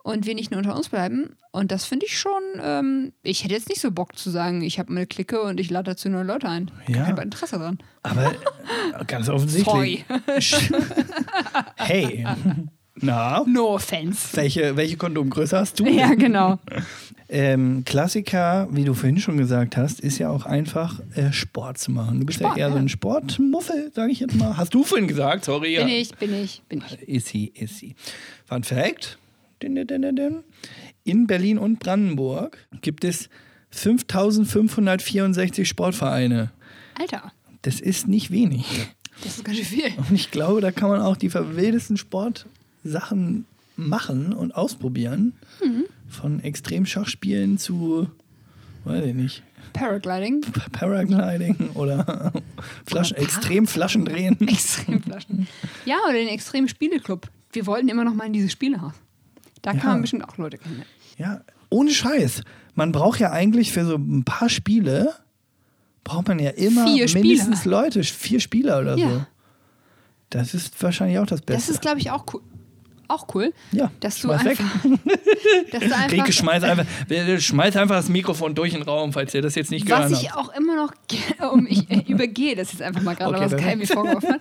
und 0.02 0.26
wir 0.26 0.34
nicht 0.34 0.50
nur 0.50 0.58
unter 0.58 0.76
uns 0.76 0.88
bleiben. 0.88 1.36
Und 1.52 1.72
das 1.72 1.84
finde 1.84 2.06
ich 2.06 2.18
schon, 2.18 2.42
ähm, 2.62 3.12
ich 3.22 3.44
hätte 3.44 3.54
jetzt 3.54 3.68
nicht 3.68 3.80
so 3.80 3.90
Bock 3.90 4.16
zu 4.16 4.30
sagen, 4.30 4.62
ich 4.62 4.78
habe 4.78 4.90
eine 4.90 5.06
Clique 5.06 5.40
und 5.42 5.60
ich 5.60 5.70
lade 5.70 5.90
dazu 5.90 6.08
neue 6.08 6.24
Leute 6.24 6.48
ein. 6.48 6.70
Ja. 6.88 7.04
Kein 7.04 7.18
Interesse 7.18 7.58
dran. 7.58 7.78
Aber 8.02 8.34
ganz 9.06 9.28
offensichtlich. 9.28 10.04
Hey. 11.76 12.26
Na, 13.02 13.44
No 13.46 13.74
offense. 13.74 14.36
welche, 14.36 14.76
welche 14.76 14.96
Kondomgröße 14.96 15.56
hast 15.56 15.80
du? 15.80 15.86
Ja, 15.86 16.14
genau. 16.14 16.58
Ähm, 17.32 17.84
Klassiker, 17.84 18.66
wie 18.72 18.82
du 18.82 18.92
vorhin 18.92 19.20
schon 19.20 19.38
gesagt 19.38 19.76
hast, 19.76 20.00
ist 20.00 20.18
ja 20.18 20.30
auch 20.30 20.46
einfach 20.46 20.98
äh, 21.14 21.32
Sport 21.32 21.78
zu 21.78 21.92
machen. 21.92 22.18
Du 22.18 22.26
bist 22.26 22.40
Sport, 22.40 22.56
ja 22.56 22.64
eher 22.64 22.70
so 22.70 22.74
ja. 22.74 22.82
ein 22.82 22.88
Sportmuffel, 22.88 23.92
sage 23.94 24.10
ich 24.10 24.18
jetzt 24.18 24.34
mal. 24.34 24.56
Hast 24.56 24.74
du 24.74 24.82
vorhin 24.82 25.06
gesagt, 25.06 25.44
sorry. 25.44 25.76
Bin 25.76 25.86
ja. 25.86 25.94
ich, 25.94 26.12
bin 26.16 26.34
ich, 26.34 26.60
bin 26.68 26.82
ich. 26.84 27.08
Ist 27.08 27.28
sie, 27.28 27.52
ist 27.54 27.78
sie. 27.78 27.94
Fun 28.46 28.64
Fact: 28.64 29.16
In 31.04 31.26
Berlin 31.26 31.58
und 31.58 31.78
Brandenburg 31.78 32.58
gibt 32.82 33.04
es 33.04 33.28
5564 33.70 35.68
Sportvereine. 35.68 36.50
Alter, 36.98 37.32
Das 37.62 37.80
ist 37.80 38.08
nicht 38.08 38.30
wenig. 38.30 38.66
das 39.22 39.36
ist 39.38 39.44
ganz 39.44 39.58
schön 39.58 39.66
viel. 39.66 39.92
Und 39.98 40.12
ich 40.12 40.30
glaube, 40.30 40.60
da 40.60 40.70
kann 40.72 40.88
man 40.90 41.00
auch 41.00 41.16
die 41.16 41.30
verwildesten 41.30 41.96
Sportsachen 41.96 43.46
machen 43.76 44.32
und 44.32 44.54
ausprobieren. 44.54 45.34
Mhm. 45.64 45.84
Von 46.08 46.40
Extremschachspielen 46.40 47.56
zu, 47.58 48.08
weiß 48.84 49.04
ich 49.06 49.14
nicht, 49.14 49.42
Paragliding. 49.72 50.40
Paragliding 50.72 51.70
oder 51.74 52.32
Flaschen, 52.86 53.16
Oder 53.16 53.22
extrem 53.24 53.66
Flaschen 53.68 54.04
drehen. 54.04 54.36
Extremflaschen. 54.40 55.46
Ja, 55.84 55.96
oder 56.04 56.14
den 56.14 56.28
extremen 56.28 56.68
Spieleclub. 56.68 57.28
Wir 57.52 57.66
wollten 57.66 57.88
immer 57.88 58.04
noch 58.04 58.14
mal 58.14 58.26
in 58.26 58.32
dieses 58.32 58.50
Spielehaus. 58.52 58.94
Da 59.62 59.72
kann 59.72 59.80
Ja. 59.80 59.86
man 59.88 60.00
bestimmt 60.02 60.28
auch 60.28 60.36
Leute 60.38 60.58
kennen. 60.58 60.82
Ja, 61.18 61.40
ohne 61.68 61.90
Scheiß. 61.90 62.42
Man 62.74 62.92
braucht 62.92 63.20
ja 63.20 63.30
eigentlich 63.30 63.72
für 63.72 63.84
so 63.84 63.96
ein 63.96 64.24
paar 64.24 64.48
Spiele, 64.48 65.14
braucht 66.04 66.28
man 66.28 66.38
ja 66.38 66.50
immer 66.50 66.84
mindestens 66.86 67.64
Leute, 67.64 68.02
vier 68.02 68.40
Spieler 68.40 68.80
oder 68.80 68.94
so. 68.94 69.00
Ja. 69.00 69.26
Das 70.30 70.54
ist 70.54 70.80
wahrscheinlich 70.82 71.18
auch 71.18 71.26
das 71.26 71.40
Beste. 71.42 71.52
Das 71.60 71.68
ist, 71.68 71.80
glaube 71.82 71.98
ich, 71.98 72.10
auch 72.10 72.24
cool. 72.32 72.40
Auch 73.10 73.26
cool. 73.34 73.52
ja, 73.72 73.90
Dass 74.00 74.20
du 74.20 74.30
einfach, 74.30 74.50
dass 75.72 75.80
du 75.80 75.94
einfach 75.94 76.10
Rike, 76.12 76.32
schmeiß 76.32 76.62
einfach, 76.62 76.86
schmeiß 77.38 77.76
einfach 77.76 77.96
das 77.96 78.08
Mikrofon 78.08 78.54
durch 78.54 78.72
den 78.72 78.82
Raum, 78.82 79.12
falls 79.12 79.34
ihr 79.34 79.42
das 79.42 79.54
jetzt 79.56 79.70
nicht 79.70 79.86
gehört 79.86 80.10
Was 80.10 80.22
ich 80.22 80.30
habt. 80.30 80.38
auch 80.38 80.54
immer 80.56 80.76
noch 80.76 80.92
um 81.52 81.66
ich 81.66 81.90
äh, 81.90 82.04
übergehe, 82.06 82.54
das 82.56 82.72
ist 82.72 82.82
einfach 82.82 83.02
mal 83.02 83.16
gerade, 83.16 83.36
Okay, 83.36 83.50
was. 83.50 83.56
Kai 83.60 83.76
mir 83.76 83.86
vorgeworfen 83.86 84.34
hat. 84.34 84.40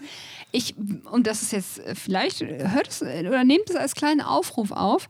Ich, 0.52 0.76
und 1.12 1.28
das 1.28 1.42
ist 1.42 1.52
jetzt, 1.52 1.80
äh, 1.80 1.96
vielleicht 1.96 2.42
hört 2.42 2.88
es 2.90 3.02
äh, 3.02 3.26
oder 3.28 3.44
nehmt 3.44 3.70
es 3.70 3.76
als 3.76 3.94
kleinen 3.96 4.22
Aufruf 4.22 4.72
auf. 4.72 5.10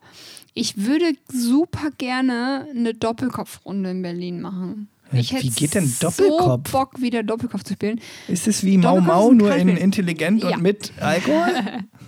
Ich 0.54 0.78
würde 0.86 1.12
super 1.28 1.90
gerne 1.98 2.68
eine 2.76 2.94
Doppelkopfrunde 2.94 3.92
in 3.92 4.02
Berlin 4.02 4.42
machen. 4.42 4.90
Ich 5.12 5.32
hätte 5.34 5.44
wie 5.44 5.50
geht 5.50 5.74
denn 5.76 5.88
so 5.88 6.08
Doppelkopf? 6.08 6.72
Bock, 6.72 7.02
wieder 7.02 7.24
Doppelkopf 7.24 7.64
zu 7.64 7.74
spielen. 7.74 8.00
Ist 8.28 8.48
es 8.48 8.64
wie 8.64 8.78
Mau 8.78 9.00
Mau, 9.00 9.32
nur 9.32 9.56
in 9.56 9.70
intelligent 9.70 10.44
Ja. 10.44 10.50
und 10.56 10.62
mit 10.62 10.92
Alkohol? 11.00 11.50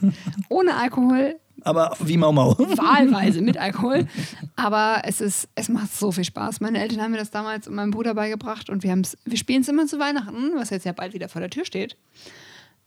Ohne 0.49 0.75
Alkohol, 0.75 1.35
Aber 1.63 1.95
wie 1.99 2.17
Mau 2.17 2.31
Mau. 2.31 2.57
wahlweise 2.57 3.41
mit 3.41 3.57
Alkohol. 3.57 4.07
Aber 4.55 5.01
es 5.05 5.21
ist, 5.21 5.47
es 5.55 5.69
macht 5.69 5.93
so 5.93 6.11
viel 6.11 6.23
Spaß. 6.23 6.59
Meine 6.61 6.79
Eltern 6.81 7.01
haben 7.01 7.11
mir 7.11 7.17
das 7.17 7.31
damals 7.31 7.67
und 7.67 7.75
meinem 7.75 7.91
Bruder 7.91 8.13
beigebracht 8.15 8.69
und 8.69 8.83
wir, 8.83 8.99
wir 9.25 9.37
spielen 9.37 9.61
es 9.61 9.67
immer 9.67 9.85
zu 9.87 9.99
Weihnachten, 9.99 10.51
was 10.55 10.69
jetzt 10.71 10.85
ja 10.85 10.91
bald 10.91 11.13
wieder 11.13 11.29
vor 11.29 11.41
der 11.41 11.49
Tür 11.49 11.65
steht. 11.65 11.97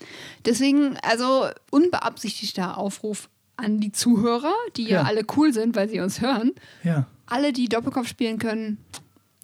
Deswegen, 0.44 0.96
also 1.02 1.46
unbeabsichtigter 1.70 2.76
Aufruf 2.76 3.28
an 3.56 3.78
die 3.80 3.92
Zuhörer, 3.92 4.52
die 4.76 4.82
ja, 4.84 4.88
Ja. 4.88 5.02
alle 5.02 5.22
cool 5.36 5.52
sind, 5.52 5.76
weil 5.76 5.88
sie 5.88 6.00
uns 6.00 6.20
hören. 6.20 6.52
Ja, 6.82 7.06
Alle, 7.26 7.52
die 7.52 7.68
Doppelkopf 7.68 8.08
spielen 8.08 8.38
können, 8.38 8.78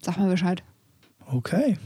sag 0.01 0.17
mal 0.17 0.29
Bescheid. 0.29 0.61
okay. 1.31 1.77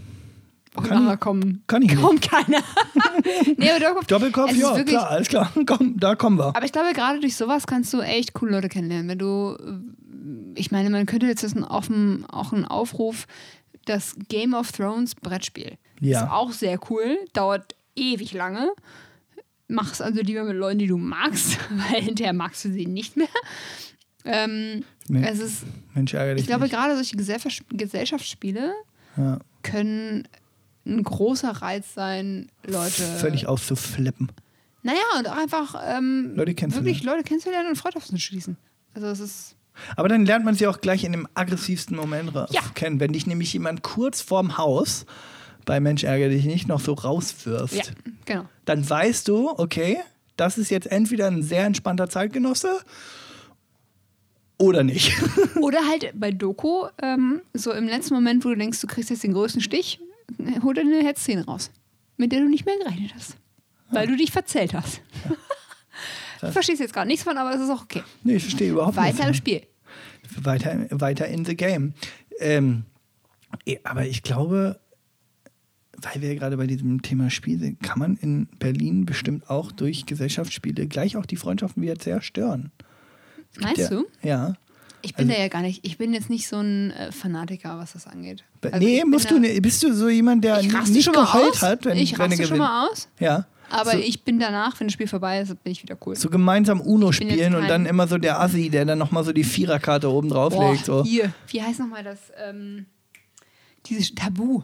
Und 0.77 0.87
Kann- 0.87 1.03
nachher 1.05 1.17
kommen, 1.17 1.63
kann 1.67 1.81
ich 1.81 1.91
nicht. 1.91 2.01
kommt 2.01 2.21
keiner. 2.21 2.59
nee, 3.57 3.67
Doppelkopf, 3.79 4.07
Doppelkopf, 4.07 4.51
es 4.51 4.57
ja, 4.57 4.69
wirklich- 4.75 4.95
klar, 4.95 5.09
alles 5.09 5.27
klar. 5.27 5.51
Komm, 5.65 5.97
da 5.99 6.15
kommen 6.15 6.37
wir. 6.37 6.47
Aber 6.55 6.63
ich 6.65 6.71
glaube, 6.71 6.93
gerade 6.93 7.19
durch 7.19 7.35
sowas 7.35 7.65
kannst 7.67 7.93
du 7.93 8.01
echt 8.01 8.33
coole 8.33 8.51
Leute 8.51 8.69
kennenlernen. 8.69 9.07
Wenn 9.09 9.19
du, 9.19 9.57
äh, 9.59 10.59
ich 10.59 10.71
meine, 10.71 10.89
man 10.89 11.05
könnte 11.05 11.25
jetzt 11.27 11.43
das 11.43 11.55
ein, 11.55 11.63
auf 11.63 11.87
dem- 11.87 12.25
auch 12.29 12.51
einen 12.53 12.65
Aufruf, 12.65 13.25
das 13.85 14.15
Game 14.29 14.53
of 14.53 14.71
Thrones 14.71 15.15
Brettspiel. 15.15 15.77
Ja. 16.01 16.23
Ist 16.25 16.31
auch 16.31 16.51
sehr 16.51 16.79
cool, 16.89 17.17
dauert 17.33 17.75
ewig 17.95 18.33
lange. 18.33 18.69
Mach's 19.67 20.01
also 20.01 20.21
lieber 20.21 20.43
mit 20.43 20.55
Leuten, 20.55 20.79
die 20.79 20.87
du 20.87 20.97
magst, 20.97 21.57
weil 21.69 22.01
hinterher 22.01 22.33
magst 22.33 22.65
du 22.65 22.71
sie 22.71 22.85
nicht 22.85 23.15
mehr. 23.17 23.27
Ähm, 24.25 24.83
Nee. 25.07 25.23
Es 25.29 25.37
ist, 25.37 25.63
Mensch, 25.93 26.15
ärgere 26.15 26.33
dich 26.33 26.41
ich 26.41 26.47
glaube, 26.47 26.63
nicht. 26.63 26.73
gerade 26.73 26.95
solche 26.95 27.15
Gesellschafts- 27.15 27.61
Gesellschaftsspiele 27.69 28.73
Ja, 29.17 29.37
können 29.61 30.27
ein 30.85 31.03
großer 31.03 31.49
Reiz 31.49 31.93
sein, 31.93 32.49
Leute. 32.65 33.03
völlig 33.19 33.47
auszuflippen. 33.47 34.31
Naja, 34.83 34.99
und 35.17 35.27
auch 35.27 35.35
einfach 35.37 35.75
ähm, 35.87 36.33
Leute 36.35 36.53
kennenzulernen. 36.53 36.85
wirklich 36.87 37.03
Leute 37.03 37.23
kennenzulernen 37.23 37.69
und 37.69 37.75
Freundschaften 37.75 38.17
zu 38.17 38.21
schließen. 38.21 38.55
Also 38.93 39.07
es 39.07 39.19
ist. 39.19 39.55
Aber 39.97 40.07
dann 40.07 40.25
lernt 40.25 40.45
man 40.45 40.55
sie 40.55 40.67
auch 40.67 40.79
gleich 40.79 41.03
in 41.03 41.11
dem 41.11 41.27
aggressivsten 41.33 41.97
Moment 41.97 42.31
Ja. 42.51 42.61
kennen. 42.75 42.99
Wenn 42.99 43.11
dich 43.13 43.25
nämlich 43.27 43.51
jemand 43.51 43.81
kurz 43.81 44.21
vorm 44.21 44.57
Haus 44.57 45.05
bei 45.65 45.79
Mensch 45.79 46.03
ärgere 46.03 46.29
dich 46.29 46.45
nicht 46.45 46.67
noch 46.67 46.79
so 46.79 46.93
rauswirft, 46.93 47.73
Ja, 47.75 47.83
genau. 48.25 48.45
dann 48.65 48.87
weißt 48.87 49.27
du, 49.27 49.49
okay, 49.57 49.97
das 50.37 50.57
ist 50.59 50.69
jetzt 50.69 50.85
entweder 50.87 51.25
ein 51.27 51.41
sehr 51.41 51.65
entspannter 51.65 52.07
Zeitgenosse 52.07 52.77
oder 54.57 54.83
nicht. 54.83 55.13
Oder 55.61 55.85
halt 55.87 56.11
bei 56.13 56.31
Doku, 56.31 56.85
ähm, 57.01 57.41
so 57.53 57.73
im 57.73 57.85
letzten 57.87 58.13
Moment, 58.13 58.45
wo 58.45 58.49
du 58.49 58.55
denkst, 58.55 58.79
du 58.79 58.87
kriegst 58.87 59.09
jetzt 59.09 59.23
den 59.23 59.33
größten 59.33 59.61
Stich, 59.61 59.99
hol 60.63 60.73
dir 60.73 60.81
eine 60.81 61.03
Hetzszene 61.03 61.45
raus, 61.45 61.71
mit 62.17 62.31
der 62.31 62.39
du 62.41 62.47
nicht 62.47 62.65
mehr 62.65 62.77
gerechnet 62.77 63.13
hast. 63.15 63.37
Weil 63.91 64.07
du 64.07 64.15
dich 64.15 64.31
verzählt 64.31 64.73
hast. 64.73 65.01
Du 66.41 66.51
verstehst 66.51 66.79
jetzt 66.81 66.93
gerade 66.93 67.07
nichts 67.07 67.23
von, 67.23 67.37
aber 67.37 67.55
es 67.55 67.61
ist 67.61 67.69
auch 67.69 67.83
okay. 67.83 68.03
nee, 68.23 68.35
ich 68.35 68.43
verstehe 68.43 68.69
überhaupt 68.69 68.97
Weiter 68.97 69.23
im 69.23 69.29
nicht. 69.29 69.37
Spiel. 69.37 69.61
Weiter, 70.41 70.85
weiter 70.91 71.27
in 71.27 71.43
the 71.45 71.55
game. 71.55 71.93
Ähm, 72.39 72.83
eh, 73.65 73.79
aber 73.83 74.05
ich 74.05 74.21
glaube, 74.21 74.79
weil 75.97 76.21
wir 76.21 76.35
gerade 76.35 76.57
bei 76.57 76.67
diesem 76.67 77.01
Thema 77.01 77.31
Spiel 77.31 77.57
sind, 77.57 77.81
kann 77.81 77.97
man 77.99 78.17
in 78.17 78.47
Berlin 78.59 79.05
bestimmt 79.05 79.49
auch 79.49 79.71
durch 79.71 80.05
Gesellschaftsspiele 80.05 80.87
gleich 80.87 81.15
auch 81.17 81.25
die 81.25 81.37
Freundschaften 81.37 81.81
wieder 81.81 81.97
zerstören. 81.97 82.71
Meinst 83.59 83.77
Ja, 83.81 83.87
du? 83.89 84.05
Ja. 84.21 84.53
Ich 85.05 85.15
bin 85.15 85.27
Also- 85.27 85.37
da 85.37 85.43
ja 85.43 85.47
gar 85.49 85.61
nicht. 85.61 85.85
Ich 85.85 85.97
bin 85.97 86.13
jetzt 86.13 86.29
nicht 86.29 86.47
so 86.47 86.57
ein 86.57 86.91
äh, 86.91 87.11
Fanatiker, 87.11 87.77
was 87.77 87.93
das 87.93 88.07
angeht. 88.07 88.43
Also 88.61 88.77
nee, 88.79 89.03
musst 89.05 89.29
du. 89.29 89.39
Bist 89.61 89.83
du 89.83 89.93
so 89.93 90.09
jemand, 90.09 90.43
der 90.43 90.61
nicht 90.61 91.13
geheult 91.13 91.61
hat, 91.61 91.85
wenn, 91.85 91.97
ich 91.97 92.17
raste 92.19 92.45
schon 92.45 92.57
mal 92.57 92.87
aus. 92.89 93.07
Ja. 93.19 93.45
Aber 93.69 93.91
so, 93.91 93.97
ich 93.97 94.23
bin 94.23 94.39
danach, 94.39 94.79
wenn 94.79 94.87
das 94.87 94.93
Spiel 94.93 95.07
vorbei 95.07 95.41
ist, 95.41 95.49
bin 95.63 95.71
ich 95.71 95.81
wieder 95.81 95.97
cool. 96.05 96.15
so 96.15 96.29
gemeinsam 96.29 96.81
Uno 96.81 97.11
spielen 97.11 97.55
und 97.55 97.67
dann 97.67 97.85
immer 97.85 98.07
so 98.07 98.17
der 98.17 98.39
Assi, 98.39 98.69
der 98.69 98.85
dann 98.85 98.99
nochmal 98.99 99.23
so 99.23 99.31
die 99.33 99.43
Viererkarte 99.43 100.09
oben 100.09 100.29
Boah, 100.29 100.49
drauflegt. 100.49 100.85
So. 100.85 101.03
hier. 101.03 101.33
Wie 101.47 101.61
heißt 101.61 101.79
nochmal 101.79 102.03
das? 102.03 102.19
Ähm, 102.47 102.85
dieses 103.87 104.13
Tabu. 104.13 104.61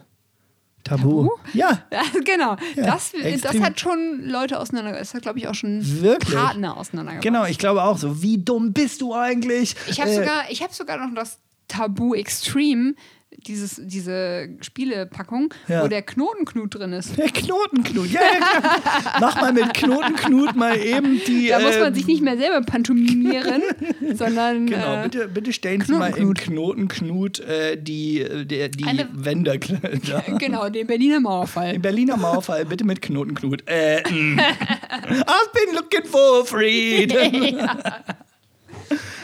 Tabu. 0.84 1.22
Tabu? 1.28 1.30
Ja, 1.54 1.84
Ja, 1.92 2.02
genau. 2.24 2.56
Ja, 2.74 2.84
das, 2.86 3.12
das 3.42 3.60
hat 3.60 3.78
schon 3.80 4.22
Leute 4.24 4.58
auseinander. 4.58 4.92
Das 4.92 5.14
hat, 5.14 5.22
glaube 5.22 5.38
ich, 5.38 5.48
auch 5.48 5.54
schon 5.54 5.80
Wirklich? 6.02 6.34
Partner 6.34 6.76
auseinandergebracht. 6.76 7.22
genau. 7.22 7.44
Ich 7.46 7.58
glaube 7.58 7.82
auch 7.84 7.98
so. 7.98 8.22
Wie 8.22 8.38
dumm 8.38 8.72
bist 8.72 9.00
du 9.00 9.14
eigentlich? 9.14 9.76
Ich 9.88 10.00
habe 10.00 10.10
Äh, 10.10 10.14
sogar, 10.16 10.50
ich 10.50 10.62
hab 10.62 10.72
sogar 10.72 10.96
noch 10.98 11.14
das 11.14 11.38
Tabu 11.68 12.14
Extreme, 12.14 12.94
dieses, 13.38 13.80
diese 13.82 14.48
Spielepackung, 14.60 15.52
Ja. 15.68 15.82
wo 15.84 15.88
der 15.88 16.02
Knotenknut 16.02 16.74
drin 16.74 16.92
ist. 16.92 17.16
Der 17.18 17.28
Knotenknut. 17.28 18.10
Ja, 18.10 18.20
ja. 18.20 18.80
Mach 19.20 19.40
mal 19.40 19.52
mit 19.52 19.74
Knotenknut 19.74 20.54
mal 20.56 20.78
eben 20.78 21.20
die. 21.26 21.48
Da 21.48 21.58
muss 21.58 21.76
man 21.78 21.88
ähm, 21.88 21.94
sich 21.94 22.06
nicht 22.06 22.22
mehr 22.22 22.36
selber 22.36 22.60
pantomimieren, 22.62 23.62
sondern 24.14 24.66
Genau, 24.66 25.00
äh, 25.00 25.02
bitte, 25.04 25.28
bitte 25.28 25.52
stellen 25.52 25.80
Sie 25.80 25.92
mal 25.92 26.16
im 26.16 26.34
Knotenknut. 26.34 27.40
Äh, 27.40 27.76
die, 27.82 28.20
äh, 28.20 28.44
der, 28.44 28.68
die 28.68 28.84
Eine- 28.84 29.08
Wände. 29.12 29.58
da. 29.58 30.20
genau, 30.38 30.68
den 30.68 30.86
Berliner 30.86 31.20
Mauerfall. 31.20 31.74
Im 31.74 31.82
Berliner 31.82 32.16
Mauerfall, 32.16 32.64
bitte 32.64 32.84
mit 32.84 33.02
Knotenknut. 33.02 33.64
Äh, 33.66 34.02
mm. 34.08 34.38
I've 35.02 35.52
been 35.52 35.74
looking 35.74 36.04
for 36.04 36.44
freedom. 36.46 37.68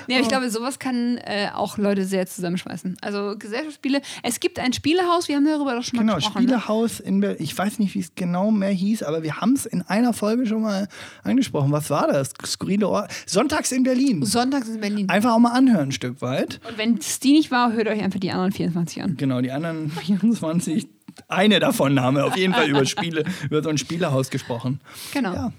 Nee, 0.09 0.15
aber 0.15 0.23
ich 0.23 0.29
glaube, 0.29 0.51
sowas 0.51 0.79
kann 0.79 1.19
äh, 1.19 1.49
auch 1.55 1.79
Leute 1.79 2.05
sehr 2.05 2.27
zusammenschmeißen. 2.27 2.97
Also 3.01 3.37
Gesellschaftsspiele. 3.39 4.01
Es 4.23 4.41
gibt 4.41 4.59
ein 4.59 4.73
Spielehaus, 4.73 5.29
wir 5.29 5.37
haben 5.37 5.45
darüber 5.45 5.75
doch 5.75 5.85
schon 5.85 5.97
mal 5.99 6.03
Genau, 6.03 6.17
gesprochen. 6.17 6.45
Ne? 6.45 6.49
Spielehaus 6.49 7.01
in 7.01 7.21
Berlin. 7.21 7.37
Ich 7.41 7.57
weiß 7.57 7.79
nicht, 7.79 7.95
wie 7.95 8.01
es 8.01 8.15
genau 8.15 8.51
mehr 8.51 8.71
hieß, 8.71 9.03
aber 9.03 9.23
wir 9.23 9.37
haben 9.41 9.53
es 9.53 9.67
in 9.67 9.83
einer 9.83 10.13
Folge 10.13 10.47
schon 10.47 10.63
mal 10.63 10.89
angesprochen. 11.23 11.71
Was 11.73 11.91
war 11.91 12.07
das? 12.09 12.33
Skurrile 12.45 12.89
Ort. 12.89 13.13
Sonntags 13.27 13.71
in 13.71 13.83
Berlin. 13.83 14.25
Sonntags 14.25 14.69
in 14.69 14.81
Berlin. 14.81 15.09
Einfach 15.09 15.33
auch 15.35 15.39
mal 15.39 15.53
anhören, 15.53 15.89
ein 15.89 15.93
Stück 15.93 16.21
weit. 16.23 16.61
Und 16.69 16.79
wenn 16.79 16.97
es 16.99 17.21
die 17.21 17.33
nicht 17.33 17.51
war, 17.51 17.73
hört 17.73 17.89
euch 17.89 18.03
einfach 18.03 18.19
die 18.21 18.31
anderen 18.31 18.53
24 18.53 19.03
an. 19.03 19.17
Genau, 19.17 19.41
die 19.41 19.53
anderen 19.53 19.91
24, 19.91 20.89
eine 21.29 21.61
davon 21.61 22.01
haben 22.01 22.17
wir 22.17 22.27
auf 22.27 22.37
jeden 22.37 22.55
Fall 22.55 22.69
über 22.71 22.85
Spiele, 22.87 23.25
über 23.51 23.63
so 23.63 23.69
ein 23.69 23.77
Spielehaus 23.79 24.31
gesprochen. 24.31 24.81
Genau. 25.13 25.35
Ja. 25.35 25.53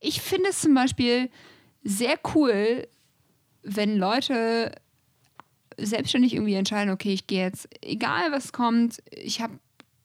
Ich 0.00 0.20
finde 0.20 0.50
es 0.50 0.60
zum 0.60 0.74
Beispiel 0.74 1.28
sehr 1.82 2.14
cool, 2.34 2.86
wenn 3.62 3.96
Leute 3.96 4.72
selbstständig 5.78 6.34
irgendwie 6.34 6.54
entscheiden, 6.54 6.92
okay, 6.92 7.12
ich 7.12 7.26
gehe 7.26 7.42
jetzt, 7.44 7.68
egal 7.82 8.32
was 8.32 8.52
kommt, 8.52 8.98
ich 9.10 9.40
habe 9.40 9.58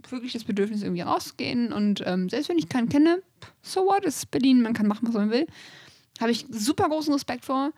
wirklich 0.10 0.34
das 0.34 0.44
Bedürfnis, 0.44 0.84
irgendwie 0.84 1.02
rauszugehen 1.02 1.74
und 1.74 2.04
ähm, 2.06 2.30
selbst 2.30 2.50
wenn 2.50 2.58
ich 2.58 2.70
keinen 2.70 2.90
kenne, 2.90 3.22
so 3.62 3.82
what, 3.82 4.06
ist 4.06 4.32
Berlin, 4.32 4.62
man 4.62 4.74
kann 4.74 4.88
machen, 4.88 5.08
was 5.08 5.16
man 5.16 5.32
will. 5.32 5.48
Habe 6.20 6.32
ich 6.32 6.46
super 6.50 6.90
großen 6.90 7.14
Respekt 7.14 7.46
vor. 7.46 7.72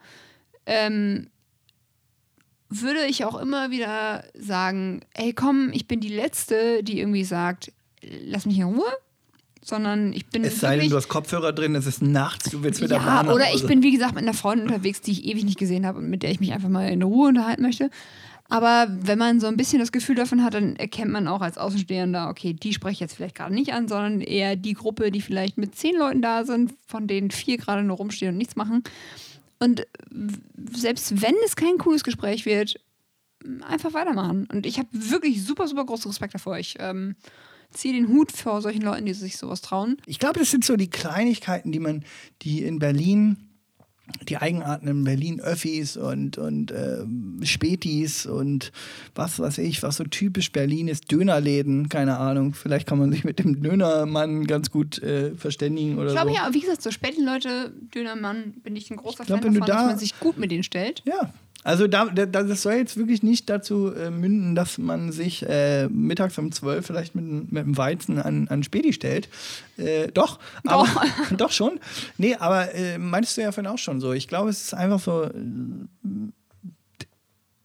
Ähm, 0.66 1.30
würde 2.68 3.06
ich 3.06 3.24
auch 3.24 3.36
immer 3.36 3.70
wieder 3.70 4.24
sagen, 4.34 5.00
ey 5.14 5.32
komm, 5.32 5.70
ich 5.72 5.86
bin 5.86 6.00
die 6.00 6.14
Letzte, 6.14 6.82
die 6.82 6.98
irgendwie 6.98 7.24
sagt, 7.24 7.72
lass 8.02 8.44
mich 8.44 8.58
in 8.58 8.64
Ruhe, 8.64 8.92
sondern 9.66 10.12
ich 10.12 10.26
bin 10.26 10.44
Es 10.44 10.60
sei 10.60 10.76
denn, 10.76 10.88
du 10.88 10.96
hast 10.96 11.08
Kopfhörer 11.08 11.52
drin, 11.52 11.74
es 11.74 11.86
ist 11.86 12.00
nachts, 12.00 12.50
du 12.50 12.62
willst 12.62 12.80
mit 12.80 12.90
der 12.90 12.98
ja, 12.98 13.04
Bahn 13.04 13.26
nach 13.26 13.34
oder 13.34 13.52
ich 13.52 13.66
bin, 13.66 13.82
wie 13.82 13.90
gesagt, 13.90 14.14
mit 14.14 14.22
einer 14.22 14.32
Freundin 14.32 14.68
unterwegs, 14.68 15.00
die 15.00 15.10
ich 15.10 15.24
ewig 15.24 15.44
nicht 15.44 15.58
gesehen 15.58 15.84
habe 15.86 15.98
und 15.98 16.08
mit 16.08 16.22
der 16.22 16.30
ich 16.30 16.38
mich 16.38 16.52
einfach 16.52 16.68
mal 16.68 16.88
in 16.88 17.02
Ruhe 17.02 17.28
unterhalten 17.28 17.62
möchte. 17.62 17.90
Aber 18.48 18.86
wenn 18.88 19.18
man 19.18 19.40
so 19.40 19.48
ein 19.48 19.56
bisschen 19.56 19.80
das 19.80 19.90
Gefühl 19.90 20.14
davon 20.14 20.44
hat, 20.44 20.54
dann 20.54 20.76
erkennt 20.76 21.10
man 21.10 21.26
auch 21.26 21.40
als 21.40 21.58
Außenstehender, 21.58 22.28
okay, 22.28 22.52
die 22.52 22.72
spreche 22.72 22.92
ich 22.94 23.00
jetzt 23.00 23.16
vielleicht 23.16 23.34
gerade 23.34 23.52
nicht 23.52 23.72
an, 23.72 23.88
sondern 23.88 24.20
eher 24.20 24.54
die 24.54 24.74
Gruppe, 24.74 25.10
die 25.10 25.20
vielleicht 25.20 25.58
mit 25.58 25.74
zehn 25.74 25.96
Leuten 25.96 26.22
da 26.22 26.44
sind, 26.44 26.72
von 26.86 27.08
denen 27.08 27.32
vier 27.32 27.58
gerade 27.58 27.82
nur 27.82 27.96
rumstehen 27.96 28.32
und 28.32 28.38
nichts 28.38 28.54
machen. 28.54 28.84
Und 29.58 29.84
selbst 30.74 31.20
wenn 31.20 31.34
es 31.44 31.56
kein 31.56 31.78
cooles 31.78 32.04
Gespräch 32.04 32.46
wird, 32.46 32.78
einfach 33.66 33.94
weitermachen. 33.94 34.46
Und 34.52 34.64
ich 34.64 34.78
habe 34.78 34.88
wirklich 34.92 35.44
super, 35.44 35.66
super 35.66 35.84
großen 35.84 36.08
Respekt 36.08 36.34
davor. 36.34 36.56
Ich 36.56 36.76
ähm, 36.78 37.16
ziehe 37.72 37.94
den 37.94 38.08
Hut 38.08 38.32
vor 38.32 38.62
solchen 38.62 38.82
Leuten, 38.82 39.06
die 39.06 39.14
sich 39.14 39.36
sowas 39.36 39.60
trauen. 39.60 39.96
Ich 40.06 40.18
glaube, 40.18 40.38
das 40.38 40.50
sind 40.50 40.64
so 40.64 40.76
die 40.76 40.88
Kleinigkeiten, 40.90 41.72
die 41.72 41.80
man, 41.80 42.04
die 42.42 42.62
in 42.62 42.78
Berlin, 42.78 43.36
die 44.28 44.36
Eigenarten 44.36 44.86
in 44.86 45.02
Berlin, 45.02 45.40
Öffis 45.40 45.96
und, 45.96 46.38
und 46.38 46.70
ähm, 46.70 47.40
Spätis 47.42 48.24
und 48.24 48.70
was 49.16 49.40
weiß 49.40 49.58
ich, 49.58 49.82
was 49.82 49.96
so 49.96 50.04
typisch 50.04 50.52
Berlin 50.52 50.86
ist, 50.86 51.10
Dönerläden, 51.10 51.88
keine 51.88 52.16
Ahnung. 52.18 52.54
Vielleicht 52.54 52.86
kann 52.86 52.98
man 52.98 53.10
sich 53.10 53.24
mit 53.24 53.40
dem 53.40 53.62
Dönermann 53.62 54.46
ganz 54.46 54.70
gut 54.70 55.02
äh, 55.02 55.34
verständigen 55.34 55.98
oder 55.98 56.06
Ich 56.06 56.12
glaube 56.14 56.30
so. 56.30 56.36
ja, 56.36 56.48
wie 56.54 56.60
gesagt, 56.60 56.82
so 56.82 56.92
Späti-Leute, 56.92 57.72
Dönermann, 57.92 58.52
bin 58.62 58.76
ich 58.76 58.90
ein 58.92 58.96
großer 58.96 59.22
Ich 59.22 59.26
glaub, 59.26 59.42
Fan 59.42 59.52
davon, 59.54 59.66
da- 59.66 59.74
dass 59.74 59.86
man 59.86 59.98
sich 59.98 60.18
gut 60.20 60.38
mit 60.38 60.52
denen 60.52 60.62
stellt. 60.62 61.02
Ja. 61.04 61.32
Also 61.66 61.88
da, 61.88 62.04
da, 62.04 62.26
das 62.26 62.62
soll 62.62 62.74
jetzt 62.74 62.96
wirklich 62.96 63.24
nicht 63.24 63.50
dazu 63.50 63.92
äh, 63.92 64.08
münden, 64.08 64.54
dass 64.54 64.78
man 64.78 65.10
sich 65.10 65.44
äh, 65.48 65.88
mittags 65.88 66.38
um 66.38 66.52
12 66.52 66.86
vielleicht 66.86 67.16
mit, 67.16 67.50
mit 67.50 67.64
dem 67.64 67.76
Weizen 67.76 68.20
an, 68.20 68.46
an 68.46 68.62
Späti 68.62 68.92
stellt. 68.92 69.28
Äh, 69.76 70.06
doch, 70.12 70.38
aber, 70.64 70.86
doch 71.36 71.50
schon. 71.50 71.80
Nee, 72.18 72.36
aber 72.36 72.72
äh, 72.72 72.98
meinst 72.98 73.36
du 73.36 73.40
ja 73.40 73.50
vorhin 73.50 73.68
auch 73.68 73.78
schon 73.78 74.00
so. 74.00 74.12
Ich 74.12 74.28
glaube, 74.28 74.48
es 74.48 74.62
ist 74.62 74.74
einfach 74.74 75.00
so, 75.00 75.24
äh, 75.24 75.32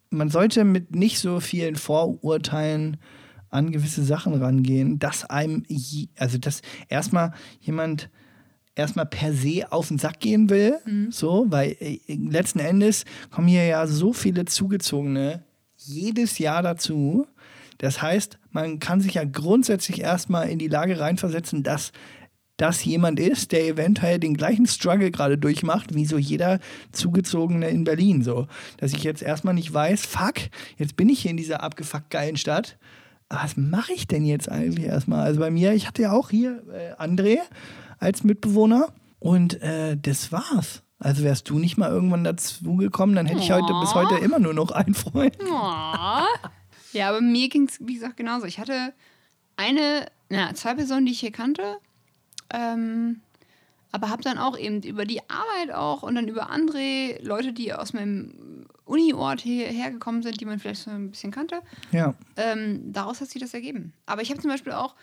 man 0.10 0.30
sollte 0.32 0.64
mit 0.64 0.96
nicht 0.96 1.20
so 1.20 1.40
vielen 1.40 1.76
Vorurteilen 1.76 2.98
an 3.52 3.72
gewisse 3.72 4.04
Sachen 4.04 4.34
rangehen, 4.34 4.98
dass 4.98 5.30
einem, 5.30 5.64
also 6.18 6.40
dass 6.40 6.64
erstmal 6.90 7.34
jemand 7.60 8.10
erstmal 8.82 9.06
per 9.06 9.34
se 9.34 9.72
auf 9.72 9.88
den 9.88 9.98
Sack 9.98 10.20
gehen 10.20 10.50
will, 10.50 10.78
so, 11.12 11.46
weil 11.50 11.76
äh, 11.80 12.00
letzten 12.08 12.60
Endes 12.60 13.06
kommen 13.30 13.48
hier 13.48 13.66
ja 13.66 13.88
so 13.88 14.14
viele 14.14 14.46
Zugezogene 14.46 15.44
jedes 15.78 16.38
Jahr 16.38 16.62
dazu. 16.62 17.28
Das 17.78 18.02
heißt, 18.02 18.38
man 18.52 18.80
kann 18.80 19.02
sich 19.02 19.16
ja 19.16 19.24
grundsätzlich 19.24 20.02
erstmal 20.02 20.50
in 20.50 20.60
die 20.60 20.68
Lage 20.68 21.00
reinversetzen, 21.00 21.64
dass 21.64 21.92
das 22.58 22.86
jemand 22.86 23.20
ist, 23.20 23.52
der 23.52 23.66
eventuell 23.66 24.20
den 24.20 24.36
gleichen 24.36 24.68
Struggle 24.68 25.10
gerade 25.10 25.38
durchmacht, 25.38 25.96
wie 25.96 26.06
so 26.06 26.20
jeder 26.20 26.60
Zugezogene 26.92 27.70
in 27.70 27.84
Berlin. 27.84 28.24
So, 28.24 28.48
dass 28.78 28.94
ich 28.94 29.04
jetzt 29.04 29.24
erstmal 29.24 29.56
nicht 29.56 29.74
weiß, 29.74 30.06
fuck, 30.06 30.36
jetzt 30.78 30.96
bin 30.96 31.10
ich 31.10 31.22
hier 31.22 31.32
in 31.32 31.38
dieser 31.38 31.64
abgefuckt 31.64 32.12
geilen 32.12 32.38
Stadt. 32.38 32.78
Was 33.30 33.58
mache 33.58 33.94
ich 33.94 34.08
denn 34.08 34.26
jetzt 34.26 34.48
eigentlich 34.50 34.86
erstmal? 34.86 35.22
Also 35.24 35.40
bei 35.40 35.50
mir, 35.50 35.74
ich 35.74 35.88
hatte 35.88 36.04
ja 36.04 36.12
auch 36.12 36.30
hier 36.30 36.62
äh, 36.72 37.02
André 37.02 37.40
als 38.02 38.24
Mitbewohner 38.26 38.90
und 39.20 39.62
äh, 39.62 39.96
das 39.96 40.32
war's. 40.34 40.84
Also 41.00 41.24
wärst 41.24 41.50
du 41.50 41.58
nicht 41.58 41.78
mal 41.78 41.90
irgendwann 41.90 42.24
dazu 42.24 42.76
gekommen, 42.76 43.16
dann 43.16 43.26
hätte 43.26 43.40
ich 43.42 43.52
heute 43.52 43.74
bis 43.80 43.96
heute 43.96 44.16
immer 44.18 44.38
nur 44.40 44.54
noch 44.54 44.72
einen 44.72 44.94
Freund. 44.94 45.36
Ja, 46.94 47.10
aber 47.10 47.22
mir 47.22 47.48
ging 47.50 47.68
es, 47.68 47.80
wie 47.80 47.94
gesagt, 47.96 48.18
genauso. 48.18 48.46
Ich 48.46 48.60
hatte 48.60 48.94
eine, 49.56 50.06
na, 50.30 50.54
zwei 50.54 50.76
Personen, 50.76 51.06
die 51.06 51.14
ich 51.14 51.20
hier 51.22 51.32
kannte, 51.32 51.78
ähm, 52.54 53.22
aber 53.94 54.10
habe 54.10 54.22
dann 54.24 54.38
auch 54.38 54.58
eben 54.58 54.82
über 54.84 55.06
die 55.06 55.22
Arbeit 55.30 55.74
auch 55.74 56.04
und 56.04 56.16
dann 56.16 56.28
über 56.28 56.50
andere 56.50 57.18
Leute, 57.24 57.54
die 57.54 57.74
aus 57.74 57.94
meinem 57.94 58.66
Uni-Ort 58.86 59.42
hierher 59.42 59.92
gekommen 59.92 60.22
sind, 60.22 60.40
die 60.42 60.46
man 60.46 60.60
vielleicht 60.60 60.82
so 60.84 60.92
ein 60.92 61.12
bisschen 61.12 61.32
kannte, 61.32 61.62
Ja. 61.92 62.14
ähm, 62.36 62.92
daraus 62.92 63.22
hat 63.22 63.30
sich 63.30 63.42
das 63.42 63.54
ergeben. 63.54 63.94
Aber 64.06 64.22
ich 64.22 64.30
habe 64.32 64.42
zum 64.42 64.50
Beispiel 64.52 64.74
auch 64.74 64.96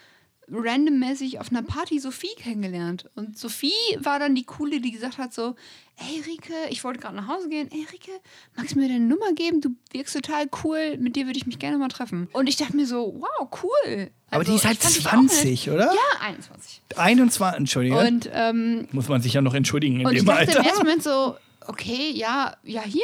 randommäßig 0.51 1.41
auf 1.41 1.51
einer 1.51 1.63
Party 1.63 1.99
Sophie 1.99 2.35
kennengelernt. 2.37 3.09
Und 3.15 3.39
Sophie 3.39 3.73
war 4.01 4.19
dann 4.19 4.35
die 4.35 4.45
Coole, 4.45 4.81
die 4.81 4.91
gesagt 4.91 5.19
hat 5.19 5.33
so, 5.35 5.55
ey 5.97 6.21
Rike, 6.27 6.53
ich 6.71 6.85
wollte 6.85 7.01
gerade 7.01 7.17
nach 7.17 7.29
Hause 7.29 7.49
gehen. 7.49 7.69
Ey 7.71 7.87
Rike, 7.93 8.13
magst 8.57 8.75
du 8.75 8.79
mir 8.79 8.89
deine 8.89 9.01
Nummer 9.05 9.33
geben? 9.35 9.61
Du 9.61 9.71
wirkst 9.93 10.15
total 10.15 10.47
cool. 10.65 10.97
Mit 10.99 11.17
dir 11.17 11.27
würde 11.27 11.39
ich 11.39 11.47
mich 11.47 11.59
gerne 11.59 11.79
mal 11.79 11.89
treffen. 11.89 12.29
Und 12.33 12.49
ich 12.49 12.57
dachte 12.57 12.77
mir 12.77 12.87
so, 12.87 13.15
wow, 13.19 13.49
cool. 13.63 14.11
Aber 14.31 14.41
Also, 14.41 14.53
die 14.53 14.57
ist 14.57 14.65
halt 14.67 14.79
ich 14.79 14.85
fand 14.85 14.97
dich 14.97 15.07
auch 15.09 15.23
nett. 15.23 15.31
20, 15.31 15.71
oder? 15.71 15.85
Ja, 15.87 16.21
21. 16.21 16.83
21, 16.97 17.59
Entschuldige. 17.59 17.99
Und, 17.99 18.31
ähm, 18.33 18.89
Muss 18.93 19.09
man 19.09 19.21
sich 19.23 19.33
ja 19.35 19.41
noch 19.43 19.55
entschuldigen 19.55 20.01
in 20.01 20.07
und 20.07 20.13
ich 20.13 20.21
dem 20.21 20.27
dachte 20.27 20.43
im 20.45 20.49
Alter. 20.51 20.65
ersten 20.65 20.79
Moment 20.85 21.03
so, 21.03 21.37
okay, 21.67 22.11
ja, 22.15 22.55
ja, 22.63 22.83
hier, 22.83 23.03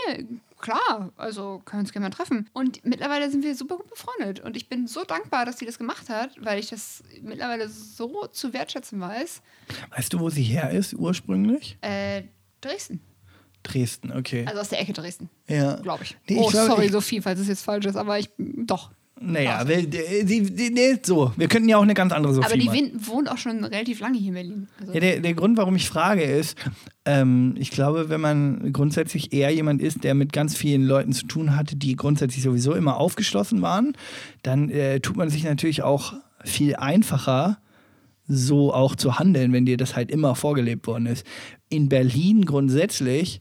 klar, 0.64 1.12
also 1.16 1.60
können 1.64 1.80
wir 1.80 1.84
uns 1.84 1.92
gerne 1.92 2.06
mal 2.06 2.10
treffen. 2.10 2.48
Und 2.52 2.84
mittlerweile 2.84 3.30
sind 3.30 3.44
wir 3.44 3.54
super 3.54 3.76
gut 3.76 3.88
befreundet. 3.88 4.40
Und 4.40 4.56
ich 4.56 4.68
bin 4.68 4.86
so 4.86 5.04
dankbar, 5.04 5.44
dass 5.44 5.58
sie 5.58 5.66
das 5.66 5.78
gemacht 5.78 6.08
hat, 6.08 6.30
weil 6.40 6.58
ich 6.58 6.70
das 6.70 7.02
mittlerweile 7.22 7.68
so 7.68 8.26
zu 8.28 8.52
wertschätzen 8.52 9.00
weiß. 9.00 9.42
Weißt 9.96 10.12
du, 10.12 10.20
wo 10.20 10.30
sie 10.30 10.42
her 10.42 10.70
ist 10.70 10.94
ursprünglich? 10.94 11.76
Äh, 11.82 12.22
Dresden. 12.60 13.00
Dresden, 13.62 14.12
okay. 14.12 14.44
Also 14.46 14.60
aus 14.60 14.68
der 14.70 14.80
Ecke 14.80 14.92
Dresden, 14.92 15.30
ja. 15.48 15.76
glaube 15.76 16.04
ich. 16.04 16.16
Nee, 16.28 16.36
oh, 16.38 16.46
ich 16.46 16.50
glaub, 16.52 16.66
sorry, 16.66 16.86
ich- 16.86 16.92
Sophie, 16.92 17.20
falls 17.20 17.40
es 17.40 17.48
jetzt 17.48 17.62
falsch 17.62 17.86
ist, 17.86 17.96
aber 17.96 18.18
ich, 18.18 18.30
doch. 18.38 18.90
Naja, 19.20 19.66
wir, 19.66 19.86
die, 19.86 20.42
die, 20.42 20.70
nee, 20.70 20.98
so. 21.02 21.32
Wir 21.36 21.48
könnten 21.48 21.68
ja 21.68 21.76
auch 21.78 21.82
eine 21.82 21.94
ganz 21.94 22.12
andere 22.12 22.34
Sophie 22.34 22.46
aber 22.46 22.56
die 22.58 22.66
machen. 22.66 22.78
win- 22.78 23.06
wohnt 23.06 23.30
auch 23.30 23.38
schon 23.38 23.62
relativ 23.64 24.00
lange 24.00 24.18
hier 24.18 24.28
in 24.28 24.34
Berlin. 24.34 24.68
Also, 24.80 24.92
Ja, 24.92 25.00
der, 25.00 25.20
der 25.20 25.34
Grund, 25.34 25.56
warum 25.56 25.76
ich 25.76 25.88
frage, 25.88 26.22
ist, 26.22 26.58
ähm, 27.04 27.54
ich 27.56 27.70
glaube, 27.70 28.08
wenn 28.08 28.20
man 28.20 28.72
grundsätzlich 28.72 29.32
eher 29.32 29.50
jemand 29.50 29.80
ist, 29.80 30.02
der 30.04 30.14
mit 30.14 30.32
ganz 30.32 30.56
vielen 30.56 30.82
Leuten 30.84 31.12
zu 31.12 31.26
tun 31.26 31.56
hatte, 31.56 31.76
die 31.76 31.94
grundsätzlich 31.96 32.42
sowieso 32.42 32.74
immer 32.74 32.96
aufgeschlossen 32.96 33.62
waren, 33.62 33.96
dann 34.42 34.68
äh, 34.68 35.00
tut 35.00 35.16
man 35.16 35.30
sich 35.30 35.44
natürlich 35.44 35.82
auch 35.82 36.14
viel 36.44 36.74
einfacher, 36.76 37.58
so 38.26 38.72
auch 38.74 38.96
zu 38.96 39.18
handeln, 39.18 39.52
wenn 39.52 39.64
dir 39.66 39.76
das 39.76 39.96
halt 39.96 40.10
immer 40.10 40.34
vorgelebt 40.34 40.86
worden 40.86 41.06
ist. 41.06 41.26
In 41.68 41.88
Berlin 41.88 42.44
grundsätzlich, 42.46 43.40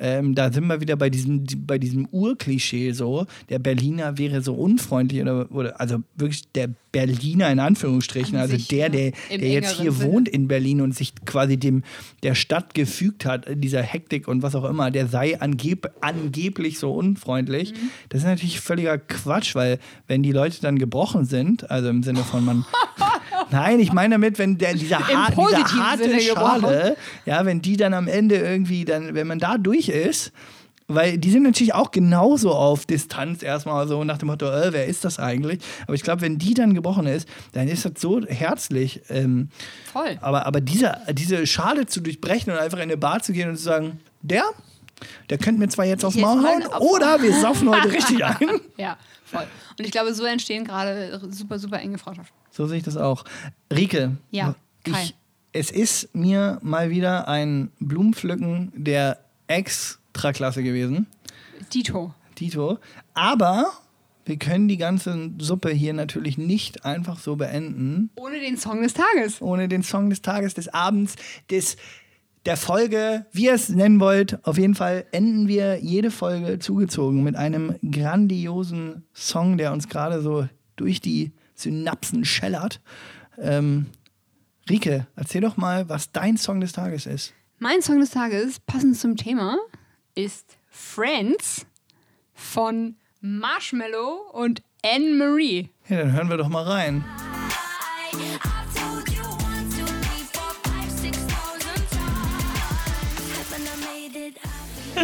ähm, 0.00 0.34
da 0.34 0.50
sind 0.50 0.66
wir 0.66 0.80
wieder 0.80 0.96
bei 0.96 1.10
diesem, 1.10 1.44
bei 1.66 1.76
diesem 1.78 2.08
Urklischee 2.10 2.92
so, 2.92 3.26
der 3.50 3.58
Berliner 3.58 4.16
wäre 4.16 4.40
so 4.40 4.54
unfreundlich 4.54 5.20
oder, 5.20 5.52
oder 5.52 5.78
also 5.78 5.98
wirklich 6.16 6.50
der 6.52 6.70
Berliner 6.90 7.50
in 7.52 7.58
Anführungsstrichen, 7.58 8.34
An 8.34 8.40
also 8.40 8.56
sich, 8.56 8.68
der, 8.68 8.88
der, 8.88 9.12
der 9.30 9.48
jetzt 9.48 9.72
hier 9.72 9.92
Sinne. 9.92 10.10
wohnt 10.10 10.28
in 10.28 10.48
Berlin 10.48 10.80
und 10.80 10.94
sich 10.94 11.14
quasi 11.26 11.58
dem 11.58 11.84
der 12.22 12.34
Stadt 12.34 12.72
gefügt 12.72 13.26
hat, 13.26 13.46
dieser 13.54 13.82
Hektik 13.82 14.26
und 14.26 14.42
was 14.42 14.54
auch 14.54 14.64
immer, 14.64 14.90
der 14.90 15.06
sei 15.06 15.38
angeb 15.38 15.90
angeblich 16.00 16.78
so 16.78 16.92
unfreundlich. 16.92 17.72
Mhm. 17.72 17.90
Das 18.08 18.22
ist 18.22 18.26
natürlich 18.26 18.60
völliger 18.60 18.96
Quatsch, 18.96 19.54
weil 19.54 19.78
wenn 20.08 20.22
die 20.22 20.32
Leute 20.32 20.62
dann 20.62 20.78
gebrochen 20.78 21.26
sind, 21.26 21.70
also 21.70 21.90
im 21.90 22.02
Sinne 22.02 22.20
von 22.20 22.44
man 22.44 22.64
Nein, 23.50 23.80
ich 23.80 23.92
meine 23.92 24.14
damit, 24.14 24.38
wenn 24.38 24.58
der, 24.58 24.74
dieser, 24.74 24.98
Im 24.98 25.18
har 25.18 25.30
diese 25.30 25.84
harte 25.84 26.04
Sinne 26.04 26.24
gebrochen. 26.24 26.62
Schale, 26.62 26.96
ja, 27.26 27.44
wenn 27.44 27.62
die 27.62 27.76
dann 27.76 27.94
am 27.94 28.08
Ende 28.08 28.36
irgendwie, 28.36 28.84
dann, 28.84 29.14
wenn 29.14 29.26
man 29.26 29.38
da 29.38 29.58
durch 29.58 29.88
ist, 29.88 30.32
weil 30.92 31.18
die 31.18 31.30
sind 31.30 31.44
natürlich 31.44 31.72
auch 31.72 31.92
genauso 31.92 32.52
auf 32.52 32.84
Distanz 32.84 33.44
erstmal 33.44 33.86
so 33.86 34.02
nach 34.02 34.18
dem 34.18 34.26
Motto, 34.26 34.46
äh, 34.46 34.72
wer 34.72 34.86
ist 34.86 35.04
das 35.04 35.20
eigentlich? 35.20 35.60
Aber 35.84 35.94
ich 35.94 36.02
glaube, 36.02 36.22
wenn 36.22 36.38
die 36.38 36.52
dann 36.52 36.74
gebrochen 36.74 37.06
ist, 37.06 37.28
dann 37.52 37.68
ist 37.68 37.84
das 37.84 37.92
so 37.98 38.20
herzlich. 38.26 39.00
Ähm, 39.08 39.50
voll. 39.92 40.18
aber 40.20 40.46
aber 40.46 40.60
diese, 40.60 40.96
diese 41.12 41.46
Schale 41.46 41.86
zu 41.86 42.00
durchbrechen 42.00 42.52
und 42.52 42.58
einfach 42.58 42.78
in 42.78 42.84
eine 42.84 42.96
Bar 42.96 43.22
zu 43.22 43.32
gehen 43.32 43.48
und 43.48 43.56
zu 43.56 43.62
sagen, 43.62 44.00
der, 44.22 44.42
der 45.30 45.38
könnte 45.38 45.60
mir 45.60 45.68
zwar 45.68 45.84
jetzt 45.84 46.04
aufs 46.04 46.16
Maul 46.16 46.42
hauen, 46.42 46.66
oder 46.80 47.22
wir 47.22 47.40
saufen 47.40 47.70
heute 47.70 47.92
richtig 47.92 48.24
ein. 48.24 48.60
Ja, 48.76 48.96
voll. 49.24 49.46
Und 49.78 49.84
ich 49.84 49.92
glaube, 49.92 50.12
so 50.12 50.24
entstehen 50.24 50.64
gerade 50.64 51.20
super, 51.30 51.60
super 51.60 51.78
enge 51.78 51.98
Freundschaften. 51.98 52.39
So 52.60 52.66
sehe 52.66 52.76
ich 52.76 52.84
das 52.84 52.98
auch. 52.98 53.24
Rike, 53.72 54.18
Ja, 54.30 54.54
Kai. 54.84 55.02
ich, 55.04 55.14
es 55.52 55.70
ist 55.70 56.14
mir 56.14 56.58
mal 56.60 56.90
wieder 56.90 57.26
ein 57.26 57.70
Blumenpflücken 57.80 58.70
der 58.76 59.18
Extraklasse 59.46 60.62
gewesen, 60.62 61.06
Dito. 61.72 62.12
Tito. 62.34 62.78
Aber 63.14 63.72
wir 64.26 64.36
können 64.36 64.68
die 64.68 64.76
ganze 64.76 65.30
Suppe 65.38 65.70
hier 65.70 65.94
natürlich 65.94 66.36
nicht 66.36 66.84
einfach 66.84 67.18
so 67.18 67.36
beenden, 67.36 68.10
Ohne 68.16 68.40
den 68.40 68.58
Song 68.58 68.82
des 68.82 68.92
Tages. 68.92 69.40
ohne 69.40 69.66
den 69.66 69.82
Song 69.82 70.10
des 70.10 70.20
Tages, 70.20 70.52
des 70.52 70.68
Abends, 70.68 71.16
des 71.50 71.78
der 72.44 72.58
Folge, 72.58 73.24
wie 73.32 73.46
ihr 73.46 73.54
es 73.54 73.70
nennen 73.70 74.00
wollt. 74.00 74.38
Auf 74.46 74.58
jeden 74.58 74.74
Fall 74.74 75.06
enden 75.12 75.48
wir 75.48 75.78
jede 75.82 76.10
Folge 76.10 76.58
zugezogen 76.58 77.22
mit 77.22 77.36
einem 77.36 77.76
grandiosen 77.90 79.04
Song, 79.14 79.56
der 79.56 79.72
uns 79.72 79.88
gerade 79.88 80.20
so 80.20 80.46
durch 80.76 81.00
die 81.00 81.32
Synapsen 81.60 82.24
schellert. 82.24 82.80
Ähm, 83.38 83.86
Rike, 84.68 85.06
erzähl 85.16 85.40
doch 85.40 85.56
mal, 85.56 85.88
was 85.88 86.12
dein 86.12 86.36
Song 86.36 86.60
des 86.60 86.72
Tages 86.72 87.06
ist. 87.06 87.34
Mein 87.58 87.82
Song 87.82 88.00
des 88.00 88.10
Tages, 88.10 88.60
passend 88.60 88.96
zum 88.96 89.16
Thema, 89.16 89.58
ist 90.14 90.56
Friends 90.70 91.66
von 92.32 92.96
Marshmallow 93.20 94.30
und 94.32 94.62
Anne-Marie. 94.82 95.70
Ja, 95.88 95.98
dann 95.98 96.12
hören 96.12 96.30
wir 96.30 96.36
doch 96.36 96.48
mal 96.48 96.64
rein. 96.64 97.04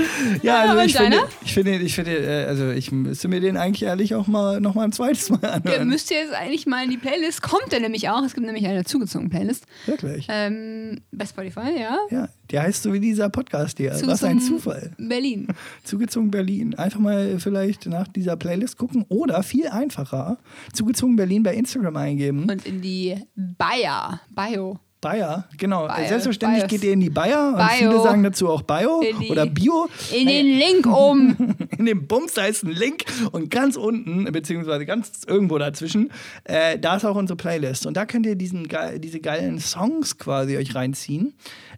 Ja, 0.43 0.61
also 0.63 0.83
ich 0.83 0.97
finde, 0.97 1.19
ich 1.45 1.55
finde, 1.55 1.77
ich 1.79 1.95
finde, 1.95 2.17
äh, 2.19 2.45
also 2.47 2.71
ich 2.71 2.93
müsste 2.93 3.29
mir 3.29 3.41
den 3.41 3.57
eigentlich 3.57 3.83
ehrlich 3.83 4.15
auch 4.15 4.27
mal 4.27 4.61
noch 4.61 4.75
mal 4.75 4.85
ein 4.85 4.93
zweites 4.93 5.31
Mal 5.31 5.39
Der 5.39 5.55
anhören. 5.55 5.89
müsst 5.89 6.11
ihr 6.11 6.19
jetzt 6.19 6.35
eigentlich 6.35 6.67
mal 6.67 6.85
in 6.85 6.91
die 6.91 6.97
Playlist. 6.97 7.43
Kommt 7.43 7.73
der 7.73 7.81
nämlich 7.81 8.09
auch. 8.09 8.23
Es 8.25 8.35
gibt 8.35 8.47
nämlich 8.47 8.67
eine 8.67 8.85
zugezogene 8.85 9.31
Playlist. 9.31 9.65
Wirklich. 9.87 10.27
Ähm, 10.29 11.01
bei 11.13 11.27
Spotify, 11.27 11.79
ja. 11.81 11.99
Ja, 12.11 12.29
der 12.51 12.63
heißt 12.63 12.83
so 12.83 12.93
wie 12.93 13.01
dieser 13.01 13.29
Podcast 13.29 13.79
hier. 13.79 13.93
Was 14.05 14.23
ein 14.25 14.41
Zufall. 14.41 14.93
Berlin. 14.99 15.49
Zugezogen 15.85 16.31
Berlin. 16.31 16.75
Einfach 16.75 17.01
mal 17.01 17.39
vielleicht 17.39 17.87
nach 17.87 18.09
dieser 18.09 18.37
Playlist 18.37 18.77
gucken 18.77 19.05
oder 19.09 19.43
viel 19.43 19.69
einfacher, 19.69 20.39
Zugezogen 20.73 21.17
Berlin 21.17 21.43
bei 21.43 21.55
Instagram 21.55 21.97
eingeben. 21.97 22.49
Und 22.51 22.67
in 22.67 22.81
die 22.81 23.17
Bayer. 23.35 24.21
Bio. 24.31 24.79
Bayer, 25.07 25.45
genau. 25.57 25.87
Bayer, 25.87 26.09
Selbstverständlich 26.09 26.63
Bios. 26.65 26.71
geht 26.71 26.83
ihr 26.85 26.93
in 26.95 27.01
die 27.01 27.11
Bayer 27.11 27.51
und 27.51 27.59
Bio. 27.59 27.69
viele 27.79 28.03
sagen 28.03 28.25
dazu 28.25 28.49
auch 28.49 28.63
Bio 28.63 29.05
die- 29.21 29.31
oder 29.31 29.47
Bio. 29.47 29.89
In 30.13 30.27
den 30.27 30.47
Link 30.59 30.85
um. 30.85 31.37
In 31.79 31.87
dem 31.87 32.09
Bums, 32.09 32.35
da 32.35 32.47
ist 32.47 32.65
ein 32.65 32.73
Link 32.73 33.05
und 33.31 33.49
ganz 33.51 33.77
unten, 33.77 34.25
beziehungsweise 34.33 34.85
ganz 34.85 35.23
irgendwo 35.29 35.59
dazwischen, 35.59 36.11
äh, 36.43 36.77
da 36.77 36.97
ist 36.97 37.05
auch 37.05 37.15
unsere 37.15 37.37
Playlist. 37.37 37.87
Und 37.87 37.97
da 37.97 38.05
könnt 38.05 38.27
ihr 38.27 38.35
diesen, 38.35 38.67
diese 38.97 39.21
geilen 39.21 39.61
Songs 39.61 40.19
quasi 40.19 40.57
euch 40.57 40.75
reinziehen. 40.75 41.35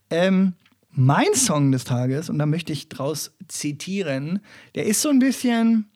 Ähm, 0.09 0.55
mein 0.93 1.35
Song 1.35 1.71
des 1.71 1.85
Tages, 1.85 2.31
und 2.31 2.39
da 2.39 2.47
möchte 2.47 2.73
ich 2.73 2.89
draus 2.89 3.33
zitieren, 3.47 4.41
der 4.75 4.87
ist 4.87 5.03
so 5.03 5.11
ein 5.11 5.19
bisschen, 5.19 5.91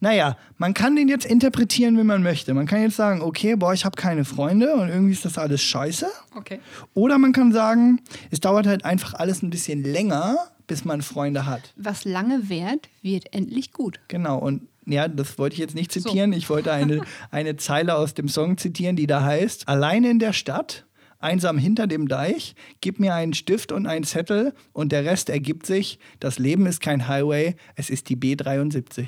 naja, 0.00 0.36
man 0.58 0.74
kann 0.74 0.96
den 0.96 1.08
jetzt 1.08 1.24
interpretieren, 1.24 1.96
wie 1.98 2.04
man 2.04 2.22
möchte. 2.22 2.54
Man 2.54 2.66
kann 2.66 2.82
jetzt 2.82 2.96
sagen, 2.96 3.22
okay, 3.22 3.56
boah, 3.56 3.72
ich 3.72 3.84
habe 3.84 3.96
keine 3.96 4.24
Freunde 4.24 4.74
und 4.74 4.88
irgendwie 4.88 5.12
ist 5.12 5.24
das 5.24 5.38
alles 5.38 5.62
scheiße. 5.62 6.06
Okay. 6.34 6.60
Oder 6.94 7.18
man 7.18 7.32
kann 7.32 7.52
sagen, 7.52 8.00
es 8.30 8.40
dauert 8.40 8.66
halt 8.66 8.84
einfach 8.84 9.14
alles 9.14 9.42
ein 9.42 9.50
bisschen 9.50 9.82
länger, 9.82 10.36
bis 10.66 10.84
man 10.84 11.02
Freunde 11.02 11.46
hat. 11.46 11.72
Was 11.76 12.04
lange 12.04 12.48
währt, 12.48 12.88
wird 13.02 13.32
endlich 13.32 13.72
gut. 13.72 14.00
Genau, 14.08 14.38
und 14.38 14.62
ja, 14.86 15.06
das 15.08 15.38
wollte 15.38 15.54
ich 15.54 15.60
jetzt 15.60 15.74
nicht 15.74 15.92
zitieren. 15.92 16.32
Ich 16.32 16.50
wollte 16.50 16.72
eine, 16.72 17.02
eine 17.30 17.56
Zeile 17.56 17.94
aus 17.96 18.14
dem 18.14 18.28
Song 18.28 18.58
zitieren, 18.58 18.96
die 18.96 19.06
da 19.06 19.22
heißt: 19.22 19.68
Alleine 19.68 20.10
in 20.10 20.18
der 20.18 20.32
Stadt, 20.32 20.86
einsam 21.18 21.58
hinter 21.58 21.86
dem 21.86 22.08
Deich, 22.08 22.54
gib 22.80 22.98
mir 22.98 23.14
einen 23.14 23.34
Stift 23.34 23.72
und 23.72 23.86
einen 23.86 24.04
Zettel 24.04 24.54
und 24.72 24.92
der 24.92 25.04
Rest 25.04 25.30
ergibt 25.30 25.66
sich. 25.66 25.98
Das 26.20 26.38
Leben 26.38 26.66
ist 26.66 26.80
kein 26.80 27.06
Highway, 27.08 27.54
es 27.76 27.90
ist 27.90 28.08
die 28.08 28.16
B73. 28.16 29.06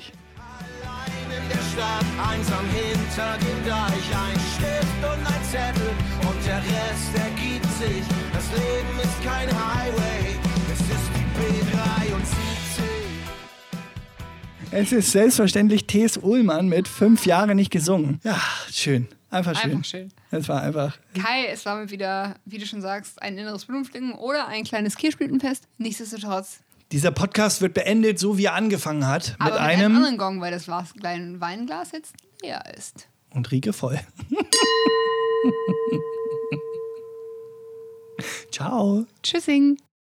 In 1.06 1.48
der 1.48 1.62
Stadt, 1.72 2.06
einsam 2.30 2.66
hinter 2.70 3.36
dem 3.38 3.60
Deich, 3.66 4.06
ein 4.26 4.40
Stift 4.54 5.00
und 5.02 5.26
ein 5.26 5.44
Zettel 5.44 5.90
und 6.28 6.46
der 6.46 6.58
Rest 6.58 7.12
ergibt 7.14 7.70
sich. 7.78 8.04
Das 8.32 8.46
Leben 8.52 8.98
ist 9.02 9.18
kein 9.24 9.48
Highway, 9.48 10.36
es 10.72 10.80
ist 10.80 11.10
die 11.14 11.26
B73. 11.38 12.54
Es 14.70 14.90
ist 14.90 15.12
selbstverständlich 15.12 15.86
T.S. 15.86 16.16
Ullmann 16.16 16.68
mit 16.68 16.88
fünf 16.88 17.26
Jahre 17.26 17.54
nicht 17.54 17.70
gesungen. 17.70 18.20
Ja, 18.24 18.40
schön. 18.72 19.06
Einfach 19.30 19.56
schön. 19.60 19.70
Einfach 19.72 19.84
schön. 19.84 20.12
Es 20.30 20.48
war 20.48 20.62
einfach. 20.62 20.96
Kai, 21.14 21.46
es 21.46 21.64
war 21.66 21.76
mir 21.76 21.90
wieder, 21.90 22.36
wie 22.44 22.58
du 22.58 22.66
schon 22.66 22.80
sagst, 22.80 23.20
ein 23.22 23.36
inneres 23.38 23.64
Blumenpflücken 23.66 24.12
oder 24.12 24.48
ein 24.48 24.64
kleines 24.64 24.96
Kirschblütenfest. 24.96 25.68
Nichtsdestotrotz. 25.78 26.60
Dieser 26.94 27.10
Podcast 27.10 27.60
wird 27.60 27.74
beendet, 27.74 28.20
so 28.20 28.38
wie 28.38 28.44
er 28.44 28.54
angefangen 28.54 29.04
hat. 29.08 29.30
Mit 29.32 29.40
aber 29.40 29.50
mit 29.54 29.60
einem. 29.60 29.84
einem 29.86 29.96
anderen 29.96 30.16
Gong, 30.16 30.40
weil 30.40 30.52
das 30.52 30.66
Glas- 30.66 30.94
kleine 30.94 31.40
Weinglas 31.40 31.90
jetzt 31.90 32.14
leer 32.40 32.62
ist. 32.76 33.08
und 33.30 33.50
Rieke 33.50 33.72
voll. 33.72 33.98
Ciao. 38.52 39.06
Tschüssing. 39.24 39.76